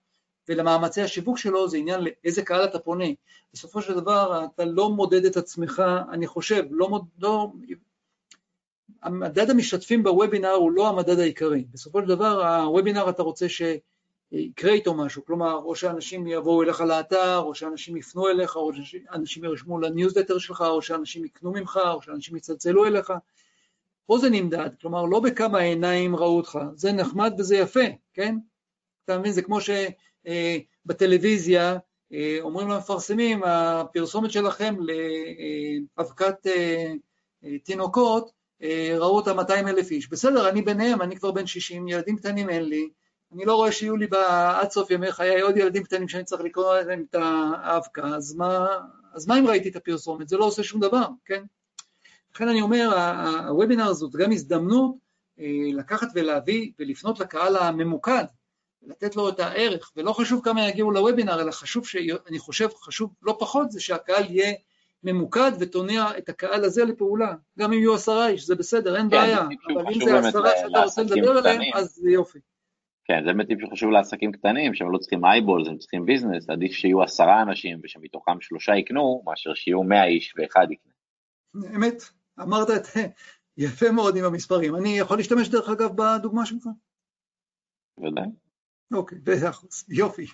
ולמאמצי 0.48 1.02
השיווק 1.02 1.38
שלו, 1.38 1.68
זה 1.68 1.76
עניין 1.76 2.00
לאיזה 2.00 2.42
קהל 2.42 2.64
אתה 2.64 2.78
פונה. 2.78 3.08
בסופו 3.52 3.82
של 3.82 3.94
דבר 3.94 4.44
אתה 4.54 4.64
לא 4.64 4.90
מודד 4.90 5.24
את 5.24 5.36
עצמך, 5.36 5.82
אני 6.10 6.26
חושב, 6.26 6.64
לא 6.70 6.88
מוד... 6.88 7.04
לא... 7.18 7.52
המדד 9.02 9.50
המשתתפים 9.50 10.02
בוובינר 10.02 10.50
הוא 10.50 10.72
לא 10.72 10.88
המדד 10.88 11.18
העיקרי. 11.18 11.64
בסופו 11.72 12.02
של 12.02 12.08
דבר 12.08 12.46
הוובינר 12.46 13.10
אתה 13.10 13.22
רוצה 13.22 13.48
שיקרה 14.30 14.72
איתו 14.72 14.94
משהו, 14.94 15.24
כלומר 15.24 15.54
או 15.54 15.76
שאנשים 15.76 16.26
יבואו 16.26 16.62
אליך 16.62 16.80
לאתר, 16.80 17.38
או 17.38 17.54
שאנשים 17.54 17.96
יפנו 17.96 18.28
אליך, 18.28 18.56
או 18.56 18.70
שאנשים 18.74 19.44
ירשמו 19.44 19.80
לניוזלטר 19.80 20.38
שלך, 20.38 20.60
או 20.60 20.82
שאנשים 20.82 21.24
יקנו 21.24 21.52
ממך, 21.52 21.80
או 21.94 22.02
שאנשים 22.02 22.36
יצלצלו 22.36 22.86
אליך. 22.86 23.12
פה 24.06 24.18
זה 24.18 24.30
נמדד, 24.30 24.70
כלומר 24.80 25.04
לא 25.04 25.20
בכמה 25.20 25.58
עיניים 25.58 26.16
ראו 26.16 26.36
אותך, 26.36 26.58
זה 26.74 26.92
נחמד 26.92 27.32
וזה 27.38 27.56
יפה, 27.56 27.84
כן? 28.14 28.36
אתה 29.04 29.18
מבין, 29.18 29.32
זה 29.32 29.42
כמו 29.42 29.58
שבטלוויזיה 30.84 31.78
אה, 32.12 32.38
אומרים 32.40 32.68
למפרסמים, 32.68 33.44
הפרסומת 33.44 34.30
שלכם 34.30 34.76
לאבקת 35.98 36.46
אה, 36.46 36.92
אה, 37.44 37.58
תינוקות, 37.58 38.38
ראו 38.98 39.16
אותה 39.16 39.34
200 39.34 39.68
אלף 39.68 39.90
איש. 39.90 40.08
בסדר, 40.08 40.48
אני 40.48 40.62
ביניהם, 40.62 41.02
אני 41.02 41.16
כבר 41.16 41.30
בן 41.30 41.46
60, 41.46 41.88
ילדים 41.88 42.16
קטנים 42.16 42.50
אין 42.50 42.64
לי, 42.64 42.88
אני 43.32 43.44
לא 43.44 43.54
רואה 43.54 43.72
שיהיו 43.72 43.96
לי 43.96 44.06
עד 44.60 44.70
סוף 44.70 44.90
ימי 44.90 45.12
חיי 45.12 45.40
עוד 45.40 45.56
ילדים 45.56 45.84
קטנים 45.84 46.08
שאני 46.08 46.24
צריך 46.24 46.42
לקרוא 46.42 46.74
להם 46.74 47.04
את 47.10 47.14
האבקה, 47.14 48.06
אז 48.06 48.34
מה, 48.34 48.66
אז 49.12 49.26
מה 49.26 49.38
אם 49.38 49.46
ראיתי 49.46 49.68
את 49.68 49.76
הפרסומת? 49.76 50.28
זה 50.28 50.36
לא 50.36 50.44
עושה 50.44 50.62
שום 50.62 50.80
דבר, 50.80 51.06
כן? 51.24 51.42
לכן 52.34 52.48
אני 52.48 52.60
אומר, 52.60 52.90
הוובינר 53.48 53.92
זאת 53.92 54.12
גם 54.12 54.32
הזדמנות 54.32 54.94
אה, 55.40 55.44
לקחת 55.74 56.08
ולהביא 56.14 56.72
ולפנות 56.78 57.20
לקהל 57.20 57.56
הממוקד, 57.56 58.24
לתת 58.82 59.16
לו 59.16 59.28
את 59.28 59.40
הערך, 59.40 59.92
ולא 59.96 60.12
חשוב 60.12 60.44
כמה 60.44 60.68
יגיעו 60.68 60.90
לוובינר, 60.90 61.40
אלא 61.40 61.50
חשוב, 61.50 61.84
אני 62.28 62.38
חושב, 62.38 62.68
חשוב 62.80 63.14
לא 63.22 63.36
פחות, 63.38 63.70
זה 63.70 63.80
שהקהל 63.80 64.24
יהיה 64.30 64.54
ממוקד 65.04 65.52
ותוניע 65.60 66.18
את 66.18 66.28
הקהל 66.28 66.64
הזה 66.64 66.84
לפעולה. 66.84 67.34
גם 67.58 67.72
אם 67.72 67.78
יהיו 67.78 67.94
עשרה 67.94 68.28
איש, 68.28 68.46
זה 68.46 68.54
בסדר, 68.54 68.96
אין 68.96 69.04
כן, 69.04 69.08
בעיה, 69.10 69.40
אבל 69.74 69.84
אם 69.94 70.04
זה 70.04 70.18
עשרה 70.18 70.50
שאתה 70.56 70.82
רוצה 70.82 71.02
לדבר 71.02 71.30
עליהם, 71.30 71.60
אז 71.74 71.94
זה 71.94 72.10
יופי. 72.10 72.38
כן, 73.10 73.24
זה 73.24 73.32
באמת 73.32 73.46
טיפ 73.46 73.58
שחשוב 73.60 73.90
לעסקים 73.90 74.32
קטנים, 74.32 74.74
שהם 74.74 74.92
לא 74.92 74.98
צריכים 74.98 75.24
אייבולס, 75.24 75.68
הם 75.68 75.78
צריכים 75.78 76.06
ביזנס, 76.06 76.50
עדיף 76.50 76.72
שיהיו 76.72 77.02
עשרה 77.02 77.42
אנשים 77.42 77.80
ושמתוכם 77.84 78.40
שלושה 78.40 78.76
יקנו, 78.76 79.22
מאשר 79.26 79.54
שיהיו 79.54 79.82
מאה 79.82 80.04
איש 80.04 80.34
ואחד 80.36 80.66
יקנה. 80.70 80.92
אמת, 81.76 82.02
אמרת 82.40 82.70
את 82.70 82.84
זה 82.84 83.06
יפה 83.56 83.90
מאוד 83.90 84.16
עם 84.16 84.24
המספרים. 84.24 84.76
אני 84.76 84.98
יכול 84.98 85.16
להשתמש 85.16 85.48
דרך 85.48 85.68
אגב 85.68 85.90
בדוגמה 85.96 86.46
שלך? 86.46 86.66
בוודאי. 87.98 88.26
אוקיי, 88.92 89.18
באחוז, 89.18 89.84
יופי. 89.88 90.26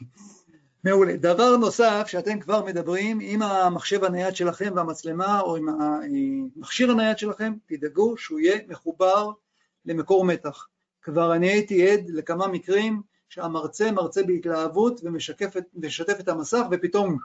מעולה. 0.85 1.17
דבר 1.17 1.57
נוסף 1.57 2.05
שאתם 2.07 2.41
כבר 2.41 2.65
מדברים 2.65 3.19
עם 3.23 3.43
המחשב 3.43 4.05
הנייד 4.05 4.37
שלכם 4.37 4.73
והמצלמה 4.77 5.41
או 5.41 5.57
עם 5.57 5.69
המכשיר 5.69 6.91
הנייד 6.91 7.19
שלכם, 7.19 7.53
תדאגו 7.67 8.17
שהוא 8.17 8.41
יהיה 8.41 8.61
מחובר 8.69 9.31
למקור 9.85 10.25
מתח. 10.25 10.69
כבר 11.05 11.35
אני 11.35 11.49
הייתי 11.49 11.91
עד 11.91 12.11
לכמה 12.11 12.47
מקרים 12.47 13.03
שהמרצה 13.29 13.93
מרצה 13.93 14.23
בהתלהבות 14.23 15.01
ומשתף 15.05 16.21
את 16.21 16.29
המסך 16.29 16.63
ופתאום 16.71 17.19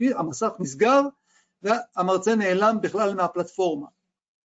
המסך 0.00 0.50
נסגר 0.58 1.00
והמרצה 1.62 2.34
נעלם 2.34 2.78
בכלל 2.80 3.14
מהפלטפורמה. 3.14 3.86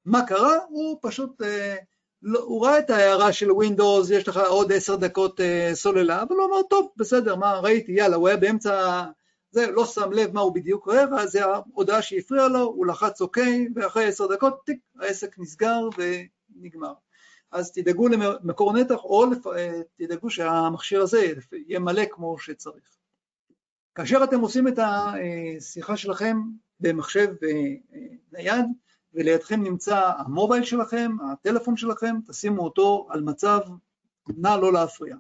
מה 0.05 0.27
קרה? 0.27 0.57
הוא 0.68 0.98
פשוט, 1.03 1.42
אה, 1.42 1.77
לא, 2.22 2.40
הוא 2.40 2.66
ראה 2.66 2.79
את 2.79 2.90
ההערה 2.90 3.33
של 3.33 3.53
ווינדוס, 3.53 4.11
יש 4.11 4.29
לך 4.29 4.37
עוד 4.37 4.72
עשר 4.72 4.96
דקות 4.96 5.40
אה, 5.40 5.70
סוללה, 5.75 6.22
אבל 6.22 6.37
הוא 6.37 6.44
אמר, 6.44 6.62
טוב, 6.70 6.88
בסדר, 6.96 7.37
מה, 7.37 7.61
ראיתי, 7.61 7.92
יאללה, 7.92 8.16
הוא 8.16 8.29
היה 8.29 8.37
באמצע, 8.37 9.05
זה, 9.51 9.70
לא 9.70 9.87
שם 9.87 10.12
לב 10.12 10.35
מה 10.35 10.40
הוא 10.40 10.55
בדיוק 10.55 10.87
רואה, 10.87 11.05
ואז 11.12 11.31
זה 11.31 11.44
ההודעה 11.44 12.03
שהפריעה 12.03 12.48
לו, 12.48 12.61
הוא 12.61 12.87
לחץ 12.87 13.20
אוקיי, 13.20 13.68
ואחרי 13.75 14.05
עשר 14.05 14.27
דקות, 14.27 14.61
טיק, 14.64 14.79
העסק 15.01 15.38
נסגר 15.38 15.88
ונגמר. 15.98 16.92
אז 17.52 17.72
תדאגו 17.72 18.08
למקור 18.08 18.72
נתח, 18.72 19.04
או 19.04 19.26
לפ... 19.30 19.46
אה, 19.46 19.80
תדאגו 19.96 20.30
שהמכשיר 20.30 21.02
הזה 21.02 21.32
יהיה 21.52 21.78
מלא 21.78 22.02
כמו 22.10 22.38
שצריך. 22.38 22.96
כאשר 23.94 24.24
אתם 24.24 24.40
עושים 24.40 24.68
את 24.68 24.78
השיחה 24.78 25.96
שלכם 25.96 26.36
במחשב 26.80 27.28
נייד, 28.32 28.64
ולידכם 29.14 29.62
נמצא 29.62 30.12
המובייל 30.18 30.64
שלכם, 30.64 31.10
הטלפון 31.32 31.76
שלכם, 31.76 32.16
תשימו 32.26 32.64
אותו 32.64 33.06
על 33.10 33.20
מצב 33.20 33.60
נא 34.28 34.56
לא 34.60 34.72
להפריע. 34.72 35.16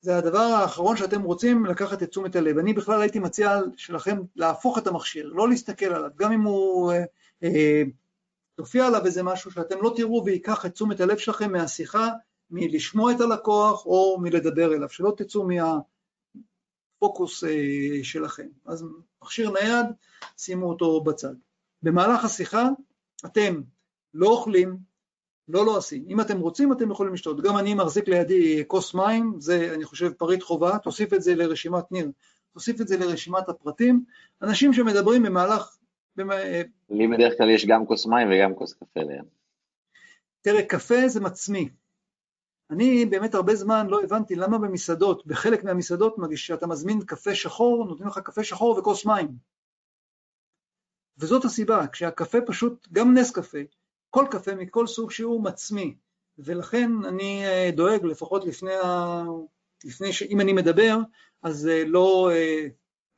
זה 0.00 0.16
הדבר 0.16 0.38
האחרון 0.38 0.96
שאתם 0.96 1.22
רוצים 1.22 1.66
לקחת 1.66 2.02
את 2.02 2.08
תשומת 2.08 2.36
הלב. 2.36 2.58
אני 2.58 2.72
בכלל 2.72 3.00
הייתי 3.00 3.18
מציע 3.18 3.60
שלכם 3.76 4.18
להפוך 4.36 4.78
את 4.78 4.86
המכשיר, 4.86 5.32
לא 5.34 5.48
להסתכל 5.48 5.86
עליו, 5.86 6.10
גם 6.16 6.32
אם 6.32 6.40
הוא 6.40 6.92
אה, 6.92 7.04
אה, 7.42 7.82
תופיע 8.60 8.86
עליו 8.86 9.06
איזה 9.06 9.22
משהו 9.22 9.50
שאתם 9.50 9.82
לא 9.82 9.92
תראו 9.96 10.22
ויקח 10.24 10.66
את 10.66 10.72
תשומת 10.72 11.00
הלב 11.00 11.18
שלכם 11.18 11.52
מהשיחה, 11.52 12.08
מלשמוע 12.50 13.12
את 13.12 13.20
הלקוח 13.20 13.86
או 13.86 14.18
מלדבר 14.20 14.74
אליו, 14.74 14.88
שלא 14.88 15.14
תצאו 15.16 15.48
מהפוקוס 16.98 17.44
אה, 17.44 17.50
שלכם. 18.02 18.46
אז 18.66 18.84
מכשיר 19.22 19.50
נייד, 19.50 19.86
שימו 20.36 20.68
אותו 20.68 21.00
בצד. 21.00 21.34
במהלך 21.82 22.24
השיחה 22.24 22.68
אתם 23.26 23.60
לא 24.14 24.28
אוכלים, 24.28 24.76
לא 25.48 25.64
לועסים. 25.64 26.04
לא 26.06 26.10
אם 26.10 26.20
אתם 26.20 26.40
רוצים 26.40 26.72
אתם 26.72 26.90
יכולים 26.90 27.14
לשתות. 27.14 27.40
גם 27.40 27.56
אני 27.56 27.74
מחזיק 27.74 28.08
לידי 28.08 28.64
כוס 28.66 28.94
מים, 28.94 29.34
זה 29.38 29.72
אני 29.74 29.84
חושב 29.84 30.12
פריט 30.12 30.42
חובה, 30.42 30.78
תוסיף 30.78 31.12
את 31.12 31.22
זה 31.22 31.34
לרשימת 31.34 31.92
ניר, 31.92 32.10
תוסיף 32.52 32.80
את 32.80 32.88
זה 32.88 32.96
לרשימת 32.96 33.48
הפרטים. 33.48 34.04
אנשים 34.42 34.72
שמדברים 34.72 35.22
במהלך... 35.22 35.79
לי 36.90 37.08
בדרך 37.08 37.38
כלל 37.38 37.50
יש 37.50 37.66
גם 37.66 37.86
כוס 37.86 38.06
מים 38.06 38.28
וגם 38.32 38.54
כוס 38.54 38.72
קפה 38.72 39.00
ליד. 39.00 39.24
תראה, 40.40 40.62
קפה 40.62 41.08
זה 41.08 41.20
מצמיא. 41.20 41.68
אני 42.70 43.06
באמת 43.06 43.34
הרבה 43.34 43.54
זמן 43.54 43.86
לא 43.86 44.02
הבנתי 44.02 44.34
למה 44.34 44.58
במסעדות, 44.58 45.26
בחלק 45.26 45.64
מהמסעדות, 45.64 46.16
כשאתה 46.32 46.66
מזמין 46.66 47.00
קפה 47.06 47.34
שחור, 47.34 47.84
נותנים 47.84 48.08
לך 48.08 48.18
קפה 48.18 48.44
שחור 48.44 48.78
וכוס 48.78 49.06
מים. 49.06 49.28
וזאת 51.18 51.44
הסיבה, 51.44 51.86
כשהקפה 51.86 52.38
פשוט, 52.46 52.88
גם 52.92 53.14
נס 53.14 53.30
קפה, 53.30 53.58
כל 54.10 54.26
קפה 54.30 54.54
מכל 54.54 54.86
סוג 54.86 55.10
שהוא 55.10 55.44
מצמיא, 55.44 55.92
ולכן 56.38 56.90
אני 57.08 57.46
אה, 57.46 57.70
דואג 57.74 58.04
לפחות 58.04 58.44
לפני, 58.44 58.74
ה... 58.74 59.22
לפני 59.84 60.12
שאם 60.12 60.40
אני 60.40 60.52
מדבר, 60.52 60.96
אז 61.42 61.68
אה, 61.68 61.84
לא 61.86 62.30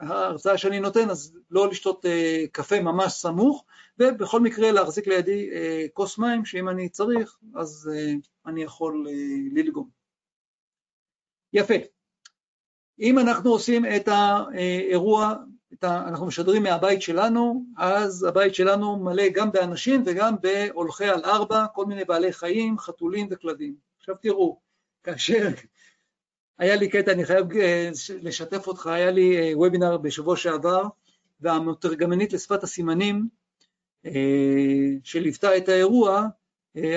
ההרצאה 0.03 0.59
שאני 0.59 0.81
נותן, 0.81 1.11
אז 1.11 1.37
לא 1.51 1.69
לשתות 1.69 2.07
אה, 2.07 2.45
קפה 2.53 2.81
ממש 2.81 3.13
סמוך, 3.13 3.65
ובכל 3.99 4.41
מקרה 4.41 4.73
להחזיק 4.73 5.07
לידי 5.07 5.51
אה, 5.53 5.87
כוס 5.93 6.19
מים, 6.19 6.45
שאם 6.45 6.69
אני 6.69 6.89
צריך, 6.89 7.39
אז 7.55 7.91
אה, 7.95 8.13
אני 8.47 8.63
יכול 8.63 9.07
ללגום. 9.53 9.89
יפה. 11.53 11.75
אם 13.01 13.19
אנחנו 13.19 13.51
עושים 13.51 13.85
את 13.87 14.09
האירוע, 14.09 15.35
את 15.73 15.85
ה, 15.85 16.09
אנחנו 16.09 16.27
משדרים 16.27 16.63
מהבית 16.63 17.03
שלנו, 17.03 17.65
אז 17.77 18.25
הבית 18.25 18.55
שלנו 18.55 18.97
מלא 18.97 19.29
גם 19.29 19.53
באנשים 19.53 20.03
וגם 20.07 20.35
בהולכי 20.41 21.05
על 21.05 21.25
ארבע, 21.25 21.67
כל 21.75 21.87
מיני 21.87 22.05
בעלי 22.05 22.33
חיים, 22.33 22.79
חתולים 22.79 23.29
וכלבים. 23.31 23.77
עכשיו 23.99 24.15
תראו, 24.23 24.61
כאשר 25.03 25.49
היה 26.63 26.77
לי 26.77 26.89
קטע, 26.89 27.13
אני 27.13 27.25
חייב 27.25 27.53
אה, 27.53 27.91
לשתף 28.23 28.67
אותך, 28.67 28.87
היה 28.87 29.11
לי 29.11 29.55
וובינר 29.55 29.93
אה, 29.93 29.99
בשבוע 29.99 30.37
שעבר, 30.37 30.83
והמתרגמנית 31.41 32.33
לשפת 32.33 32.63
הסימנים 32.63 33.29
אה, 34.07 34.11
שליוותה 35.05 35.57
את 35.57 35.69
האירוע, 35.69 36.27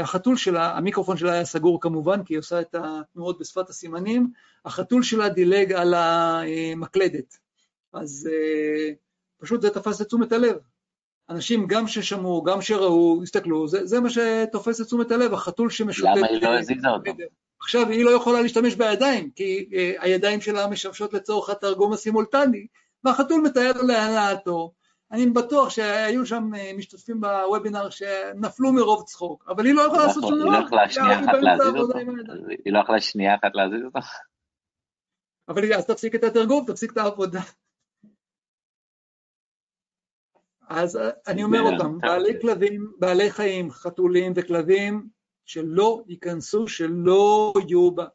החתול 0.01 0.37
שלה, 0.37 0.77
המיקרופון 0.77 1.17
שלה 1.17 1.33
היה 1.33 1.45
סגור 1.45 1.81
כמובן, 1.81 2.23
כי 2.23 2.33
היא 2.33 2.39
עושה 2.39 2.61
את 2.61 2.75
התנועות 2.75 3.39
בשפת 3.39 3.69
הסימנים, 3.69 4.31
החתול 4.65 5.03
שלה 5.03 5.29
דילג 5.29 5.73
על 5.73 5.93
המקלדת. 5.93 7.37
אז 7.93 8.29
פשוט 9.37 9.61
זה 9.61 9.69
תפס 9.69 10.01
את 10.01 10.07
תשומת 10.07 10.31
הלב. 10.31 10.57
אנשים 11.29 11.67
גם 11.67 11.87
ששמעו, 11.87 12.43
גם 12.43 12.61
שראו, 12.61 13.23
הסתכלו, 13.23 13.67
זה, 13.67 13.85
זה 13.85 13.99
מה 13.99 14.09
שתופס 14.09 14.81
את 14.81 14.85
תשומת 14.85 15.11
הלב, 15.11 15.33
החתול 15.33 15.69
שמשוטט... 15.69 16.09
למה 16.17 16.27
היא 16.27 16.41
לא 16.41 16.59
הזיזה 16.59 16.89
אותו? 16.89 17.11
עכשיו 17.65 17.89
היא 17.89 18.05
לא 18.05 18.11
יכולה 18.11 18.41
להשתמש 18.41 18.75
בידיים, 18.75 19.31
כי 19.31 19.69
uh, 19.71 20.03
הידיים 20.03 20.41
שלה 20.41 20.67
משמשות 20.67 21.13
לצורך 21.13 21.49
התרגום 21.49 21.93
הסימולטני, 21.93 22.67
והחתול 23.03 23.41
מתאר 23.41 23.71
להנאתו. 23.87 24.73
אני 25.11 25.25
בטוח 25.25 25.69
שהיו 25.69 26.25
שם 26.25 26.49
uh, 26.53 26.77
משתתפים 26.77 27.21
בוובינר 27.21 27.89
שנפלו 27.89 28.71
מרוב 28.73 29.03
צחוק, 29.03 29.45
אבל 29.47 29.65
היא 29.65 29.73
לא 29.73 29.81
יכולה 29.81 30.05
לעשות 30.05 30.23
שום 30.23 30.39
דבר. 30.39 30.51
היא 30.51 30.59
לא 30.59 30.65
יכולה 30.65 30.89
שנייה 30.89 31.19
אחת 31.19 31.37
להזיז 31.41 31.75
אותו? 31.75 31.97
היא 32.65 32.73
לא 32.73 32.79
יכולה 32.79 33.01
שנייה 33.01 33.35
אחת 33.35 33.51
להזיז 33.55 33.85
אותו? 33.85 33.99
אבל 35.49 35.73
אז 35.73 35.85
תפסיק 35.85 36.15
את 36.15 36.23
התרגום, 36.23 36.65
תפסיק 36.67 36.91
את 36.91 36.97
העבודה. 36.97 37.41
אז 40.69 40.97
אה, 40.97 41.09
אני 41.27 41.43
אומר 41.43 41.61
אותם, 41.61 41.97
בעלי 41.97 42.41
כלבים, 42.41 42.91
בעלי 42.99 43.31
חיים, 43.31 43.71
חתולים 43.71 44.33
וכלבים, 44.35 45.14
שלא 45.45 46.03
ייכנסו, 46.07 46.67
שלא 46.67 47.53
יהיו 47.67 47.91
בה. 47.91 48.05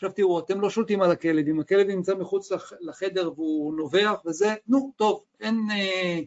עכשיו 0.00 0.12
תראו, 0.12 0.38
אתם 0.38 0.60
לא 0.60 0.70
שולטים 0.70 1.02
על 1.02 1.10
הכלב, 1.10 1.48
אם 1.48 1.60
הכלב 1.60 1.86
נמצא 1.86 2.14
מחוץ 2.14 2.52
לחדר 2.80 3.30
והוא 3.36 3.74
נובח 3.74 4.20
וזה, 4.26 4.54
נו, 4.68 4.92
טוב, 4.96 5.24
אין, 5.40 5.60
אה, 5.72 6.20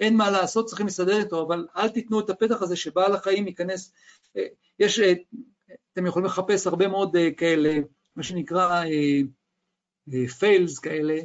אין 0.00 0.16
מה 0.16 0.30
לעשות, 0.30 0.66
צריכים 0.66 0.86
לסדר 0.86 1.18
איתו, 1.18 1.46
אבל 1.46 1.66
אל 1.76 1.88
תיתנו 1.88 2.20
את 2.20 2.30
הפתח 2.30 2.62
הזה 2.62 2.76
שבעל 2.76 3.14
החיים 3.14 3.46
ייכנס, 3.46 3.92
אה, 4.36 4.46
יש, 4.78 5.00
אה, 5.00 5.12
אתם 5.92 6.06
יכולים 6.06 6.26
לחפש 6.26 6.66
הרבה 6.66 6.88
מאוד 6.88 7.16
כאלה, 7.36 7.78
מה 8.16 8.22
שנקרא 8.22 8.84
פיילס 10.38 10.78
כאלה, 10.78 11.16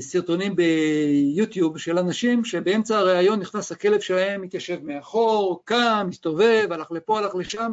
סרטונים 0.00 0.56
ביוטיוב 0.56 1.78
של 1.78 1.98
אנשים 1.98 2.44
שבאמצע 2.44 2.98
הראיון 2.98 3.40
נכנס 3.40 3.72
הכלב 3.72 4.00
שלהם, 4.00 4.42
מתיישב 4.42 4.84
מאחור, 4.84 5.62
קם, 5.64 6.06
מסתובב, 6.08 6.68
הלך 6.70 6.92
לפה, 6.92 7.18
הלך 7.18 7.34
לשם, 7.34 7.72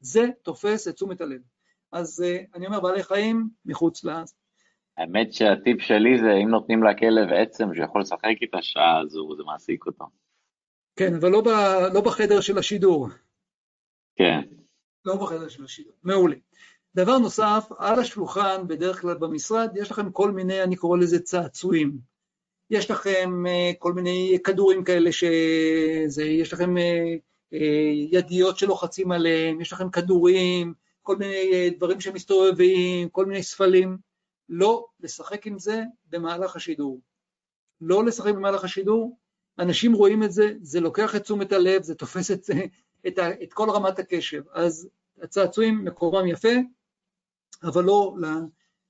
זה 0.00 0.26
תופס 0.42 0.88
את 0.88 0.94
תשומת 0.94 1.20
הלב. 1.20 1.40
אז 1.92 2.24
uh, 2.26 2.56
אני 2.56 2.66
אומר, 2.66 2.80
בעלי 2.80 3.02
חיים 3.02 3.48
מחוץ 3.64 4.04
ל... 4.04 4.10
האמת 4.96 5.32
שהטיפ 5.32 5.80
שלי 5.80 6.18
זה 6.18 6.32
אם 6.42 6.48
נותנים 6.48 6.82
לכלב 6.82 7.32
עצם 7.32 7.74
שיכול 7.74 8.00
לשחק 8.00 8.36
איתה 8.40 8.62
שעה, 8.62 9.00
אז 9.00 9.10
זה 9.10 9.44
מעסיק 9.46 9.86
אותו. 9.86 10.04
כן, 10.96 11.14
אבל 11.14 11.30
לא, 11.30 11.40
ב, 11.40 11.48
לא 11.94 12.00
בחדר 12.00 12.40
של 12.40 12.58
השידור. 12.58 13.08
כן. 14.16 14.40
לא 15.04 15.16
בחדר 15.16 15.48
של 15.48 15.64
השידור, 15.64 15.92
מעולה. 16.02 16.36
דבר 16.94 17.18
נוסף, 17.18 17.68
על 17.78 18.00
השולחן, 18.00 18.66
בדרך 18.68 19.00
כלל 19.00 19.18
במשרד, 19.18 19.76
יש 19.76 19.90
לכם 19.90 20.10
כל 20.12 20.30
מיני, 20.30 20.62
אני 20.62 20.76
קורא 20.76 20.98
לזה 20.98 21.20
צעצועים. 21.20 21.98
יש 22.70 22.90
לכם 22.90 23.44
uh, 23.46 23.76
כל 23.78 23.92
מיני 23.92 24.38
כדורים 24.44 24.84
כאלה 24.84 25.12
שזה, 25.12 26.24
יש 26.24 26.52
לכם 26.52 26.78
אה, 26.78 27.16
ידיות 28.12 28.58
שלוחצים 28.58 29.12
עליהן, 29.12 29.60
יש 29.60 29.72
לכם 29.72 29.90
כדורים, 29.90 30.74
כל 31.02 31.16
מיני 31.16 31.50
אה, 31.52 31.68
דברים 31.76 32.00
שמסתובבים, 32.00 33.08
כל 33.08 33.26
מיני 33.26 33.42
ספלים, 33.42 33.98
לא 34.48 34.86
לשחק 35.00 35.46
עם 35.46 35.58
זה 35.58 35.82
במהלך 36.06 36.56
השידור. 36.56 37.00
לא 37.80 38.04
לשחק 38.04 38.34
במהלך 38.34 38.64
השידור, 38.64 39.18
אנשים 39.58 39.92
רואים 39.92 40.22
את 40.22 40.32
זה, 40.32 40.52
זה 40.60 40.80
לוקח 40.80 41.16
את 41.16 41.22
תשומת 41.22 41.52
הלב, 41.52 41.82
זה 41.82 41.94
תופס 41.94 42.30
את, 42.30 42.50
את, 43.06 43.18
את 43.42 43.52
כל 43.52 43.70
רמת 43.70 43.98
הקשב. 43.98 44.42
אז 44.52 44.88
הצעצועים 45.22 45.84
מקורם 45.84 46.26
יפה, 46.26 46.54
אבל 47.62 47.84
לא 47.84 48.16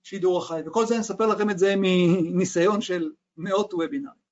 לשידור 0.05 0.39
החי. 0.39 0.61
וכל 0.67 0.87
זה 0.87 0.95
אני 0.95 1.01
אספר 1.01 1.27
לכם 1.27 1.51
את 1.51 1.59
זה 1.59 1.75
מניסיון 1.77 2.81
של 2.81 3.11
מאות 3.37 3.75
וובינרים. 3.75 4.28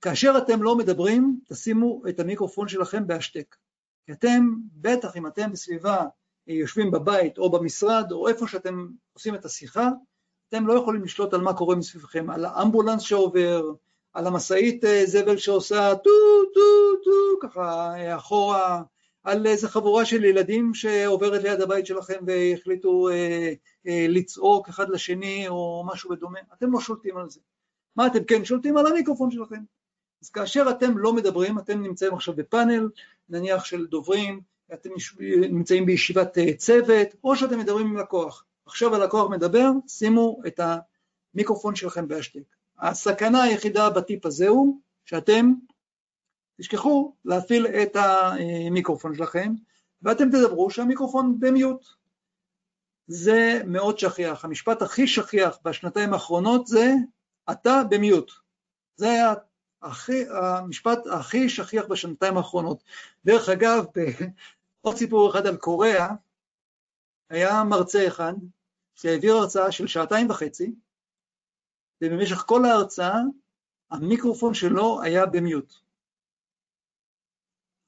כאשר 0.00 0.34
אתם 0.38 0.62
לא 0.62 0.76
מדברים, 0.76 1.40
תשימו 1.48 2.02
את 2.08 2.20
המיקרופון 2.20 2.68
שלכם 2.68 3.06
בהשתק. 3.06 3.56
כי 4.06 4.12
אתם, 4.12 4.54
בטח 4.72 5.16
אם 5.16 5.26
אתם 5.26 5.52
בסביבה, 5.52 5.96
אה, 6.48 6.54
יושבים 6.54 6.90
בבית 6.90 7.38
או 7.38 7.50
במשרד 7.50 8.12
או 8.12 8.28
איפה 8.28 8.48
שאתם 8.48 8.86
עושים 9.12 9.34
את 9.34 9.44
השיחה, 9.44 9.88
אתם 10.48 10.66
לא 10.66 10.72
יכולים 10.72 11.04
לשלוט 11.04 11.34
על 11.34 11.40
מה 11.40 11.54
קורה 11.54 11.76
מסביבכם, 11.76 12.30
על 12.30 12.44
האמבולנס 12.44 13.02
שעובר, 13.02 13.72
על 14.12 14.26
המשאית 14.26 14.84
אה, 14.84 15.06
זבל 15.06 15.36
שעושה 15.36 15.94
טו 15.94 16.10
טו 16.54 16.96
טו 17.04 17.48
ככה 17.48 17.94
אה, 17.96 18.16
אחורה, 18.16 18.82
על 19.22 19.46
איזה 19.46 19.68
חבורה 19.68 20.04
של 20.04 20.24
ילדים 20.24 20.74
שעוברת 20.74 21.42
ליד 21.42 21.60
הבית 21.60 21.86
שלכם 21.86 22.24
והחליטו 22.26 23.08
אה, 23.08 23.52
אה, 23.86 24.06
לצעוק 24.08 24.68
אחד 24.68 24.88
לשני 24.88 25.48
או 25.48 25.84
משהו 25.86 26.10
בדומה, 26.10 26.38
אתם 26.58 26.72
לא 26.72 26.80
שולטים 26.80 27.16
על 27.16 27.30
זה. 27.30 27.40
מה 27.96 28.06
אתם 28.06 28.24
כן 28.24 28.44
שולטים? 28.44 28.76
על 28.76 28.86
המיקרופון 28.86 29.30
שלכם. 29.30 29.62
אז 30.22 30.30
כאשר 30.30 30.66
אתם 30.70 30.98
לא 30.98 31.12
מדברים, 31.12 31.58
אתם 31.58 31.82
נמצאים 31.82 32.14
עכשיו 32.14 32.34
בפאנל, 32.34 32.88
נניח 33.28 33.64
של 33.64 33.86
דוברים, 33.86 34.40
אתם 34.72 34.90
נמצאים 35.50 35.86
בישיבת 35.86 36.38
אה, 36.38 36.56
צוות, 36.56 37.08
או 37.24 37.36
שאתם 37.36 37.58
מדברים 37.58 37.86
עם 37.86 37.96
לקוח. 37.96 38.44
עכשיו 38.66 38.94
הלקוח 38.94 39.30
מדבר, 39.30 39.70
שימו 39.88 40.40
את 40.46 40.60
המיקרופון 41.34 41.76
שלכם 41.76 42.08
בהשתק. 42.08 42.40
הסכנה 42.78 43.42
היחידה 43.42 43.90
בטיפ 43.90 44.26
הזה 44.26 44.48
הוא 44.48 44.80
שאתם 45.04 45.52
תשכחו 46.60 47.14
להפעיל 47.24 47.66
את 47.66 47.96
המיקרופון 47.96 49.14
שלכם, 49.14 49.52
ואתם 50.02 50.28
תדברו 50.28 50.70
שהמיקרופון 50.70 51.40
במיוט. 51.40 51.86
זה 53.06 53.60
מאוד 53.66 53.98
שכיח. 53.98 54.44
המשפט 54.44 54.82
הכי 54.82 55.06
שכיח 55.06 55.58
בשנתיים 55.64 56.12
האחרונות 56.12 56.66
זה 56.66 56.92
אתה 57.50 57.82
במיוט. 57.90 58.30
זה 58.96 59.10
היה 59.10 59.34
הכי, 59.82 60.24
המשפט 60.28 61.06
הכי 61.06 61.48
שכיח 61.48 61.84
בשנתיים 61.86 62.36
האחרונות. 62.36 62.84
דרך 63.24 63.48
אגב, 63.48 63.84
עוד 64.80 64.96
סיפור 64.96 65.30
אחד 65.30 65.46
על 65.46 65.56
קוריאה, 65.56 66.08
היה 67.30 67.64
מרצה 67.64 68.06
אחד 68.06 68.32
שהעביר 68.94 69.34
הרצאה 69.34 69.72
של 69.72 69.86
שעתיים 69.86 70.30
וחצי, 70.30 70.74
ובמשך 72.00 72.36
כל 72.36 72.64
ההרצאה 72.64 73.18
המיקרופון 73.90 74.54
שלו 74.54 75.02
היה 75.02 75.26
במיוט. 75.26 75.74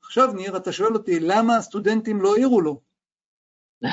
עכשיו 0.02 0.32
ניר, 0.32 0.56
אתה 0.56 0.72
שואל 0.72 0.94
אותי, 0.94 1.20
למה 1.20 1.56
הסטודנטים 1.56 2.20
לא 2.20 2.34
העירו 2.34 2.60
לו? 2.60 2.80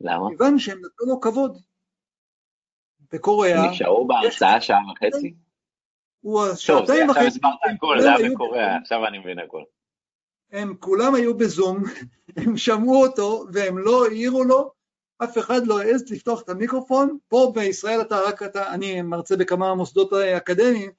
למה? 0.00 0.28
כיוון 0.30 0.58
שהם 0.58 0.78
נתנו 0.78 1.06
לו 1.06 1.20
כבוד. 1.20 1.62
בקוריאה... 3.12 3.70
נשארו 3.70 4.06
בהרצאה 4.06 4.60
שעה 4.60 4.78
וחצי? 4.92 5.34
הוא 6.24 6.54
שעתיים 6.54 7.08
וחצי... 7.08 7.20
טוב, 7.20 7.26
עכשיו 7.26 7.28
הסברת 7.28 7.74
הכל, 7.76 8.00
זה 8.00 8.14
היה 8.14 8.30
בקוריאה, 8.30 8.76
עכשיו 8.76 9.06
אני 9.06 9.18
מבין 9.18 9.38
הכל. 9.38 9.62
הם 10.52 10.74
כולם 10.80 11.14
היו 11.14 11.36
בזום, 11.36 11.82
הם 12.36 12.56
שמעו 12.56 13.06
אותו 13.06 13.44
והם 13.52 13.78
לא 13.78 14.06
העירו 14.06 14.44
לו, 14.44 14.70
אף 15.24 15.38
אחד 15.38 15.66
לא 15.66 15.80
העז 15.80 16.12
לפתוח 16.12 16.42
את 16.42 16.48
המיקרופון, 16.48 17.18
פה 17.28 17.52
בישראל 17.54 18.00
אתה 18.00 18.20
רק 18.20 18.42
אתה, 18.42 18.74
אני 18.74 19.02
מרצה 19.02 19.36
בכמה 19.36 19.74
מוסדות 19.74 20.12
אקדמיים, 20.12 20.90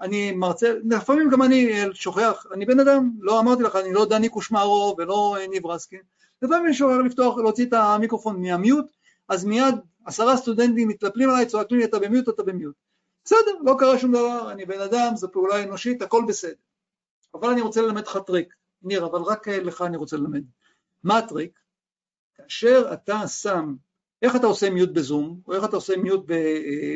אני 0.00 0.32
מרצה, 0.32 0.72
לפעמים 0.90 1.28
גם 1.30 1.42
אני 1.42 1.72
שוכח, 1.92 2.46
אני 2.52 2.66
בן 2.66 2.80
אדם, 2.80 3.10
לא 3.20 3.40
אמרתי 3.40 3.62
לך, 3.62 3.76
אני 3.76 3.92
לא 3.92 4.06
דני 4.06 4.28
קושמרו 4.28 4.94
ולא 4.98 5.36
ניב 5.50 5.66
רסקין, 5.66 6.00
לפעמים 6.42 6.66
אני 6.66 6.74
שוכח 6.74 6.96
לפתוח, 7.06 7.38
להוציא 7.38 7.66
את 7.66 7.72
המיקרופון 7.72 8.42
מה 8.42 8.55
mute, 8.55 8.86
אז 9.28 9.44
מיד 9.44 9.74
עשרה 10.06 10.36
סטודנטים 10.36 10.88
מתנפלים 10.88 11.30
עליי, 11.30 11.46
צועקים 11.46 11.78
לי 11.78 11.84
אתה 11.84 11.98
ב 11.98 12.03
mute, 12.03 12.28
אתה 12.28 12.42
ב 12.42 12.47
mute. 12.47 12.74
בסדר, 13.24 13.52
לא 13.64 13.74
קרה 13.78 13.98
שום 13.98 14.12
דבר, 14.12 14.52
אני 14.52 14.66
בן 14.66 14.80
אדם, 14.80 15.16
זו 15.16 15.32
פעולה 15.32 15.62
אנושית, 15.62 16.02
הכל 16.02 16.24
בסדר. 16.28 16.54
אבל 17.34 17.48
אני 17.48 17.60
רוצה 17.60 17.82
ללמד 17.82 18.06
לך 18.06 18.18
טריק, 18.26 18.54
ניר, 18.82 19.06
אבל 19.06 19.22
רק 19.22 19.48
לך 19.48 19.82
אני 19.82 19.96
רוצה 19.96 20.16
ללמד. 20.16 20.42
מה 21.04 21.18
הטריק? 21.18 21.58
כאשר 22.34 22.90
אתה 22.92 23.28
שם, 23.28 23.74
איך 24.22 24.36
אתה 24.36 24.46
עושה 24.46 24.70
mute 24.70 24.90
בזום, 24.90 25.40
או 25.46 25.52
איך 25.52 25.64
אתה 25.64 25.76
עושה 25.76 25.96
mute 25.96 26.30
אה, 26.30 26.94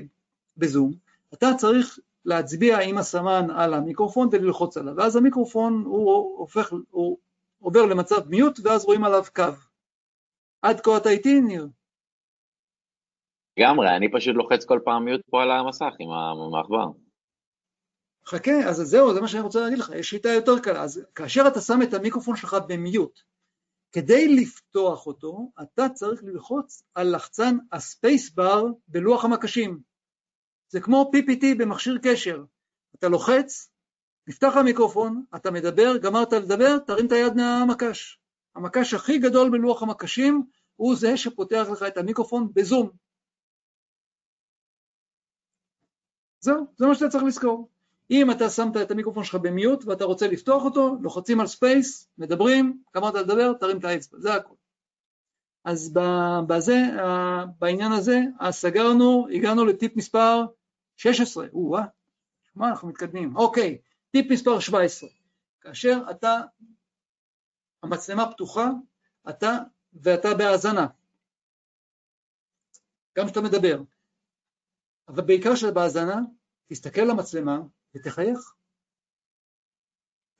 בזום, 0.57 0.93
אתה 1.35 1.47
צריך 1.59 1.99
להצביע 2.25 2.81
עם 2.81 2.99
הסמן 2.99 3.51
על 3.51 3.75
המיקרופון 3.75 4.29
וללחוץ 4.33 4.77
עליו, 4.77 4.95
ואז 4.97 5.17
המיקרופון 5.17 5.83
הוא 5.87 6.39
הופך, 6.39 6.73
הוא 6.91 7.19
עובר 7.61 7.87
למצב 7.87 8.29
מיוט 8.29 8.61
ואז 8.63 8.85
רואים 8.85 9.05
עליו 9.05 9.25
קו. 9.35 9.43
עד 10.63 10.81
כה 10.81 10.97
אתה 10.97 11.09
איתי, 11.09 11.41
ניר? 11.41 11.69
לגמרי, 13.59 13.97
אני 13.97 14.13
פשוט 14.13 14.37
לוחץ 14.37 14.65
כל 14.65 14.81
פעם 14.85 15.05
מיוט 15.05 15.21
פה 15.31 15.43
על 15.43 15.51
המסך 15.51 15.93
עם 15.99 16.11
המעבר. 16.11 16.91
חכה, 18.27 18.69
אז 18.69 18.77
זהו, 18.77 19.15
זה 19.15 19.21
מה 19.21 19.29
שאני 19.29 19.43
רוצה 19.43 19.61
להגיד 19.61 19.79
לך, 19.79 19.93
יש 19.97 20.11
שיטה 20.11 20.29
יותר 20.29 20.59
קלה. 20.59 20.83
אז 20.83 21.07
כאשר 21.15 21.45
אתה 21.49 21.61
שם 21.61 21.83
את 21.83 21.95
המיקרופון 21.95 22.37
שלך 22.37 22.57
במיוט, 22.69 23.21
כדי 23.93 24.37
לפתוח 24.37 25.07
אותו, 25.07 25.53
אתה 25.63 25.89
צריך 25.89 26.25
ללחוץ 26.25 26.83
על 26.95 27.15
לחצן 27.17 27.57
הספייסבר 27.73 28.65
בלוח 28.89 29.25
המקשים. 29.25 29.81
זה 30.69 30.81
כמו 30.81 31.11
PPT 31.15 31.45
במכשיר 31.59 31.99
קשר. 32.03 32.45
אתה 32.99 33.09
לוחץ, 33.09 33.71
נפתח 34.29 34.53
המיקרופון, 34.57 35.25
אתה 35.37 35.51
מדבר, 35.51 35.97
גמרת 35.97 36.33
לדבר, 36.33 36.79
תרים 36.79 37.07
את 37.07 37.13
היד 37.13 37.33
מהמקש. 37.35 38.19
המקש 38.55 38.95
הכי 38.95 39.19
גדול 39.19 39.51
בלוח 39.51 39.83
המקשים 39.83 40.47
הוא 40.77 40.97
זה 40.97 41.17
שפותח 41.17 41.67
לך 41.73 41.83
את 41.83 41.97
המיקרופון 41.97 42.49
בזום. 42.55 43.06
זהו, 46.41 46.67
זה 46.77 46.87
מה 46.87 46.95
שאתה 46.95 47.09
צריך 47.09 47.25
לזכור. 47.25 47.69
אם 48.11 48.31
אתה 48.31 48.51
שמת 48.51 48.77
את 48.77 48.91
המיקרופון 48.91 49.25
שלך 49.25 49.35
ב 49.35 49.45
mute 49.45 49.85
ואתה 49.85 50.05
רוצה 50.05 50.29
לפתוח 50.29 50.65
אותו, 50.65 50.97
לוחצים 51.01 51.41
על 51.41 51.47
space, 51.47 52.09
מדברים, 52.19 52.83
גמרת 52.95 53.15
לדבר, 53.15 53.53
תרים 53.53 53.79
את 53.79 53.85
האצבע, 53.85 54.19
זה 54.19 54.35
הכל. 54.35 54.55
אז 55.65 55.93
בזה, 56.49 56.77
בעניין 57.59 57.93
הזה, 57.93 58.21
סגרנו, 58.51 59.27
הגענו 59.33 59.65
לטיפ 59.65 59.97
מספר 59.97 60.45
16, 60.97 61.47
או-אה, 61.53 61.85
מה 62.55 62.69
אנחנו 62.69 62.89
מתקדמים, 62.89 63.37
אוקיי, 63.37 63.79
טיפ 64.11 64.31
מספר 64.31 64.61
17, 64.61 65.09
כאשר 65.61 66.03
אתה, 66.11 66.41
המצלמה 67.83 68.33
פתוחה, 68.33 68.71
אתה 69.29 69.59
ואתה 70.03 70.35
בהאזנה, 70.35 70.87
גם 73.19 73.27
כשאתה 73.27 73.41
מדבר, 73.41 73.83
אבל 75.09 75.23
בעיקר 75.23 75.55
כשאתה 75.55 75.73
בהאזנה, 75.73 76.21
תסתכל 76.67 77.01
למצלמה 77.01 77.61
ותחייך. 77.95 78.53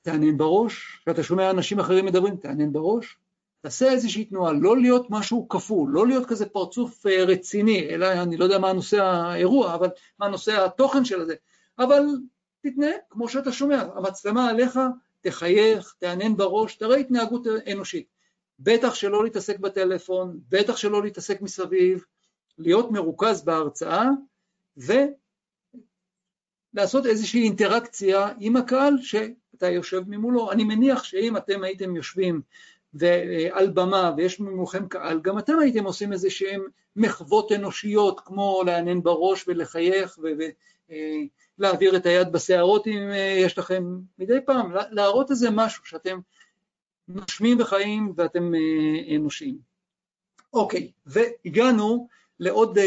תענן 0.01 0.37
בראש, 0.37 0.99
כשאתה 1.01 1.23
שומע 1.23 1.49
אנשים 1.49 1.79
אחרים 1.79 2.05
מדברים, 2.05 2.37
תענן 2.37 2.73
בראש, 2.73 3.17
תעשה 3.61 3.91
איזושהי 3.91 4.25
תנועה, 4.25 4.53
לא 4.53 4.77
להיות 4.77 5.07
משהו 5.09 5.47
כפול, 5.49 5.91
לא 5.91 6.07
להיות 6.07 6.25
כזה 6.25 6.45
פרצוף 6.45 7.05
אה, 7.07 7.23
רציני, 7.23 7.89
אלא 7.89 8.11
אני 8.11 8.37
לא 8.37 8.43
יודע 8.43 8.59
מה 8.59 8.73
נושא 8.73 9.03
האירוע, 9.03 9.75
אבל 9.75 9.89
מה 10.19 10.27
נושא 10.27 10.65
התוכן 10.65 11.05
של 11.05 11.25
זה, 11.25 11.35
אבל 11.79 12.01
תתנהג 12.61 12.99
כמו 13.09 13.29
שאתה 13.29 13.51
שומע, 13.51 13.81
המצלמה 13.95 14.49
עליך, 14.49 14.79
תחייך, 15.21 15.95
תענן 15.99 16.37
בראש, 16.37 16.75
תראה 16.75 16.97
התנהגות 16.97 17.47
אנושית. 17.71 18.07
בטח 18.59 18.95
שלא 18.95 19.23
להתעסק 19.23 19.59
בטלפון, 19.59 20.39
בטח 20.49 20.77
שלא 20.77 21.03
להתעסק 21.03 21.41
מסביב, 21.41 22.05
להיות 22.57 22.91
מרוכז 22.91 23.41
בהרצאה 23.41 24.09
ולעשות 26.73 27.05
איזושהי 27.05 27.43
אינטראקציה 27.43 28.27
עם 28.39 28.55
הקהל 28.55 28.93
שאתה 29.01 29.69
יושב 29.69 30.01
ממולו. 30.07 30.51
אני 30.51 30.63
מניח 30.63 31.03
שאם 31.03 31.37
אתם 31.37 31.63
הייתם 31.63 31.95
יושבים 31.95 32.41
ועל 32.93 33.69
במה 33.69 34.13
ויש 34.17 34.39
ממולכם 34.39 34.87
קהל, 34.87 35.19
גם 35.21 35.39
אתם 35.39 35.59
הייתם 35.59 35.83
עושים 35.83 36.13
איזה 36.13 36.29
שהם 36.29 36.61
מחוות 36.95 37.51
אנושיות 37.51 38.19
כמו 38.19 38.63
לענן 38.65 39.03
בראש 39.03 39.47
ולחייך 39.47 40.19
ולהעביר 41.59 41.97
את 41.97 42.05
היד 42.05 42.31
בשערות 42.31 42.87
אם 42.87 43.09
יש 43.45 43.57
לכם 43.57 43.99
מדי 44.19 44.37
פעם, 44.45 44.71
להראות 44.91 45.31
איזה 45.31 45.49
משהו 45.51 45.85
שאתם 45.85 46.19
נושמים 47.07 47.59
וחיים 47.59 48.13
ואתם 48.15 48.51
אנושיים. 49.15 49.57
אוקיי, 50.53 50.91
והגענו 51.05 52.07
לעוד, 52.39 52.77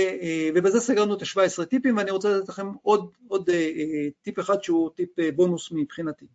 ובזה 0.55 0.81
סגרנו 0.81 1.15
את 1.17 1.23
ה-17 1.23 1.65
טיפים 1.65 1.97
ואני 1.97 2.11
רוצה 2.11 2.29
לתת 2.29 2.49
לכם 2.49 2.67
עוד, 2.83 3.11
עוד 3.29 3.51
טיפ 4.23 4.39
אחד 4.41 4.63
שהוא 4.63 4.91
טיפ 4.91 5.21
בונוס 5.37 5.73
מבחינתי. 5.73 6.27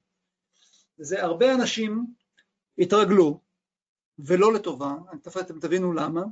זה 0.98 1.24
הרבה 1.24 1.54
אנשים 1.54 2.06
התרגלו 2.78 3.40
ולא 4.20 4.54
לטובה, 4.54 4.96
תכף 5.22 5.38
אתם 5.38 5.60
תבינו 5.60 5.94
למה, 5.94 6.24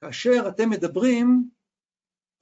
כאשר 0.00 0.44
אתם 0.48 0.70
מדברים, 0.70 1.50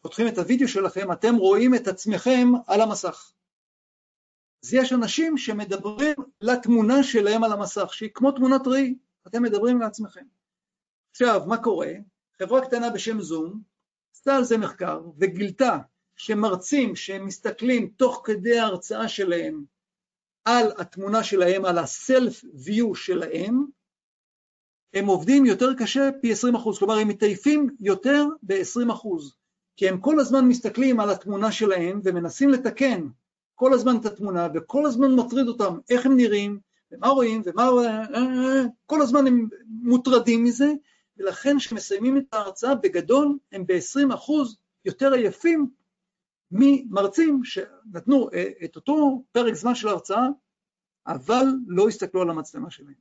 פותחים 0.01 0.29
את 0.29 0.39
הוידאו 0.39 0.69
שלכם, 0.69 1.12
אתם 1.12 1.35
רואים 1.35 1.75
את 1.75 1.89
עצמכם 1.89 2.49
על 2.67 2.81
המסך. 2.81 3.33
אז 4.65 4.75
יש 4.75 4.93
אנשים 4.93 5.39
שמדברים 5.39 6.17
לתמונה 6.41 7.03
שלהם 7.03 7.45
על 7.45 7.53
המסך, 7.53 7.95
שהיא 7.95 8.11
כמו 8.15 8.33
תמונת 8.33 8.67
ראי, 8.67 8.95
אתם 9.27 9.43
מדברים 9.43 9.81
לעצמכם. 9.81 10.25
עכשיו, 11.11 11.43
מה 11.47 11.62
קורה? 11.62 11.93
חברה 12.45 12.61
קטנה 12.61 12.90
בשם 12.90 13.20
זום 13.20 13.61
עשתה 14.14 14.36
על 14.36 14.45
זה 14.45 14.59
מחקר 14.59 15.01
וגילתה 15.18 15.78
שמרצים 16.16 16.97
שמסתכלים 16.97 17.90
תוך 17.97 18.22
כדי 18.24 18.59
ההרצאה 18.59 19.09
שלהם 19.09 19.64
על 20.45 20.72
התמונה 20.78 21.22
שלהם, 21.22 21.64
על 21.64 21.78
הסלף 21.78 22.45
ויו 22.64 22.95
שלהם, 22.95 23.64
הם 24.95 25.07
עובדים 25.07 25.47
יותר 25.47 25.74
קשה 25.78 26.11
פי 26.20 26.32
20 26.32 26.55
אחוז, 26.55 26.78
כלומר 26.78 26.99
הם 26.99 27.09
מתעייפים 27.09 27.68
יותר 27.80 28.24
ב-20 28.42 28.92
אחוז, 28.92 29.34
כי 29.76 29.88
הם 29.88 30.01
כל 30.01 30.20
הזמן 30.20 30.49
מסתכלים 30.49 31.01
על 31.01 31.11
התמונה 31.11 31.53
שלהם 31.53 32.01
ומנסים 32.05 32.51
לתקן 32.51 33.09
כל 33.55 33.72
הזמן 33.72 33.97
את 33.97 34.07
התמונה 34.07 34.49
וכל 34.55 34.86
הזמן 34.86 35.14
מטריד 35.14 35.49
אותם 35.49 35.78
איך 35.90 36.07
הם 36.07 36.16
נראים 36.16 36.59
ומה 36.92 37.09
רואים 37.09 37.42
ומה... 37.45 37.70
כל 38.86 39.03
הזמן 39.03 39.26
הם 39.26 39.49
מוטרדים 39.66 40.45
מזה 40.45 40.72
ולכן 41.17 41.59
כשמסיימים 41.59 42.19
את 42.19 42.35
ההרצאה 42.35 42.75
בגדול 42.75 43.39
הם 43.53 43.67
ב-20 43.67 44.15
אחוז 44.15 44.59
יותר 44.85 45.12
עייפים 45.12 45.71
ממרצים 46.51 47.45
שנתנו 47.45 48.29
את 48.65 48.77
אותו 48.77 49.25
פרק 49.33 49.55
זמן 49.55 49.75
של 49.75 49.89
ההרצאה 49.89 50.29
אבל 51.07 51.45
לא 51.67 51.89
הסתכלו 51.89 52.23
על 52.23 52.31
המצלמה 52.31 52.71
שלהם. 52.71 52.95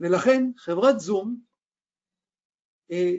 ולכן 0.00 0.50
חברת 0.56 1.00
זום 1.00 1.40
אה, 2.90 3.14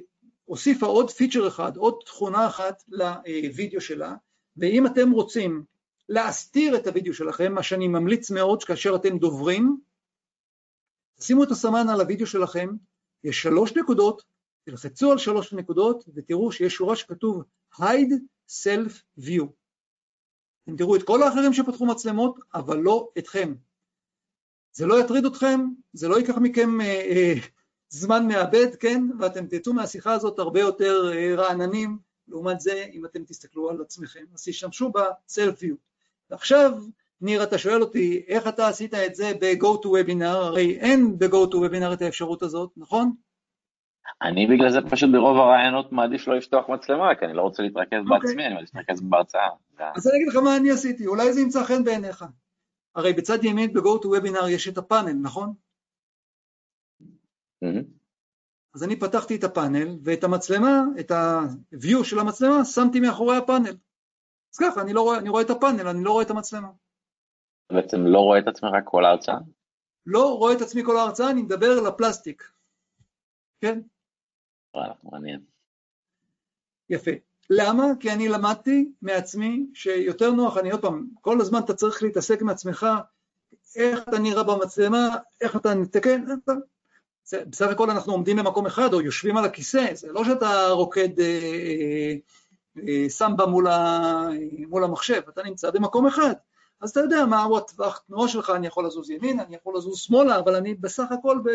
הוסיפה 0.46 0.86
עוד 0.86 1.12
פיצ'ר 1.12 1.48
אחד, 1.48 1.78
עוד 1.78 2.00
תכונה 2.06 2.48
אחת 2.48 2.84
לוידאו 2.88 3.82
שלה, 3.82 4.16
ואם 4.58 4.88
אתם 4.88 5.12
רוצים 5.12 5.66
להסתיר 6.10 6.76
את 6.76 6.88
הוידאו 6.88 7.14
שלכם, 7.14 7.54
מה 7.54 7.64
שאני 7.64 7.88
ממליץ 7.88 8.32
מאוד 8.32 8.64
כאשר 8.64 8.96
אתם 8.96 9.18
דוברים, 9.18 9.78
שימו 11.20 11.44
את 11.44 11.52
הסמן 11.52 11.90
על 11.90 12.02
הוידאו 12.02 12.28
שלכם, 12.28 12.70
יש 13.24 13.41
שלוש 13.41 13.78
נקודות, 13.78 14.24
תלחצו 14.63 15.11
על 15.11 15.17
שלוש 15.17 15.53
נקודות 15.53 16.03
ותראו 16.15 16.51
שיש 16.51 16.74
שורה 16.74 16.95
שכתוב 16.95 17.43
hide 17.76 18.13
self 18.49 19.19
view. 19.19 19.45
אתם 20.63 20.78
תראו 20.78 20.95
את 20.95 21.03
כל 21.03 21.24
האחרים 21.24 21.53
שפתחו 21.53 21.86
מצלמות, 21.86 22.39
אבל 22.53 22.78
לא 22.78 23.09
אתכם. 23.17 23.53
זה 24.71 24.86
לא 24.86 24.99
יטריד 24.99 25.26
אתכם, 25.26 25.59
זה 25.93 26.07
לא 26.07 26.15
ייקח 26.15 26.38
מכם 26.38 26.82
אה, 26.82 26.86
אה, 26.86 27.34
זמן 27.89 28.28
מאבד, 28.28 28.76
כן? 28.76 29.01
ואתם 29.19 29.47
תצאו 29.47 29.74
מהשיחה 29.74 30.13
הזאת 30.13 30.39
הרבה 30.39 30.59
יותר 30.59 31.11
אה, 31.13 31.36
רעננים, 31.36 31.97
לעומת 32.28 32.59
זה 32.59 32.86
אם 32.93 33.05
אתם 33.05 33.24
תסתכלו 33.24 33.69
על 33.69 33.82
עצמכם. 33.82 34.26
אז 34.34 34.43
תשתמשו 34.43 34.89
ב-self-view. 34.89 35.76
ועכשיו, 36.30 36.71
ניר, 37.24 37.43
אתה 37.43 37.57
שואל 37.57 37.82
אותי, 37.82 38.26
איך 38.28 38.47
אתה 38.47 38.67
עשית 38.67 38.93
את 38.93 39.15
זה 39.15 39.32
ב-go 39.41 39.84
to 39.84 39.88
webinar? 39.88 40.26
הרי 40.26 40.78
אין 40.80 41.19
ב-go 41.19 41.47
to 41.51 41.55
webinar 41.55 41.93
את 41.93 42.01
האפשרות 42.01 42.41
הזאת, 42.41 42.71
נכון? 42.78 43.11
אני 44.21 44.47
בגלל 44.47 44.71
זה 44.71 44.80
פשוט 44.89 45.09
ברוב 45.11 45.38
הרעיונות 45.38 45.91
מעדיף 45.91 46.28
לא 46.28 46.38
לפתוח 46.38 46.69
מצלמה, 46.69 47.15
כי 47.19 47.26
אני 47.26 47.34
לא 47.34 47.41
רוצה 47.41 47.63
להתרכז 47.63 47.91
okay. 47.91 48.13
אוקיי. 48.13 48.19
בעצמי, 48.19 48.45
אני 48.45 48.53
מעדיף 48.53 48.76
להתרכז 48.76 49.01
בהרצאה. 49.01 49.49
אז 49.95 50.07
אני 50.07 50.17
אגיד 50.17 50.28
לך 50.28 50.36
מה 50.36 50.57
אני 50.57 50.71
עשיתי, 50.71 51.07
אולי 51.07 51.34
זה 51.34 51.41
ימצא 51.41 51.63
חן 51.63 51.84
בעיניך. 51.84 52.26
הרי 52.95 53.13
בצד 53.13 53.43
ימין 53.43 53.74
ב-GoToWebinar 53.74 54.49
יש 54.49 54.67
את 54.67 54.78
הפאנל, 54.78 55.13
נכון? 55.21 55.53
Mm-hmm. 57.65 57.84
אז 58.76 58.84
אני 58.84 58.99
פתחתי 58.99 59.36
את 59.36 59.43
הפאנל 59.43 59.97
ואת 60.03 60.24
המצלמה, 60.24 60.82
את 60.99 61.11
ה-view 61.11 62.03
של 62.03 62.19
המצלמה, 62.19 62.65
שמתי 62.65 62.99
מאחורי 62.99 63.38
הפאנל. 63.38 63.76
אז 64.53 64.57
ככה, 64.59 64.82
אני, 64.82 64.93
לא 64.93 65.01
רואה, 65.01 65.17
אני 65.17 65.30
רואה 65.30 65.41
את 65.41 65.49
הפאנל, 65.49 65.88
אני 65.88 66.03
לא 66.03 66.11
רואה 66.11 66.24
את 66.24 66.30
המצלמה. 66.30 66.67
בעצם 67.72 68.05
לא 68.05 68.20
רואה 68.20 68.39
את 68.39 68.47
עצמך 68.47 68.72
כל 68.86 69.05
ההרצאה? 69.05 69.38
לא 70.05 70.38
רואה 70.38 70.53
את 70.53 70.61
עצמי 70.61 70.84
כל 70.86 70.97
ההרצאה, 70.97 71.30
אני 71.30 71.41
מדבר 71.41 71.80
לפלסטיק. 71.80 72.43
כן? 73.61 73.80
וואלה, 74.74 74.93
מעניין. 75.03 75.41
יפה. 76.89 77.11
למה? 77.49 77.84
כי 77.99 78.11
אני 78.11 78.30
למדתי 78.30 78.91
מעצמי 79.01 79.66
שיותר 79.74 80.32
נוח, 80.32 80.57
אני 80.57 80.72
עוד 80.72 80.82
פעם, 80.82 81.07
כל 81.22 81.41
הזמן 81.41 81.59
אתה 81.59 81.74
צריך 81.74 82.03
להתעסק 82.03 82.41
עם 82.41 82.49
עצמך, 82.49 82.88
איך 83.76 84.03
אתה 84.09 84.20
נראה 84.20 84.43
במצלמה, 84.43 85.16
איך 85.41 85.55
אתה 85.55 85.74
נתקן, 85.74 86.26
בסך 87.32 87.68
הכל 87.68 87.89
אנחנו 87.89 88.14
עומדים 88.14 88.38
במקום 88.38 88.66
אחד 88.66 88.93
או 88.93 89.01
יושבים 89.01 89.38
על 89.38 89.45
הכיסא, 89.45 89.93
זה 89.93 90.11
לא 90.11 90.26
שאתה 90.26 90.68
רוקד 90.70 91.20
אה, 91.20 92.16
שם 93.09 93.34
בה 93.38 93.45
מול, 93.45 93.68
ה, 93.68 94.28
מול 94.68 94.84
המחשב, 94.84 95.22
אתה 95.30 95.43
נמצא 95.43 95.72
במקום 95.72 96.07
אחד, 96.07 96.34
אז 96.84 96.90
אתה 96.90 97.00
יודע 97.00 97.26
מה 97.26 97.44
הוא 97.44 97.58
הטווח 97.58 98.04
תנועה 98.08 98.28
שלך, 98.28 98.50
אני 98.50 98.68
יכול 98.68 98.86
לזוז 98.86 99.10
ימינה, 99.10 99.44
אני 99.44 99.56
יכול 99.56 99.78
לזוז 99.78 99.98
שמאלה, 99.98 100.40
אבל 100.40 100.56
אני 100.56 100.74
בסך 100.74 101.12
הכל 101.12 101.40
ב, 101.44 101.50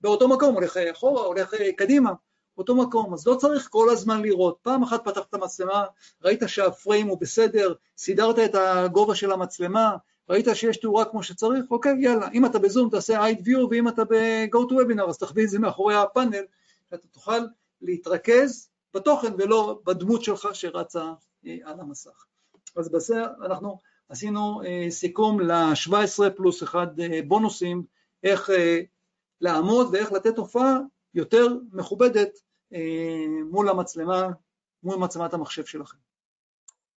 באותו 0.00 0.28
מקום, 0.28 0.54
הולך 0.54 0.76
אחורה, 0.76 1.22
הולך 1.22 1.54
קדימה, 1.76 2.12
באותו 2.56 2.74
מקום, 2.74 3.14
אז 3.14 3.26
לא 3.26 3.34
צריך 3.34 3.68
כל 3.70 3.90
הזמן 3.90 4.22
לראות. 4.22 4.58
פעם 4.62 4.82
אחת 4.82 5.04
פתחת 5.04 5.28
את 5.28 5.34
המצלמה, 5.34 5.84
ראית 6.24 6.42
שהפריים 6.46 7.06
הוא 7.06 7.18
בסדר, 7.20 7.74
סידרת 7.98 8.38
את 8.38 8.54
הגובה 8.54 9.14
של 9.14 9.32
המצלמה, 9.32 9.96
ראית 10.28 10.46
שיש 10.54 10.76
תאורה 10.76 11.04
כמו 11.04 11.22
שצריך, 11.22 11.64
אוקיי, 11.70 11.94
יאללה, 11.98 12.28
אם 12.34 12.46
אתה 12.46 12.58
בזום 12.58 12.90
תעשה 12.90 13.20
אייד 13.20 13.40
ויו, 13.44 13.68
ואם 13.70 13.88
אתה 13.88 14.04
ב-go 14.04 14.58
to 14.70 14.72
webinar 14.72 15.08
אז 15.08 15.18
תחביא 15.18 15.44
את 15.44 15.50
זה 15.50 15.58
מאחורי 15.58 15.94
הפאנל, 15.94 16.44
שאתה 16.90 17.06
תוכל 17.08 17.40
להתרכז 17.82 18.68
בתוכן 18.94 19.32
ולא 19.38 19.80
בדמות 19.86 20.24
שלך 20.24 20.48
שרצה 20.52 21.12
אה, 21.46 21.56
על 21.64 21.80
המסך. 21.80 22.24
אז 22.76 22.88
בזה 22.88 23.24
אנחנו 23.44 23.78
עשינו 24.08 24.62
אה, 24.62 24.86
סיכום 24.90 25.40
ל-17 25.40 26.30
פלוס 26.36 26.62
אחד 26.62 27.00
אה, 27.00 27.20
בונוסים, 27.26 27.82
איך 28.22 28.50
לעמוד 29.40 29.88
ואיך 29.92 30.12
לתת 30.12 30.38
הופעה 30.38 30.78
יותר 31.14 31.46
מכובדת 31.72 32.30
מול 33.50 33.68
המצלמה, 33.68 34.28
מול 34.82 34.96
מצלמת 34.96 35.34
המחשב 35.34 35.64
שלכם. 35.64 35.96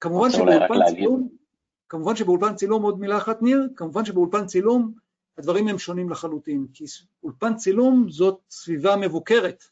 כמובן 0.01 0.31
שבאולפן 0.31 0.95
צילום, 0.95 1.29
כמובן 1.89 2.17
שבאולפן 2.17 2.55
צילום, 2.55 2.83
עוד 2.83 3.01
מילה 3.01 3.19
אחת 3.19 3.43
ניר, 3.43 3.69
כמובן 3.77 4.05
שבאולפן 4.05 4.47
צילום 4.47 4.93
הדברים 5.39 5.69
הם 5.69 5.79
שונים 5.79 6.11
לחלוטין, 6.11 6.67
כי 6.75 6.85
אולפן 7.23 7.57
צילום 7.57 8.07
זאת 8.11 8.41
סביבה 8.51 8.97
מבוקרת, 8.97 9.65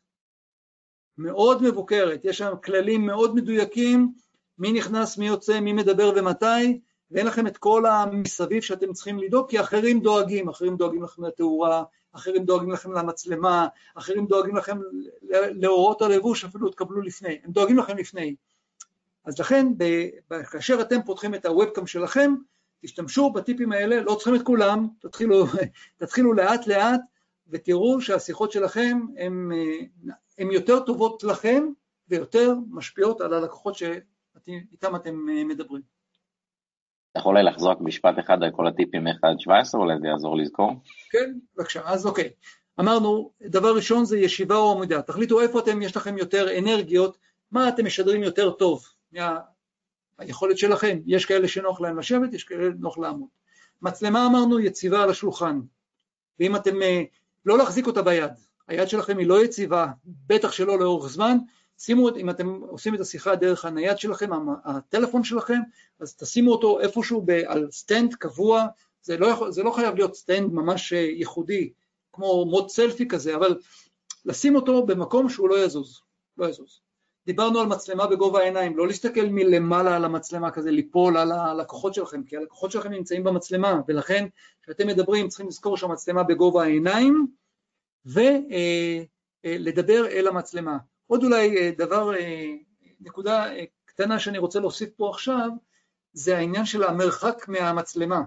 מאוד 1.19 1.63
מבוקרת, 1.63 2.25
יש 2.25 2.39
שם 2.39 2.53
כללים 2.65 3.07
מאוד 3.07 3.35
מדויקים, 3.35 4.13
מי 4.59 4.73
נכנס, 4.73 5.19
מי 5.19 5.27
יוצא, 5.27 5.61
מי 5.61 5.73
מדבר 5.73 6.13
ומתי, 6.17 6.81
ואין 7.13 7.27
לכם 7.27 7.47
את 7.47 7.59
כל 7.59 7.87
המסביב 7.87 8.63
שאתם 8.63 8.93
צריכים 8.93 9.19
לדאוג, 9.19 9.51
כי 9.51 9.61
אחרים 9.61 10.01
דואגים, 10.01 10.49
אחרים 10.49 10.77
דואגים 10.77 11.03
לכם 11.03 11.25
לתאורה, 11.25 11.83
אחרים 12.13 12.45
דואגים 12.45 12.71
לכם 12.71 12.93
למצלמה, 12.93 13.69
אחרים 13.95 14.27
דואגים 14.27 14.57
לכם 14.57 14.79
לאורות 15.55 16.03
הלבוש, 16.03 16.45
אפילו 16.45 16.69
תקבלו 16.69 17.01
לפני, 17.01 17.39
הם 17.45 17.53
דואגים 17.53 17.79
לכם 17.79 17.97
לפני. 17.97 18.35
אז 19.25 19.41
לכן, 19.41 19.67
כאשר 20.51 20.81
אתם 20.81 21.03
פותחים 21.03 21.35
את 21.35 21.47
הוובקאם 21.47 21.87
שלכם, 21.87 22.35
תשתמשו 22.83 23.31
בטיפים 23.31 23.73
האלה, 23.73 24.01
לא 24.01 24.15
צריכים 24.15 24.35
את 24.35 24.43
כולם, 24.43 24.87
תתחילו, 25.01 25.47
תתחילו 25.99 26.33
לאט 26.33 26.67
לאט 26.67 27.01
ותראו 27.49 28.01
שהשיחות 28.01 28.53
שלכם 28.53 29.01
הן 30.39 30.51
יותר 30.51 30.81
טובות 30.81 31.25
לכם 31.25 31.69
ויותר 32.09 32.55
משפיעות 32.71 33.21
על 33.21 33.35
הלקוחות 33.35 33.75
שאיתם 33.75 34.97
אתם 34.97 35.27
מדברים. 35.49 35.92
אתה 37.13 37.21
יכול 37.21 37.37
אולי 37.37 37.43
לחזור 37.45 37.71
רק 37.71 37.81
משפט 37.81 38.19
אחד 38.19 38.43
על 38.43 38.51
כל 38.51 38.67
הטיפים 38.67 39.05
מ 39.05 39.07
1 39.07 39.19
17, 39.39 39.81
אולי 39.81 39.95
זה 40.01 40.07
יעזור 40.07 40.37
לזכור? 40.37 40.73
כן, 41.11 41.39
בבקשה, 41.57 41.81
אז 41.85 42.07
אוקיי. 42.07 42.31
אמרנו, 42.81 43.31
דבר 43.43 43.77
ראשון 43.77 44.05
זה 44.05 44.19
ישיבה 44.19 44.57
או 44.57 44.73
עמודה, 44.73 45.03
תחליטו 45.03 45.41
איפה 45.41 45.59
אתם, 45.59 45.83
יש 45.83 45.97
לכם 45.97 46.19
יותר 46.19 46.59
אנרגיות, 46.59 47.19
מה 47.51 47.69
אתם 47.69 47.87
משדרים 47.87 48.23
יותר 48.23 48.51
טוב, 48.51 48.85
מהיכולת 50.19 50.59
שלכם, 50.59 50.99
יש 51.07 51.27
כאלה 51.27 51.49
שנוח 51.49 51.81
להם 51.81 51.99
לשבת, 51.99 52.35
יש 52.35 52.45
כאלה 52.45 52.71
שנוח 52.79 52.99
לעמוד. 52.99 53.29
מצלמה 53.83 54.27
אמרנו 54.27 54.61
יציבה 54.61 55.03
על 55.03 55.11
השולחן, 55.11 55.61
ואם 56.41 56.57
אתם, 56.57 56.83
אה, 56.83 57.03
לא 57.47 57.59
להחזיק 57.59 57.87
אותה 57.87 58.03
ביד, 58.03 58.33
היד 58.69 58.89
שלכם 58.89 59.19
היא 59.19 59.27
לא 59.27 59.45
יציבה, 59.45 59.87
בטח 60.05 60.53
שלא 60.53 60.79
לאורך 60.79 61.09
זמן, 61.09 61.39
שימו, 61.85 62.09
אם 62.17 62.31
אתם 62.31 62.49
עושים 62.49 62.95
את 62.95 63.01
השיחה 63.01 63.37
דרך 63.37 63.65
הנייד 63.65 63.99
שלכם, 63.99 64.31
הטלפון 64.65 65.25
שלכם, 65.25 65.61
אז 66.01 66.17
תשימו 66.17 66.53
אותו 66.53 66.81
איפשהו 66.81 67.27
על 67.47 67.71
סטנד 67.71 68.15
קבוע, 68.15 68.67
זה 69.03 69.17
לא, 69.17 69.27
יכול, 69.27 69.51
זה 69.51 69.63
לא 69.63 69.71
חייב 69.71 69.95
להיות 69.95 70.15
סטנד 70.15 70.53
ממש 70.53 70.93
ייחודי, 70.93 71.73
כמו 72.13 72.45
מוט 72.45 72.71
סלפי 72.71 73.09
כזה, 73.09 73.37
אבל 73.37 73.59
לשים 74.25 74.57
אותו 74.57 74.87
במקום 74.87 75.29
שהוא 75.29 75.49
לא 75.49 75.65
יזוז, 75.65 76.01
לא 76.37 76.47
יזוז. 76.47 76.81
דיברנו 77.27 77.61
על 77.61 77.67
מצלמה 77.67 78.07
בגובה 78.07 78.41
העיניים, 78.41 78.77
לא 78.77 78.87
להסתכל 78.87 79.27
מלמעלה 79.31 79.97
על 79.97 80.05
המצלמה 80.05 80.51
כזה, 80.51 80.71
ליפול 80.71 81.17
על 81.17 81.33
הלקוחות 81.33 81.95
שלכם, 81.95 82.23
כי 82.25 82.37
הלקוחות 82.37 82.71
שלכם 82.71 82.91
נמצאים 82.93 83.25
במצלמה, 83.25 83.81
ולכן 83.89 84.27
כשאתם 84.63 84.87
מדברים 84.87 85.29
צריכים 85.29 85.49
לזכור 85.49 85.77
שהמצלמה 85.77 86.23
בגובה 86.23 86.63
העיניים, 86.63 87.27
ולדבר 89.45 90.07
אל 90.07 90.29
המצלמה. 90.29 90.77
עוד 91.07 91.25
אולי 91.25 91.57
אה, 91.57 91.71
דבר, 91.79 92.15
אה, 92.15 92.55
נקודה 93.01 93.53
אה, 93.53 93.65
קטנה 93.85 94.19
שאני 94.19 94.39
רוצה 94.39 94.61
להוסיף 94.61 94.91
פה 94.97 95.11
עכשיו, 95.11 95.51
זה 96.13 96.37
העניין 96.37 96.67
של 96.67 96.83
המרחק 96.83 97.49
מהמצלמה. 97.49 98.21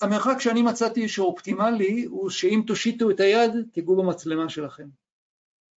המרחק 0.00 0.40
שאני 0.40 0.62
מצאתי 0.62 1.08
שהוא 1.08 1.26
אופטימלי 1.26 2.04
הוא 2.04 2.30
שאם 2.30 2.62
תושיטו 2.66 3.10
את 3.10 3.20
היד 3.20 3.50
תיגעו 3.72 3.96
במצלמה 3.96 4.48
שלכם. 4.48 4.88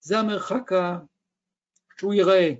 זה 0.01 0.19
המרחק 0.19 0.73
ה... 0.73 0.99
שהוא 1.99 2.15
ייראה, 2.15 2.51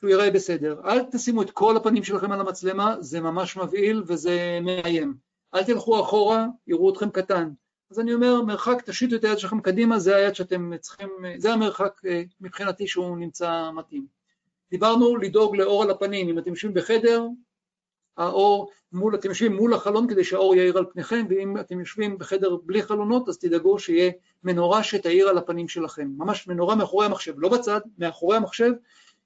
שהוא 0.00 0.10
ייראה 0.10 0.30
בסדר. 0.30 0.80
אל 0.84 1.04
תשימו 1.12 1.42
את 1.42 1.50
כל 1.50 1.76
הפנים 1.76 2.04
שלכם 2.04 2.32
על 2.32 2.40
המצלמה, 2.40 2.96
זה 3.00 3.20
ממש 3.20 3.56
מבהיל 3.56 4.02
וזה 4.06 4.58
מאיים. 4.62 5.14
אל 5.54 5.64
תלכו 5.64 6.00
אחורה, 6.00 6.46
יראו 6.66 6.92
אתכם 6.92 7.10
קטן. 7.10 7.50
אז 7.90 8.00
אני 8.00 8.14
אומר, 8.14 8.42
מרחק, 8.42 8.82
תשיתו 8.84 9.16
את 9.16 9.24
היד 9.24 9.38
שלכם 9.38 9.60
קדימה, 9.60 9.98
זה 9.98 10.16
היד 10.16 10.34
שאתם 10.34 10.72
צריכים, 10.80 11.08
זה 11.36 11.52
המרחק 11.52 12.00
אה, 12.06 12.22
מבחינתי 12.40 12.86
שהוא 12.86 13.18
נמצא 13.18 13.70
מתאים. 13.74 14.06
דיברנו 14.70 15.16
לדאוג 15.16 15.56
לאור 15.56 15.82
על 15.82 15.90
הפנים, 15.90 16.28
אם 16.28 16.38
אתם 16.38 16.50
יושבים 16.50 16.74
בחדר, 16.74 17.26
האור, 18.16 18.70
מול, 18.92 19.14
אתם 19.14 19.28
יושבים 19.28 19.56
מול 19.56 19.74
החלון 19.74 20.08
כדי 20.08 20.24
שהאור 20.24 20.56
יאיר 20.56 20.78
על 20.78 20.84
פניכם, 20.92 21.26
ואם 21.28 21.60
אתם 21.60 21.80
יושבים 21.80 22.18
בחדר 22.18 22.56
בלי 22.56 22.82
חלונות, 22.82 23.28
אז 23.28 23.38
תדאגו 23.38 23.78
שיהיה 23.78 24.12
מנורה 24.44 24.82
שתאיר 24.82 25.28
על 25.28 25.38
הפנים 25.38 25.68
שלכם, 25.68 26.10
ממש 26.16 26.48
מנורה 26.48 26.74
מאחורי 26.74 27.06
המחשב, 27.06 27.34
לא 27.36 27.48
בצד, 27.48 27.80
מאחורי 27.98 28.36
המחשב, 28.36 28.72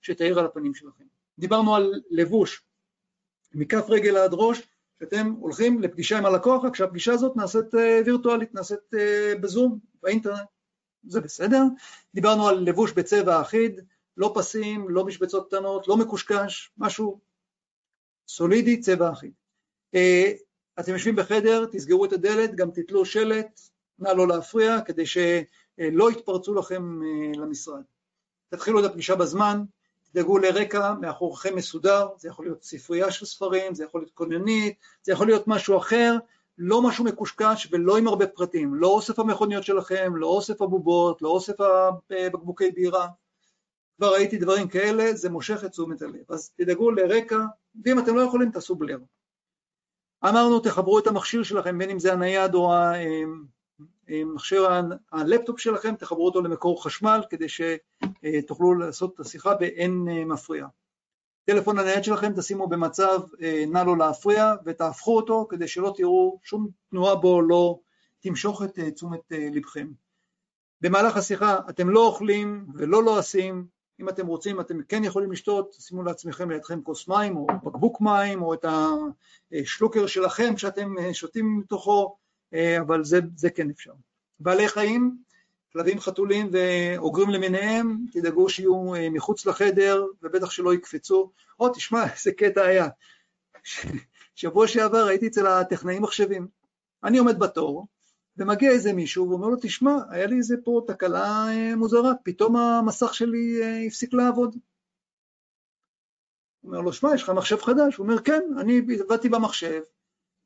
שתאיר 0.03 0.39
על 0.39 0.45
הפנים 0.45 0.75
שלכם. 0.75 1.05
דיברנו 1.39 1.77
על 1.77 1.95
לבוש, 2.11 2.63
מכף 3.55 3.85
רגל 3.89 4.17
עד 4.17 4.31
ראש, 4.33 4.63
שאתם 5.01 5.35
הולכים 5.39 5.83
לפגישה 5.83 6.19
עם 6.19 6.27
הלקוח, 6.27 6.65
רק 6.65 6.75
שהפגישה 6.77 7.13
הזאת 7.13 7.37
נעשית 7.37 7.75
אה, 7.75 8.01
וירטואלית, 8.07 8.55
נעשית 8.55 8.95
אה, 8.99 9.33
בזום, 9.41 9.79
באינטרנט, 10.03 10.49
זה 11.05 11.21
בסדר. 11.21 11.63
דיברנו 12.15 12.49
על 12.49 12.59
לבוש 12.59 12.93
בצבע 12.93 13.41
אחיד, 13.41 13.81
לא 14.17 14.33
פסים, 14.35 14.89
לא 14.89 15.05
משבצות 15.05 15.47
קטנות, 15.49 15.89
לא 15.89 15.97
מקושקש, 15.97 16.71
משהו 16.79 17.21
סולידי, 18.29 18.81
צבע 18.81 19.13
אחיד. 19.13 19.33
אה, 19.95 20.33
אתם 20.81 20.93
יושבים 20.93 21.17
בחדר, 21.17 21.67
תסגרו 21.73 22.05
את 22.05 22.13
הדלת, 22.13 22.55
גם 22.55 22.71
תתלו 22.71 23.05
שלט, 23.05 23.61
נא 23.99 24.09
לא 24.09 24.29
להפריע, 24.29 24.81
כדי 24.81 25.07
שלא 25.07 26.11
יתפרצו 26.11 26.55
לכם 26.55 27.01
למשרד. 27.35 27.83
תתחילו 28.49 28.81
את 28.81 28.85
הפגישה 28.85 29.17
בזמן, 29.17 29.63
תדאגו 30.13 30.39
לרקע 30.39 30.95
מאחוריכם 31.01 31.57
מסודר, 31.57 32.09
זה 32.17 32.29
יכול 32.29 32.45
להיות 32.45 32.63
ספרייה 32.63 33.11
של 33.11 33.27
ספרים, 33.27 33.75
זה 33.75 33.85
יכול 33.85 34.01
להיות 34.01 34.15
כוננית, 34.15 34.77
זה 35.03 35.13
יכול 35.13 35.27
להיות 35.27 35.49
משהו 35.49 35.79
אחר, 35.79 36.17
לא 36.59 36.83
משהו 36.83 37.05
מקושקש 37.05 37.69
ולא 37.73 37.99
עם 37.99 38.09
הרבה 38.09 38.27
פרטים, 38.27 38.75
לא 38.75 38.87
אוסף 38.87 39.19
המכוניות 39.19 39.65
שלכם, 39.65 40.13
לא 40.17 40.27
אוסף 40.27 40.63
הבובות, 40.63 41.23
לא 41.23 41.29
אוסף 41.29 41.55
הבקבוקי 42.11 42.71
בירה, 42.71 43.09
כבר 43.97 44.13
ראיתי 44.13 44.39
דברים 44.39 44.69
כאלה, 44.69 45.15
זה 45.15 45.31
מושך 45.31 45.65
את 45.65 45.71
תשומת 45.71 46.03
הלב, 46.03 46.23
אז 46.29 46.51
תדאגו 46.51 46.91
לרקע, 46.91 47.39
ואם 47.85 47.99
אתם 47.99 48.17
לא 48.17 48.21
יכולים 48.21 48.51
תעשו 48.51 48.75
בלר. 48.75 48.99
אמרנו 50.25 50.61
תחברו 50.61 50.99
את 50.99 51.07
המכשיר 51.07 51.43
שלכם, 51.43 51.79
בין 51.79 51.91
אם 51.91 51.99
זה 51.99 52.13
הנייד 52.13 52.55
או 52.55 52.73
מכשיר 54.09 54.69
הלפטופ 55.13 55.61
שלכם, 55.61 55.95
תחברו 55.95 56.27
אותו 56.27 56.43
למקור 56.43 56.85
חשמל 56.85 57.21
כדי 57.31 57.47
שתוכלו 57.49 58.75
לעשות 58.75 59.15
את 59.15 59.21
השיחה 59.21 59.55
באין 59.55 60.05
מפריע. 60.27 60.67
טלפון 61.45 61.79
הנייד 61.79 62.05
שלכם 62.05 62.33
תשימו 62.37 62.69
במצב 62.69 63.21
נא 63.69 63.79
לא 63.87 63.99
להפריע 63.99 64.53
ותהפכו 64.65 65.17
אותו 65.17 65.47
כדי 65.51 65.69
שלא 65.69 65.93
תראו 65.97 66.39
שום 66.43 66.69
תנועה 66.91 67.15
בו 67.15 67.43
לא 67.43 67.79
תמשוך 68.21 68.63
את 68.63 68.79
תשומת 68.95 69.21
לבכם. 69.31 69.89
במהלך 70.81 71.17
השיחה 71.17 71.59
אתם 71.71 71.91
לא 71.91 72.07
אוכלים 72.07 72.67
ולא 72.75 73.05
לועסים, 73.05 73.67
אם 74.01 74.09
אתם 74.09 74.27
רוצים 74.27 74.61
אתם 74.61 74.83
כן 74.83 75.05
יכולים 75.05 75.33
לשתות, 75.33 75.77
שימו 75.79 76.03
לעצמכם 76.03 76.51
לידכם 76.51 76.83
כוס 76.83 77.09
מים 77.09 77.37
או 77.37 77.47
בקבוק 77.65 78.01
מים 78.01 78.43
או 78.43 78.55
את 78.55 78.65
השלוקר 79.53 80.07
שלכם 80.07 80.57
שאתם 80.57 80.95
שותים 81.13 81.59
מתוכו, 81.59 82.03
אה, 82.03 82.28
אבל 82.81 83.05
זה, 83.05 83.21
זה 83.37 83.51
כן 83.51 83.71
אפשר. 83.71 83.93
בעלי 84.41 84.69
חיים, 84.69 85.17
כלבים 85.73 86.01
חתולים 86.01 86.51
ואוגרים 86.53 87.31
למיניהם, 87.31 88.05
תדאגו 88.13 88.49
שיהיו 88.49 88.95
אה, 88.95 89.11
מחוץ 89.11 89.47
לחדר 89.47 90.07
ובטח 90.23 90.51
שלא 90.51 90.75
יקפצו. 90.75 91.31
או 91.61 91.69
תשמע, 91.69 92.05
איזה 92.13 92.33
קטע 92.33 92.63
היה. 92.63 92.89
שבוע 94.35 94.69
שעבר 94.69 95.07
הייתי 95.07 95.27
אצל 95.27 95.47
הטכנאים 95.47 96.03
מחשבים. 96.03 96.49
אני 97.05 97.19
עומד 97.19 97.39
בתור, 97.39 97.87
ומגיע 98.37 98.71
איזה 98.71 98.93
מישהו 98.93 99.31
ואומר 99.31 99.49
לו, 99.49 99.57
תשמע, 99.63 99.97
היה 100.11 100.27
לי 100.27 100.37
איזה 100.37 100.57
פה 100.65 100.81
תקלה 100.87 101.49
אה, 101.49 101.77
מוזרה, 101.77 102.13
פתאום 102.23 102.57
המסך 102.57 103.15
שלי 103.15 103.61
הפסיק 103.87 104.15
לעבוד. 104.15 104.57
הוא 106.61 106.71
אומר 106.73 106.81
לו, 106.81 106.93
שמע, 106.93 107.15
יש 107.15 107.23
לך 107.23 107.31
מחשב 107.31 107.61
חדש? 107.61 107.97
הוא 107.97 108.07
אומר, 108.07 108.23
כן, 108.23 108.43
אני 108.61 108.81
עבדתי 109.01 109.29
במחשב, 109.29 109.83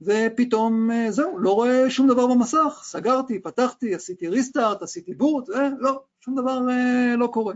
ופתאום 0.05 0.91
אה, 0.91 1.11
זהו, 1.11 1.39
לא 1.39 1.51
רואה 1.51 1.91
שום 1.91 2.09
דבר 2.09 2.27
במסך, 2.27 2.81
סגרתי, 2.83 3.39
פתחתי, 3.39 3.95
עשיתי 3.95 4.29
ריסטארט, 4.29 4.83
עשיתי 4.83 5.15
בוט, 5.15 5.51
אה, 5.51 5.69
לא, 5.79 6.03
שום 6.21 6.35
דבר 6.35 6.61
אה, 6.71 7.17
לא 7.17 7.27
קורה. 7.27 7.55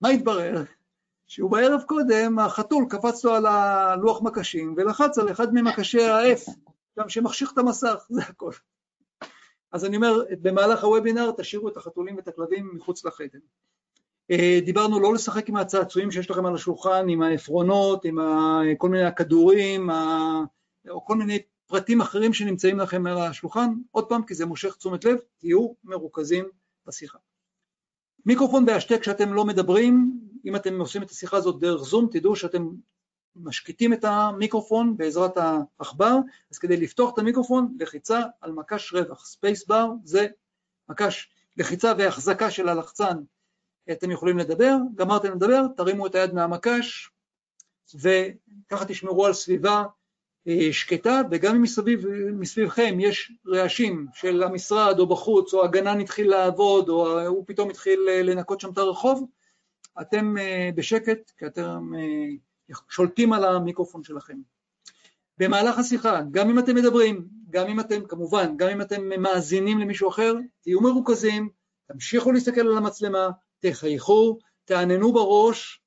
מה 0.00 0.08
התברר? 0.08 0.62
שהוא 1.26 1.50
בערב 1.50 1.82
קודם, 1.82 2.38
החתול 2.38 2.86
קפץ 2.90 3.24
לו 3.24 3.34
על 3.34 3.46
הלוח 3.46 4.22
מקשים 4.22 4.74
ולחץ 4.76 5.18
על 5.18 5.30
אחד 5.30 5.54
ממקשי 5.54 6.02
ה-F, 6.02 6.50
גם 6.98 7.08
שמחשיך 7.08 7.52
את 7.52 7.58
המסך, 7.58 8.06
זה 8.08 8.22
הכל. 8.22 8.50
אז 9.72 9.84
אני 9.84 9.96
אומר, 9.96 10.22
במהלך 10.42 10.84
הוובינר 10.84 11.30
תשאירו 11.36 11.68
את 11.68 11.76
החתולים 11.76 12.16
ואת 12.16 12.28
הכלבים 12.28 12.70
מחוץ 12.74 13.04
לחדר. 13.04 13.38
אה, 14.30 14.58
דיברנו 14.64 15.00
לא 15.00 15.14
לשחק 15.14 15.48
עם 15.48 15.56
הצעצועים 15.56 16.10
שיש 16.10 16.30
לכם 16.30 16.46
על 16.46 16.54
השולחן, 16.54 17.08
עם 17.08 17.22
העפרונות, 17.22 18.04
עם 18.04 18.18
כל 18.78 18.88
מיני 18.88 19.04
הכדורים, 19.04 19.90
או 20.88 21.04
כל 21.04 21.16
מיני 21.16 21.38
פרטים 21.66 22.00
אחרים 22.00 22.32
שנמצאים 22.32 22.78
לכם 22.78 23.06
על 23.06 23.18
השולחן, 23.18 23.70
עוד 23.90 24.08
פעם, 24.08 24.24
כי 24.26 24.34
זה 24.34 24.46
מושך 24.46 24.76
תשומת 24.76 25.04
לב, 25.04 25.18
תהיו 25.38 25.72
מרוכזים 25.84 26.44
בשיחה. 26.86 27.18
מיקרופון 28.26 28.66
בהשתק 28.66 29.00
כשאתם 29.00 29.32
לא 29.32 29.44
מדברים, 29.44 30.20
אם 30.44 30.56
אתם 30.56 30.80
עושים 30.80 31.02
את 31.02 31.10
השיחה 31.10 31.36
הזאת 31.36 31.60
דרך 31.60 31.82
זום, 31.82 32.08
תדעו 32.12 32.36
שאתם 32.36 32.68
משקיטים 33.36 33.92
את 33.92 34.04
המיקרופון 34.04 34.96
בעזרת 34.96 35.36
העכבר, 35.36 36.16
אז 36.50 36.58
כדי 36.58 36.76
לפתוח 36.76 37.14
את 37.14 37.18
המיקרופון, 37.18 37.76
לחיצה 37.80 38.20
על 38.40 38.52
מקש 38.52 38.92
רווח, 38.92 39.26
space 39.26 39.66
bar 39.66 39.86
זה 40.04 40.26
מקש 40.88 41.30
לחיצה 41.56 41.92
והחזקה 41.98 42.50
של 42.50 42.68
הלחצן, 42.68 43.16
אתם 43.92 44.10
יכולים 44.10 44.38
לדבר, 44.38 44.76
גמרתם 44.94 45.32
לדבר, 45.32 45.66
תרימו 45.76 46.06
את 46.06 46.14
היד 46.14 46.34
מהמקש 46.34 47.10
וככה 47.94 48.84
תשמרו 48.84 49.26
על 49.26 49.32
סביבה 49.32 49.84
שקטה, 50.72 51.20
וגם 51.30 51.54
אם 51.54 51.62
מסביב, 51.62 52.06
מסביבכם 52.32 52.96
יש 53.00 53.32
רעשים 53.46 54.06
של 54.14 54.42
המשרד 54.42 54.98
או 54.98 55.06
בחוץ, 55.06 55.54
או 55.54 55.64
הגנן 55.64 56.00
התחיל 56.00 56.30
לעבוד, 56.30 56.88
או 56.88 57.20
הוא 57.26 57.44
פתאום 57.46 57.70
התחיל 57.70 58.06
אה, 58.08 58.22
לנקות 58.22 58.60
שם 58.60 58.70
את 58.72 58.78
הרחוב, 58.78 59.26
אתם 60.00 60.38
אה, 60.38 60.70
בשקט, 60.74 61.30
כי 61.38 61.46
אתם 61.46 61.92
שולטים 62.88 63.32
על 63.32 63.44
המיקרופון 63.44 64.04
שלכם. 64.04 64.36
במהלך 65.38 65.78
השיחה, 65.78 66.20
גם 66.30 66.50
אם 66.50 66.58
אתם 66.58 66.74
מדברים, 66.74 67.26
גם 67.50 67.66
אם 67.66 67.80
אתם, 67.80 68.06
כמובן, 68.08 68.56
גם 68.56 68.68
אם 68.68 68.80
אתם 68.80 69.08
מאזינים 69.22 69.78
למישהו 69.78 70.08
אחר, 70.08 70.34
תהיו 70.62 70.80
מרוכזים, 70.80 71.48
תמשיכו 71.92 72.32
להסתכל 72.32 72.60
על 72.60 72.76
המצלמה, 72.76 73.28
תחייכו, 73.58 74.38
תעננו 74.64 75.12
בראש, 75.12 75.80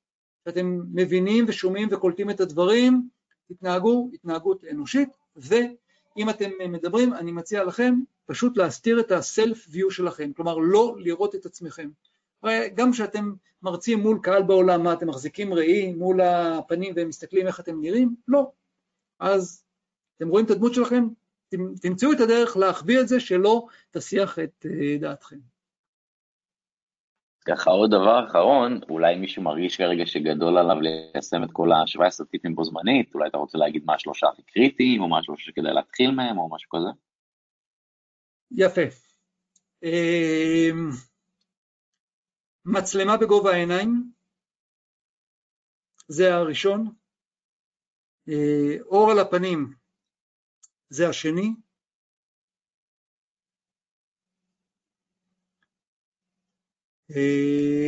שאתם 0.46 0.80
מבינים 0.94 1.46
ושומעים 1.48 1.88
וקולטים 1.92 2.30
את 2.30 2.40
הדברים, 2.40 3.10
תתנהגו 3.50 4.10
התנהגות 4.14 4.64
אנושית, 4.72 5.10
ואם 5.36 6.30
אתם 6.30 6.50
מדברים, 6.70 7.14
אני 7.14 7.32
מציע 7.32 7.64
לכם 7.64 7.96
פשוט 8.26 8.58
להסתיר 8.58 9.00
את 9.00 9.12
ה-self 9.12 9.74
view 9.74 9.90
שלכם, 9.90 10.34
כלומר 10.34 10.58
לא 10.58 10.96
לראות 10.98 11.36
את 11.36 11.46
עצמכם. 11.46 11.90
גם 12.76 12.92
כשאתם 12.92 13.34
מרצים 13.62 14.00
מול 14.00 14.20
קהל 14.24 14.44
בעולם, 14.44 14.84
מה 14.84 14.94
אתם 14.94 15.08
מחזיקים 15.08 15.54
ראי 15.54 15.94
מול 15.94 16.22
הפנים 16.22 16.94
והם 16.96 17.08
מסתכלים 17.08 17.48
איך 17.48 17.60
אתם 17.60 17.82
נראים? 17.82 18.16
לא. 18.28 18.52
אז 19.20 19.64
אתם 20.18 20.30
רואים 20.30 20.46
את 20.46 20.52
הדמות 20.52 20.74
שלכם, 20.74 21.08
תמצאו 21.82 22.12
את 22.12 22.20
הדרך 22.20 22.58
להחביא 22.58 23.00
את 23.00 23.08
זה 23.08 23.20
שלא 23.20 23.68
תסיח 23.92 24.40
את 24.40 24.66
אה, 24.66 24.98
דעתכם. 25.00 25.38
ככה 27.50 27.70
עוד 27.70 27.90
דבר 27.92 28.26
אחרון, 28.28 28.80
אולי 28.90 29.16
מישהו 29.16 29.44
מרגיש 29.44 29.78
כרגע 29.78 30.06
שגדול 30.06 30.58
עליו 30.58 30.82
ליישם 30.82 31.44
את 31.44 31.50
כל 31.52 31.72
ה-17 31.72 32.26
טיפים 32.32 32.56
בו 32.56 32.64
זמנית, 32.64 33.14
אולי 33.16 33.30
אתה 33.30 33.38
רוצה 33.38 33.58
להגיד 33.58 33.84
מה 33.86 33.94
השלושה 33.94 34.28
הכי 34.28 34.42
קריטיים, 34.42 35.02
או 35.02 35.10
משהו 35.10 35.38
שכדאי 35.38 35.74
להתחיל 35.74 36.12
מהם, 36.12 36.38
או 36.38 36.50
משהו 36.56 36.70
כזה? 36.70 36.90
יפה. 38.52 38.82
אמ, 39.84 40.90
מצלמה 42.66 43.18
בגובה 43.18 43.52
העיניים, 43.52 44.12
זה 46.08 46.36
הראשון. 46.36 46.92
אה, 48.30 48.82
אור 48.82 49.12
על 49.12 49.20
הפנים, 49.20 49.74
זה 50.90 51.10
השני. 51.10 51.54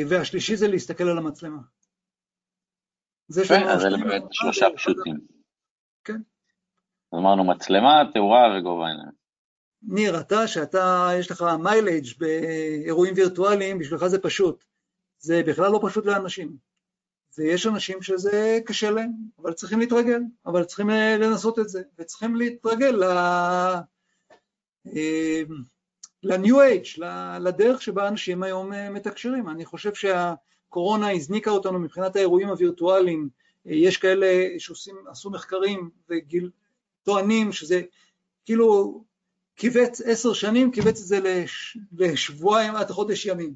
והשלישי 0.10 0.56
זה 0.56 0.68
להסתכל 0.68 1.04
על 1.04 1.18
המצלמה. 1.18 1.62
זה 3.28 3.42
אז 3.70 3.86
אלה 3.86 3.98
באמת 3.98 4.24
שלושה 4.32 4.66
פשוטים. 4.76 5.20
כן. 6.04 6.22
אמרנו 7.16 7.44
מצלמה, 7.44 8.04
תאורה 8.14 8.58
וגובה 8.58 8.88
עיניים. 8.88 9.12
ניר, 9.84 10.20
אתה, 10.20 10.48
שאתה, 10.48 11.10
יש 11.20 11.32
לך 11.32 11.46
מיילג' 11.60 12.06
באירועים 12.18 13.14
וירטואליים, 13.18 13.80
בשבילך 13.80 14.08
זה 14.08 14.20
פשוט. 14.20 14.64
זה 15.20 15.42
בכלל 15.48 15.72
לא 15.72 15.80
פשוט 15.84 16.06
לאנשים. 16.06 16.58
ויש 17.38 17.68
אנשים 17.68 18.02
שזה 18.02 18.60
קשה 18.66 18.92
להם, 18.92 19.12
אבל 19.40 19.54
צריכים 19.54 19.80
להתרגל, 19.80 20.22
אבל 20.46 20.64
צריכים 20.64 20.90
אה, 20.90 21.18
לנסות 21.18 21.60
את 21.60 21.70
זה, 21.70 21.82
וצריכים 22.00 22.36
להתרגל 22.36 22.96
ל... 22.96 23.06
ל-new 26.24 26.56
age, 26.56 27.02
לדרך 27.40 27.82
שבה 27.82 28.08
אנשים 28.08 28.44
היום 28.44 28.74
אה, 28.74 28.90
מתקשרים. 28.90 29.50
אני 29.50 29.66
חושב 29.66 29.94
שהקורונה 29.94 31.12
הזניקה 31.12 31.52
אותנו 31.52 31.80
מבחינת 31.80 32.16
האירועים 32.16 32.48
הווירטואליים, 32.48 33.30
אה, 33.68 33.74
יש 33.74 33.98
כאלה 33.98 34.48
שעשו 34.58 35.30
מחקרים 35.30 35.90
וטוענים 36.10 37.52
שזה 37.52 37.82
כאילו 38.46 39.04
קיבץ 39.56 40.02
עשר 40.02 40.34
שנים, 40.34 40.72
קיבץ 40.72 41.02
את 41.02 41.08
זה 41.08 41.20
לש, 41.20 41.78
לשבועיים 41.92 42.76
עד 42.76 42.92
חודש 42.92 43.26
ימים, 43.26 43.54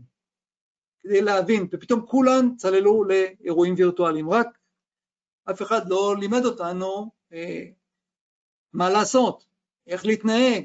כדי 1.03 1.21
להבין, 1.21 1.67
ופתאום 1.71 2.05
כולם 2.05 2.55
צללו 2.57 3.03
לאירועים 3.03 3.75
וירטואליים, 3.77 4.29
רק 4.29 4.47
אף 5.51 5.61
אחד 5.61 5.89
לא 5.89 6.15
לימד 6.19 6.45
אותנו 6.45 7.11
אה, 7.33 7.65
מה 8.73 8.89
לעשות, 8.89 9.45
איך 9.87 10.05
להתנהג, 10.05 10.63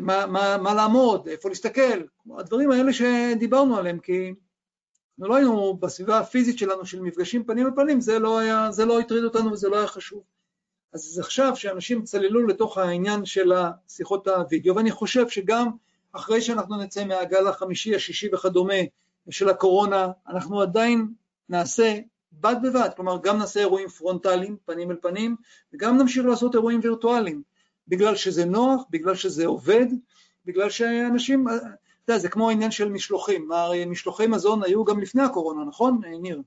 מה, 0.00 0.26
מה, 0.26 0.56
מה 0.58 0.74
לעמוד, 0.74 1.28
איפה 1.28 1.48
להסתכל, 1.48 2.02
הדברים 2.38 2.70
האלה 2.70 2.92
שדיברנו 2.92 3.76
עליהם, 3.76 3.98
כי 3.98 4.34
אנחנו 5.18 5.32
לא 5.32 5.36
היינו 5.36 5.76
בסביבה 5.76 6.18
הפיזית 6.18 6.58
שלנו 6.58 6.86
של 6.86 7.00
מפגשים 7.00 7.44
פנים 7.44 7.66
אל 7.66 7.72
פנים, 7.76 8.00
זה 8.00 8.18
לא, 8.18 8.38
היה, 8.38 8.72
זה 8.72 8.84
לא 8.84 9.00
הטריד 9.00 9.24
אותנו 9.24 9.52
וזה 9.52 9.68
לא 9.68 9.76
היה 9.76 9.86
חשוב. 9.86 10.22
אז 10.92 11.18
עכשיו 11.18 11.56
שאנשים 11.56 12.02
צללו 12.02 12.46
לתוך 12.46 12.78
העניין 12.78 13.24
של 13.24 13.52
השיחות 13.52 14.28
הווידאו, 14.28 14.76
ואני 14.76 14.90
חושב 14.90 15.28
שגם 15.28 15.70
אחרי 16.12 16.40
שאנחנו 16.40 16.76
נצא 16.76 17.04
מהגל 17.04 17.46
החמישי, 17.46 17.94
השישי 17.94 18.34
וכדומה 18.34 18.74
של 19.30 19.48
הקורונה, 19.48 20.08
אנחנו 20.28 20.60
עדיין 20.60 21.08
נעשה 21.48 21.98
בד 22.32 22.56
בבד, 22.62 22.88
כלומר 22.96 23.18
גם 23.22 23.38
נעשה 23.38 23.60
אירועים 23.60 23.88
פרונטליים, 23.88 24.56
פנים 24.64 24.90
אל 24.90 24.96
פנים, 25.02 25.36
וגם 25.74 25.98
נמשיך 25.98 26.24
לעשות 26.24 26.54
אירועים 26.54 26.80
וירטואליים. 26.82 27.42
בגלל 27.90 28.16
שזה 28.16 28.44
נוח, 28.44 28.82
בגלל 28.90 29.14
שזה 29.14 29.46
עובד, 29.46 29.86
בגלל 30.44 30.70
שאנשים, 30.70 31.48
אתה 31.48 32.12
יודע, 32.12 32.18
זה 32.18 32.28
כמו 32.28 32.48
העניין 32.48 32.70
של 32.70 32.88
משלוחים, 32.88 33.52
הרי 33.52 33.84
משלוחי 33.84 34.26
מזון 34.26 34.62
היו 34.62 34.84
גם 34.84 35.00
לפני 35.00 35.22
הקורונה, 35.22 35.64
נכון, 35.64 36.00
ניר? 36.20 36.42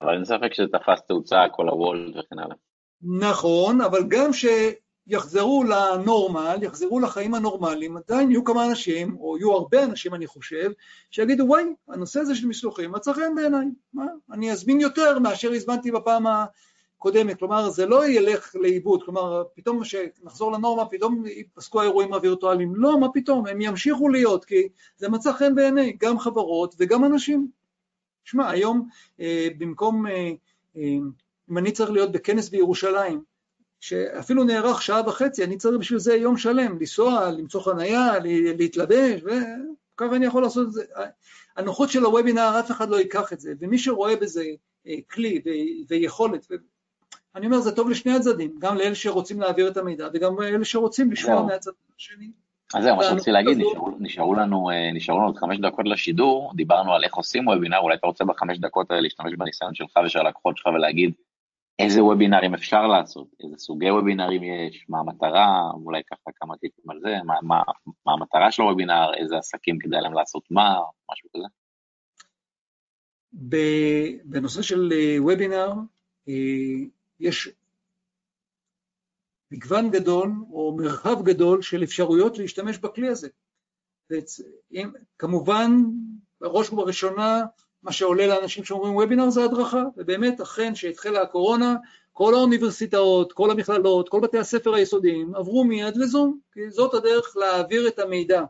אבל 0.00 0.14
אין 0.14 0.24
ספק 0.24 0.54
שזה 0.54 0.66
תפס 0.72 1.06
תאוצה, 1.08 1.36
כל 1.52 1.68
הוולד 1.68 2.16
וכן 2.16 2.38
הלאה. 2.38 2.56
נכון, 3.02 3.80
אבל 3.80 4.00
גם 4.08 4.30
שיחזרו 4.32 5.64
לנורמל, 5.64 6.58
יחזרו 6.62 7.00
לחיים 7.00 7.34
הנורמליים, 7.34 7.96
עדיין 7.96 8.30
יהיו 8.30 8.44
כמה 8.44 8.66
אנשים, 8.66 9.16
או 9.20 9.36
יהיו 9.36 9.52
הרבה 9.52 9.84
אנשים 9.84 10.14
אני 10.14 10.26
חושב, 10.26 10.70
שיגידו 11.10 11.44
וואי, 11.44 11.64
הנושא 11.88 12.20
הזה 12.20 12.34
של 12.34 12.46
משלוחים 12.46 12.92
מצא 12.92 13.12
חן 13.12 13.34
בעיניי, 13.34 13.66
מה, 13.92 14.06
אני 14.32 14.52
אזמין 14.52 14.80
יותר 14.80 15.18
מאשר 15.18 15.52
הזמנתי 15.52 15.90
בפעם 15.90 16.26
קודמת, 16.98 17.38
כלומר 17.38 17.70
זה 17.70 17.86
לא 17.86 18.08
ילך 18.08 18.56
לאיבוד, 18.56 19.02
כלומר 19.02 19.44
פתאום 19.54 19.82
כשנחזור 19.82 20.52
לנורמה 20.52 20.86
פתאום 20.86 21.26
ייפסקו 21.26 21.80
האירועים 21.80 22.14
הווירטואליים, 22.14 22.76
לא, 22.76 23.00
מה 23.00 23.06
פתאום, 23.14 23.46
הם 23.46 23.60
ימשיכו 23.60 24.08
להיות 24.08 24.44
כי 24.44 24.68
זה 24.96 25.08
מצא 25.08 25.32
חן 25.32 25.54
בעיני 25.54 25.96
גם 26.00 26.18
חברות 26.18 26.74
וגם 26.78 27.04
אנשים. 27.04 27.48
שמע, 28.24 28.50
היום 28.50 28.88
אה, 29.20 29.48
במקום, 29.58 30.06
אה, 30.06 30.30
אה, 30.76 30.96
אם 31.50 31.58
אני 31.58 31.72
צריך 31.72 31.90
להיות 31.90 32.12
בכנס 32.12 32.48
בירושלים, 32.48 33.22
שאפילו 33.80 34.44
נערך 34.44 34.82
שעה 34.82 35.08
וחצי, 35.08 35.44
אני 35.44 35.56
צריך 35.56 35.78
בשביל 35.78 35.98
זה 35.98 36.14
יום 36.14 36.36
שלם, 36.36 36.78
לנסוע, 36.78 37.30
למצוא 37.30 37.60
חנייה, 37.60 38.12
להתלבש, 38.58 39.20
וככה 39.22 40.16
אני 40.16 40.26
יכול 40.26 40.42
לעשות 40.42 40.66
את 40.66 40.72
זה. 40.72 40.84
הנוחות 41.56 41.90
של 41.90 42.04
הוובינר, 42.04 42.60
אף 42.60 42.70
אחד 42.70 42.88
לא 42.90 42.96
ייקח 42.96 43.32
את 43.32 43.40
זה, 43.40 43.52
ומי 43.60 43.78
שרואה 43.78 44.16
בזה 44.16 44.44
אה, 44.86 44.94
כלי 45.10 45.42
ויכולת, 45.88 46.46
אני 47.36 47.46
אומר, 47.46 47.60
זה 47.60 47.76
טוב 47.76 47.90
לשני 47.90 48.12
הצדדים, 48.12 48.54
גם 48.58 48.76
לאלה 48.76 48.94
שרוצים 48.94 49.40
להעביר 49.40 49.68
את 49.68 49.76
המידע 49.76 50.08
וגם 50.14 50.40
לאלה 50.40 50.64
שרוצים 50.64 51.12
לשמוע 51.12 51.42
מהצד 51.42 51.70
השני. 51.96 52.30
אז 52.74 52.84
זהו, 52.84 52.96
מה 52.96 53.04
שרציתי 53.04 53.30
להגיד, 53.30 53.58
נשארו, 53.58 53.90
נשארו, 53.98 54.34
לנו, 54.34 54.70
אה, 54.70 54.92
נשארו 54.92 55.18
לנו 55.18 55.26
עוד 55.26 55.36
חמש 55.36 55.58
דקות 55.58 55.86
לשידור, 55.88 56.52
דיברנו 56.56 56.94
על 56.94 57.04
איך 57.04 57.14
עושים 57.14 57.46
וובינר, 57.46 57.78
אולי 57.78 57.94
אתה 57.94 58.06
רוצה 58.06 58.24
בחמש 58.24 58.58
דקות 58.58 58.90
האלה 58.90 59.02
להשתמש 59.02 59.32
בניסיון 59.38 59.74
שלך 59.74 59.90
ושל 60.06 60.18
הלקוחות 60.18 60.56
שלך 60.56 60.66
ולהגיד 60.66 61.12
איזה 61.78 62.04
וובינרים 62.04 62.54
אפשר 62.54 62.86
לעשות, 62.86 63.26
איזה 63.44 63.56
סוגי 63.58 63.90
וובינרים 63.90 64.42
יש, 64.42 64.86
מה 64.88 64.98
המטרה, 64.98 65.70
אולי 65.84 66.02
ככה 66.10 66.30
כמה 66.34 66.56
טיפים 66.56 66.90
על 66.90 67.00
זה, 67.00 67.16
מה, 67.24 67.34
מה, 67.42 67.62
מה 68.06 68.12
המטרה 68.12 68.50
של 68.50 68.62
הוובינר, 68.62 69.14
איזה 69.16 69.38
עסקים 69.38 69.78
כדאי 69.78 70.00
להם 70.00 70.12
לעשות 70.12 70.42
מה, 70.50 70.74
משהו 71.12 71.28
כזה. 71.36 71.46
בנושא 74.24 74.62
של 74.62 74.92
אה, 74.92 75.16
וובינר, 75.22 75.72
אה, 76.28 76.34
יש 77.20 77.48
מגוון 79.50 79.90
גדול 79.90 80.32
או 80.52 80.76
מרחב 80.76 81.22
גדול 81.22 81.62
של 81.62 81.82
אפשרויות 81.82 82.38
להשתמש 82.38 82.78
בכלי 82.78 83.08
הזה. 83.08 83.28
כמובן, 85.18 85.70
בראש 86.40 86.70
ובראשונה, 86.70 87.44
מה 87.82 87.92
שעולה 87.92 88.26
לאנשים 88.26 88.64
שאומרים 88.64 88.96
וובינר 88.96 89.30
זה 89.30 89.44
הדרכה, 89.44 89.82
ובאמת 89.96 90.40
אכן 90.40 90.74
שהתחילה 90.74 91.22
הקורונה, 91.22 91.76
כל 92.12 92.34
האוניברסיטאות, 92.34 93.32
כל 93.32 93.50
המכללות, 93.50 94.08
כל 94.08 94.20
בתי 94.20 94.38
הספר 94.38 94.74
היסודיים 94.74 95.34
עברו 95.34 95.64
מיד 95.64 95.96
לזום, 95.96 96.38
כי 96.52 96.70
זאת 96.70 96.94
הדרך 96.94 97.36
להעביר 97.36 97.88
את 97.88 97.98
המידע, 97.98 98.44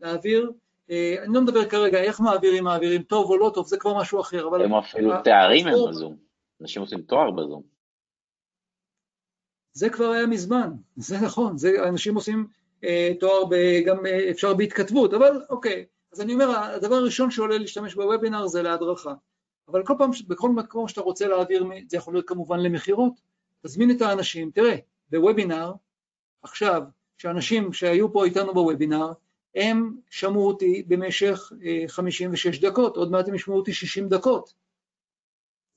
להעביר, 0.00 0.52
אה, 0.90 1.14
אני 1.24 1.34
לא 1.34 1.40
מדבר 1.40 1.64
כרגע 1.64 1.98
איך 1.98 2.20
מעבירים, 2.20 2.64
מעבירים 2.64 3.02
טוב 3.02 3.30
או 3.30 3.36
לא 3.36 3.50
טוב, 3.54 3.66
זה 3.66 3.76
כבר 3.76 3.98
משהו 3.98 4.20
אחר, 4.20 4.48
אבל... 4.48 4.64
הם 4.64 4.74
אפילו 4.74 5.12
תארים 5.24 5.66
הם 5.66 5.74
בזום, 5.88 6.16
אנשים 6.60 6.82
עושים 6.82 7.02
תואר 7.02 7.30
בזום. 7.30 7.62
זה 9.72 9.90
כבר 9.90 10.10
היה 10.10 10.26
מזמן, 10.26 10.70
זה 10.96 11.20
נכון, 11.20 11.58
זה, 11.58 11.88
אנשים 11.88 12.14
עושים 12.14 12.46
אה, 12.84 13.12
תואר 13.20 13.44
ב, 13.50 13.80
גם 13.86 14.06
אה, 14.06 14.30
אפשר 14.30 14.54
בהתכתבות, 14.54 15.14
אבל 15.14 15.42
אוקיי, 15.50 15.84
אז 16.12 16.20
אני 16.20 16.34
אומר, 16.34 16.58
הדבר 16.58 16.94
הראשון 16.94 17.30
שעולה 17.30 17.58
להשתמש 17.58 17.94
בוובינר 17.94 18.46
זה 18.46 18.62
להדרכה, 18.62 19.14
אבל 19.68 19.86
כל 19.86 19.94
פעם, 19.98 20.10
בכל 20.28 20.50
מקום 20.50 20.88
שאתה 20.88 21.00
רוצה 21.00 21.28
להעביר, 21.28 21.64
זה 21.88 21.96
יכול 21.96 22.14
להיות 22.14 22.28
כמובן 22.28 22.60
למכירות, 22.60 23.12
תזמין 23.62 23.90
את 23.90 24.02
האנשים, 24.02 24.50
תראה, 24.50 24.76
בוובינר, 25.10 25.72
עכשיו, 26.42 26.82
שאנשים 27.18 27.72
שהיו 27.72 28.12
פה 28.12 28.24
איתנו 28.24 28.54
בוובינר, 28.54 29.12
הם 29.54 29.96
שמעו 30.10 30.46
אותי 30.46 30.82
במשך 30.88 31.52
אה, 31.64 31.84
56 31.88 32.60
דקות, 32.60 32.96
עוד 32.96 33.10
מעט 33.10 33.28
הם 33.28 33.34
ישמעו 33.34 33.56
אותי 33.56 33.72
60 33.72 34.08
דקות, 34.08 34.54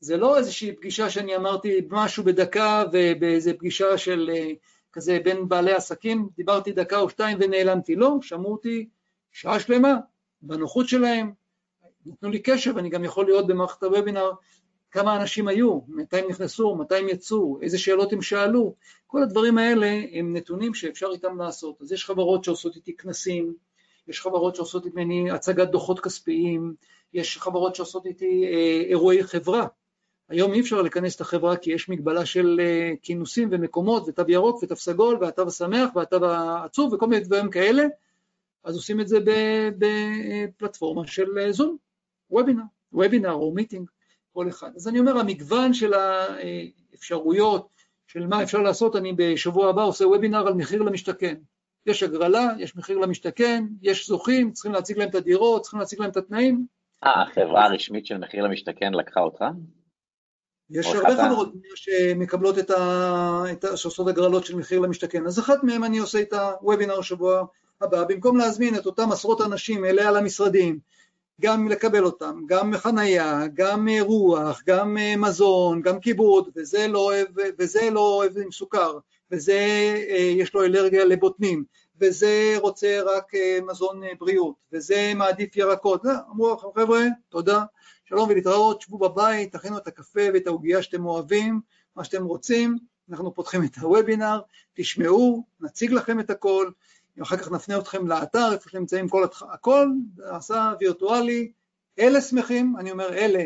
זה 0.05 0.17
לא 0.17 0.37
איזושהי 0.37 0.75
פגישה 0.75 1.09
שאני 1.09 1.35
אמרתי 1.35 1.81
משהו 1.89 2.23
בדקה 2.23 2.83
ובאיזה 2.91 3.53
פגישה 3.53 3.97
של 3.97 4.31
אה, 4.33 4.51
כזה 4.93 5.19
בין 5.23 5.47
בעלי 5.49 5.73
עסקים, 5.73 6.29
דיברתי 6.37 6.71
דקה 6.71 6.99
או 6.99 7.09
שתיים 7.09 7.37
ונעלמתי, 7.41 7.95
לא, 7.95 8.17
שמעו 8.21 8.51
אותי 8.51 8.89
שעה 9.31 9.59
שלמה, 9.59 9.93
בנוחות 10.41 10.87
שלהם, 10.87 11.31
נתנו 12.05 12.29
לי 12.29 12.39
קשב, 12.39 12.77
אני 12.77 12.89
גם 12.89 13.03
יכול 13.03 13.27
לראות 13.27 13.47
במערכת 13.47 13.83
הוובינר. 13.83 14.31
כמה 14.91 15.15
אנשים 15.15 15.47
היו, 15.47 15.79
מתי 15.87 16.17
הם 16.17 16.25
נכנסו, 16.29 16.75
מתי 16.75 16.95
הם 16.95 17.09
יצאו, 17.09 17.59
איזה 17.61 17.77
שאלות 17.77 18.13
הם 18.13 18.21
שאלו, 18.21 18.75
כל 19.07 19.23
הדברים 19.23 19.57
האלה 19.57 20.01
הם 20.13 20.35
נתונים 20.35 20.73
שאפשר 20.73 21.07
איתם 21.13 21.37
לעשות. 21.37 21.81
אז 21.81 21.91
יש 21.91 22.05
חברות 22.05 22.43
שעושות 22.43 22.75
איתי 22.75 22.97
כנסים, 22.97 23.53
יש 24.07 24.21
חברות 24.21 24.55
שעושות 24.55 24.85
ממני 24.85 25.31
הצגת 25.31 25.67
דוחות 25.67 25.99
כספיים, 25.99 26.75
יש 27.13 27.37
חברות 27.37 27.75
שעושות 27.75 28.05
איתי 28.05 28.45
אה, 28.45 28.89
אירועי 28.89 29.23
חברה, 29.23 29.67
היום 30.29 30.53
אי 30.53 30.61
אפשר 30.61 30.81
לכנס 30.81 31.15
את 31.15 31.21
החברה 31.21 31.57
כי 31.57 31.71
יש 31.71 31.89
מגבלה 31.89 32.25
של 32.25 32.59
אה, 32.59 32.93
כינוסים 33.01 33.49
ומקומות 33.51 34.03
ותו 34.07 34.23
ירוק 34.27 34.63
ותו 34.63 34.75
סגול 34.75 35.17
והתו 35.21 35.47
השמח 35.47 35.95
והתו 35.95 36.25
העצוב 36.25 36.93
וכל 36.93 37.07
מיני 37.07 37.23
דברים 37.23 37.49
כאלה, 37.49 37.83
אז 38.63 38.75
עושים 38.75 39.01
את 39.01 39.07
זה 39.07 39.17
בפלטפורמה 39.77 41.07
של 41.07 41.37
אה, 41.39 41.51
זום, 41.51 41.77
וובינר, 42.29 42.63
וובינר 42.91 43.31
או 43.31 43.51
מיטינג, 43.51 43.89
כל 44.33 44.49
אחד. 44.49 44.71
אז 44.75 44.87
אני 44.87 44.99
אומר, 44.99 45.17
המגוון 45.17 45.73
של 45.73 45.93
האפשרויות 45.93 47.67
של 48.07 48.27
מה 48.27 48.43
אפשר 48.43 48.61
לעשות, 48.61 48.95
אני 48.95 49.13
בשבוע 49.17 49.69
הבא 49.69 49.83
עושה 49.83 50.07
וובינר 50.07 50.47
על 50.47 50.53
מחיר 50.53 50.81
למשתכן. 50.81 51.35
יש 51.85 52.03
הגרלה, 52.03 52.47
יש 52.59 52.75
מחיר 52.75 52.97
למשתכן, 52.97 53.63
יש 53.81 54.07
זוכים, 54.07 54.51
צריכים 54.51 54.71
להציג 54.71 54.97
להם 54.97 55.09
את 55.09 55.15
הדירות, 55.15 55.61
צריכים 55.61 55.79
להציג 55.79 55.99
להם 55.99 56.09
את 56.09 56.17
התנאים. 56.17 56.65
אה, 57.03 57.21
החברה 57.21 57.65
הרשמית 57.65 58.05
של 58.05 58.17
מחיר 58.17 58.43
למשתכן 58.43 58.93
לקחה 58.93 59.19
אותך? 59.19 59.43
יש 60.69 60.87
הרבה 60.87 61.25
חברות 61.25 61.53
שמקבלות 61.75 62.59
את 62.59 62.71
ה... 62.71 63.43
את 63.51 63.63
ה... 63.63 63.77
שעושות 63.77 64.07
הגרלות 64.07 64.45
של 64.45 64.55
מחיר 64.55 64.79
למשתכן, 64.79 65.27
אז 65.27 65.39
אחת 65.39 65.63
מהן 65.63 65.83
אני 65.83 65.97
עושה 65.97 66.21
את 66.21 66.33
הוובינר 66.33 67.01
שבוע 67.01 67.45
הבא, 67.81 68.03
במקום 68.03 68.37
להזמין 68.37 68.75
את 68.75 68.85
אותם 68.85 69.11
עשרות 69.11 69.41
אנשים 69.41 69.85
אליה 69.85 70.11
למשרדים, 70.11 70.79
גם 71.41 71.67
לקבל 71.67 72.05
אותם, 72.05 72.41
גם 72.45 72.77
חנייה, 72.77 73.41
גם 73.53 73.87
רוח, 73.99 74.63
גם 74.67 74.97
מזון, 75.17 75.81
גם 75.81 75.99
כיבוד, 75.99 76.49
וזה 76.55 76.87
לא 76.87 76.99
אוהב, 76.99 77.27
וזה 77.59 77.89
לא 77.91 77.99
אוהב 77.99 78.37
עם 78.37 78.51
סוכר, 78.51 78.97
וזה 79.31 79.59
יש 80.09 80.53
לו 80.53 80.63
אלרגיה 80.63 81.05
לבוטנים, 81.05 81.63
וזה 82.01 82.55
רוצה 82.59 82.99
רק 83.05 83.31
מזון 83.67 84.01
בריאות, 84.19 84.55
וזה 84.73 85.13
מעדיף 85.15 85.57
ירקות, 85.57 86.01
אמרו 86.31 86.57
חבר'ה, 86.57 87.01
תודה, 87.29 87.63
שלום 88.09 88.29
ולהתראות, 88.29 88.81
שבו 88.81 88.97
בבית, 88.97 89.53
תכינו 89.53 89.77
את 89.77 89.87
הקפה 89.87 90.21
ואת 90.33 90.47
העוגיה 90.47 90.83
שאתם 90.83 91.05
אוהבים, 91.05 91.61
מה 91.95 92.03
שאתם 92.03 92.25
רוצים, 92.25 92.77
אנחנו 93.09 93.33
פותחים 93.33 93.63
את 93.63 93.77
הוובינר, 93.77 94.41
תשמעו, 94.73 95.45
נציג 95.59 95.91
לכם 95.91 96.19
את 96.19 96.29
הכל, 96.29 96.71
אחר 97.21 97.37
כך 97.37 97.51
נפנה 97.51 97.77
אתכם 97.77 98.07
לאתר, 98.07 98.53
איפה 98.53 98.69
שנמצאים 98.69 99.09
כל 99.09 99.23
התח... 99.23 99.43
הכל, 99.43 99.87
נעשה 100.17 100.73
וירטואלי, 100.79 101.51
אלה 101.99 102.21
שמחים, 102.21 102.75
אני 102.79 102.91
אומר 102.91 103.13
אלה, 103.13 103.45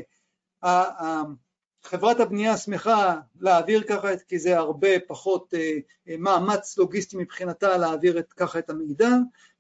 חברת 1.84 2.20
הבנייה 2.20 2.58
שמחה 2.58 3.20
להעביר 3.40 3.84
ככה, 3.84 4.08
כי 4.28 4.40
זה 4.40 4.58
הרבה 4.58 5.00
פחות 5.08 5.54
אה, 5.54 6.16
מאמץ 6.18 6.78
לוגיסטי 6.78 7.18
מבחינתה 7.18 7.78
להעביר 7.78 8.20
את, 8.20 8.34
ככה 8.34 8.60
את 8.60 8.70
המידע, 8.70 9.10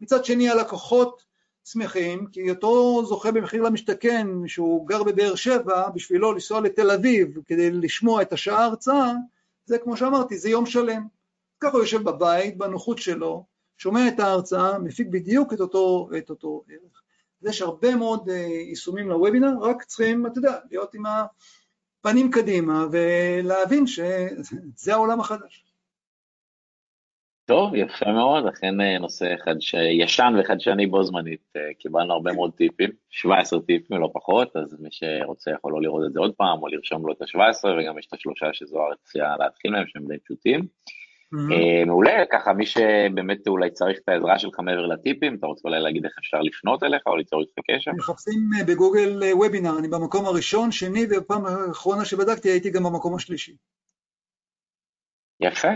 מצד 0.02 0.26
שני 0.26 0.50
הלקוחות 0.50 1.29
שמחים, 1.66 2.26
כי 2.32 2.50
אותו 2.50 3.06
זוכה 3.06 3.32
במחיר 3.32 3.64
למשתכן 3.64 4.28
שהוא 4.48 4.88
גר 4.88 5.04
בבאר 5.04 5.36
שבע, 5.36 5.90
בשבילו 5.90 6.34
לנסוע 6.34 6.62
לתל 6.62 6.92
אביב 6.92 7.38
כדי 7.46 7.72
לשמוע 7.72 8.22
את 8.22 8.34
השעה 8.34 8.66
הרצאה, 8.66 9.14
זה 9.66 9.78
כמו 9.78 9.98
שאמרתי, 9.98 10.38
זה 10.38 10.50
יום 10.50 10.66
שלם. 10.66 11.08
ככה 11.60 11.72
הוא 11.72 11.80
יושב 11.80 12.04
בבית, 12.04 12.58
בנוחות 12.58 12.98
שלו, 12.98 13.46
שומע 13.78 14.08
את 14.08 14.20
ההרצאה, 14.20 14.80
מפיק 14.80 15.08
בדיוק 15.08 15.54
את 15.54 15.60
אותו, 15.60 16.10
את 16.18 16.30
אותו 16.30 16.64
ערך. 16.70 17.02
יש 17.42 17.62
הרבה 17.62 17.96
מאוד 17.96 18.30
uh, 18.30 18.32
יישומים 18.70 19.10
לוובינר, 19.10 19.52
רק 19.62 19.84
צריכים, 19.84 20.28
אתה 20.28 20.38
יודע, 20.38 20.58
להיות 20.72 20.94
עם 20.94 21.04
הפנים 22.00 22.32
קדימה 22.32 22.86
ולהבין 22.92 23.88
שזה 23.88 24.94
העולם 24.94 25.20
החדש. 25.20 25.69
טוב, 27.50 27.76
יפה 27.76 28.12
מאוד, 28.12 28.46
אכן 28.48 28.82
אה, 28.82 29.00
נושא 29.00 29.36
חדש... 29.46 29.74
ישן 29.74 30.34
וחדשני 30.40 30.88
בו 30.88 31.04
זמנית, 31.04 31.42
אה, 31.56 31.74
קיבלנו 31.80 32.14
הרבה 32.14 32.34
מאוד 32.34 32.52
טיפים, 32.54 32.90
17 33.10 33.60
טיפים 33.62 34.02
לא 34.02 34.10
פחות, 34.14 34.56
אז 34.56 34.76
מי 34.80 34.90
שרוצה 34.92 35.52
יכול 35.52 35.72
לא 35.72 35.82
לראות 35.82 36.06
את 36.06 36.14
זה 36.14 36.20
עוד 36.20 36.34
פעם, 36.38 36.62
או 36.62 36.68
לרשום 36.68 37.08
לו 37.08 37.14
את 37.14 37.22
ה-17, 37.22 37.68
וגם 37.68 38.00
יש 38.00 38.08
את 38.08 38.14
השלושה 38.14 38.46
שזוהר 38.54 38.92
הציעה 38.92 39.38
להתחיל 39.38 39.72
מהם, 39.72 39.84
שהם 39.88 40.08
די 40.08 40.18
פשוטים. 40.20 40.60
Mm-hmm. 40.60 41.86
מעולה, 41.86 42.24
ככה 42.32 42.54
מי 42.54 42.66
שבאמת 42.66 43.48
אולי 43.48 43.72
צריך 43.72 44.00
את 44.04 44.10
העזרה 44.10 44.40
שלך 44.40 44.60
מעבר 44.60 44.86
לטיפים, 44.86 45.36
אתה 45.36 45.48
רוצה 45.48 45.62
אולי 45.68 45.82
להגיד 45.82 46.06
איך 46.06 46.14
אפשר 46.20 46.42
לפנות 46.42 46.84
אליך 46.84 47.02
או 47.08 47.16
ליצור 47.16 47.42
איתך 47.42 47.54
קשר? 47.72 47.92
מחפשים 47.92 48.40
בגוגל 48.68 49.20
וובינר, 49.34 49.80
אני 49.80 49.88
במקום 49.88 50.26
הראשון, 50.26 50.72
שני, 50.72 51.06
ובפעם 51.10 51.46
האחרונה 51.46 52.06
שבדקתי 52.06 52.50
הייתי 52.50 52.70
גם 52.70 52.84
במקום 52.84 53.16
השלישי. 53.16 53.56
יפה, 55.40 55.70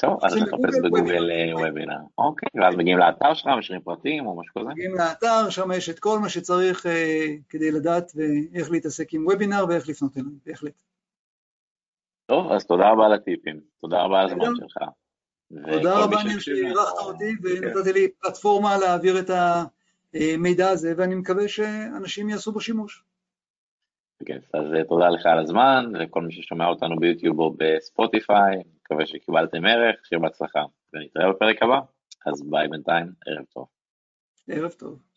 טוב, 0.00 0.24
אז 0.24 0.36
לחפש 0.36 0.78
בגוגל 0.84 1.30
וובינר, 1.52 1.92
אה, 1.92 2.24
אוקיי, 2.24 2.48
ואז 2.54 2.76
מגיעים 2.76 2.98
לאתר 2.98 3.34
שלך, 3.34 3.46
משאירים 3.58 3.82
פרטים 3.82 4.26
או 4.26 4.40
משהו 4.40 4.54
כזה? 4.54 4.68
מגיעים 4.68 4.94
לאתר, 4.94 5.50
שם 5.50 5.72
יש 5.72 5.88
את 5.88 5.98
כל 5.98 6.18
מה 6.18 6.28
שצריך 6.28 6.86
אה, 6.86 7.26
כדי 7.48 7.70
לדעת 7.70 8.12
איך 8.54 8.70
להתעסק 8.70 9.14
עם 9.14 9.26
וובינר 9.26 9.64
ואיך 9.68 9.88
לפנות 9.88 10.16
אליי, 10.16 10.32
בהחלט. 10.46 10.82
טוב, 12.26 12.52
אז 12.52 12.66
תודה 12.66 12.90
רבה 12.90 13.06
על 13.06 13.12
הטיפים, 13.12 13.60
תודה 13.80 14.02
רבה 14.02 14.20
על 14.20 14.26
הזמן 14.26 14.54
שלך. 14.56 14.78
תודה 15.72 16.04
רבה 16.04 16.16
ניר 16.26 16.38
שאירחת 16.38 16.98
אותי 16.98 17.36
ונתת 17.42 17.94
לי 17.94 18.08
פלטפורמה 18.08 18.78
להעביר 18.78 19.18
את 19.18 19.30
המידע 20.14 20.68
הזה, 20.70 20.94
ואני 20.96 21.14
מקווה 21.14 21.48
שאנשים 21.48 22.28
יעשו 22.28 22.52
בו 22.52 22.60
שימוש. 22.60 23.04
כן, 24.24 24.38
אז 24.54 24.64
אה, 24.74 24.84
תודה 24.84 25.08
לך 25.08 25.26
על 25.26 25.38
הזמן, 25.38 25.92
וכל 26.00 26.22
מי 26.22 26.32
ששומע 26.32 26.66
אותנו 26.66 26.96
ביוטיוב 26.96 27.40
או 27.40 27.54
בספוטיפיי, 27.58 28.62
מקווה 28.92 29.06
שקיבלתם 29.06 29.64
ערך, 29.64 30.06
שיהיה 30.06 30.20
בהצלחה, 30.20 30.64
ונתראה 30.92 31.32
בפרק 31.32 31.62
הבא, 31.62 31.80
אז 32.26 32.42
ביי 32.50 32.68
בינתיים, 32.68 33.12
ערב 33.26 33.44
טוב. 33.54 33.66
ערב 34.48 34.70
טוב. 34.70 35.07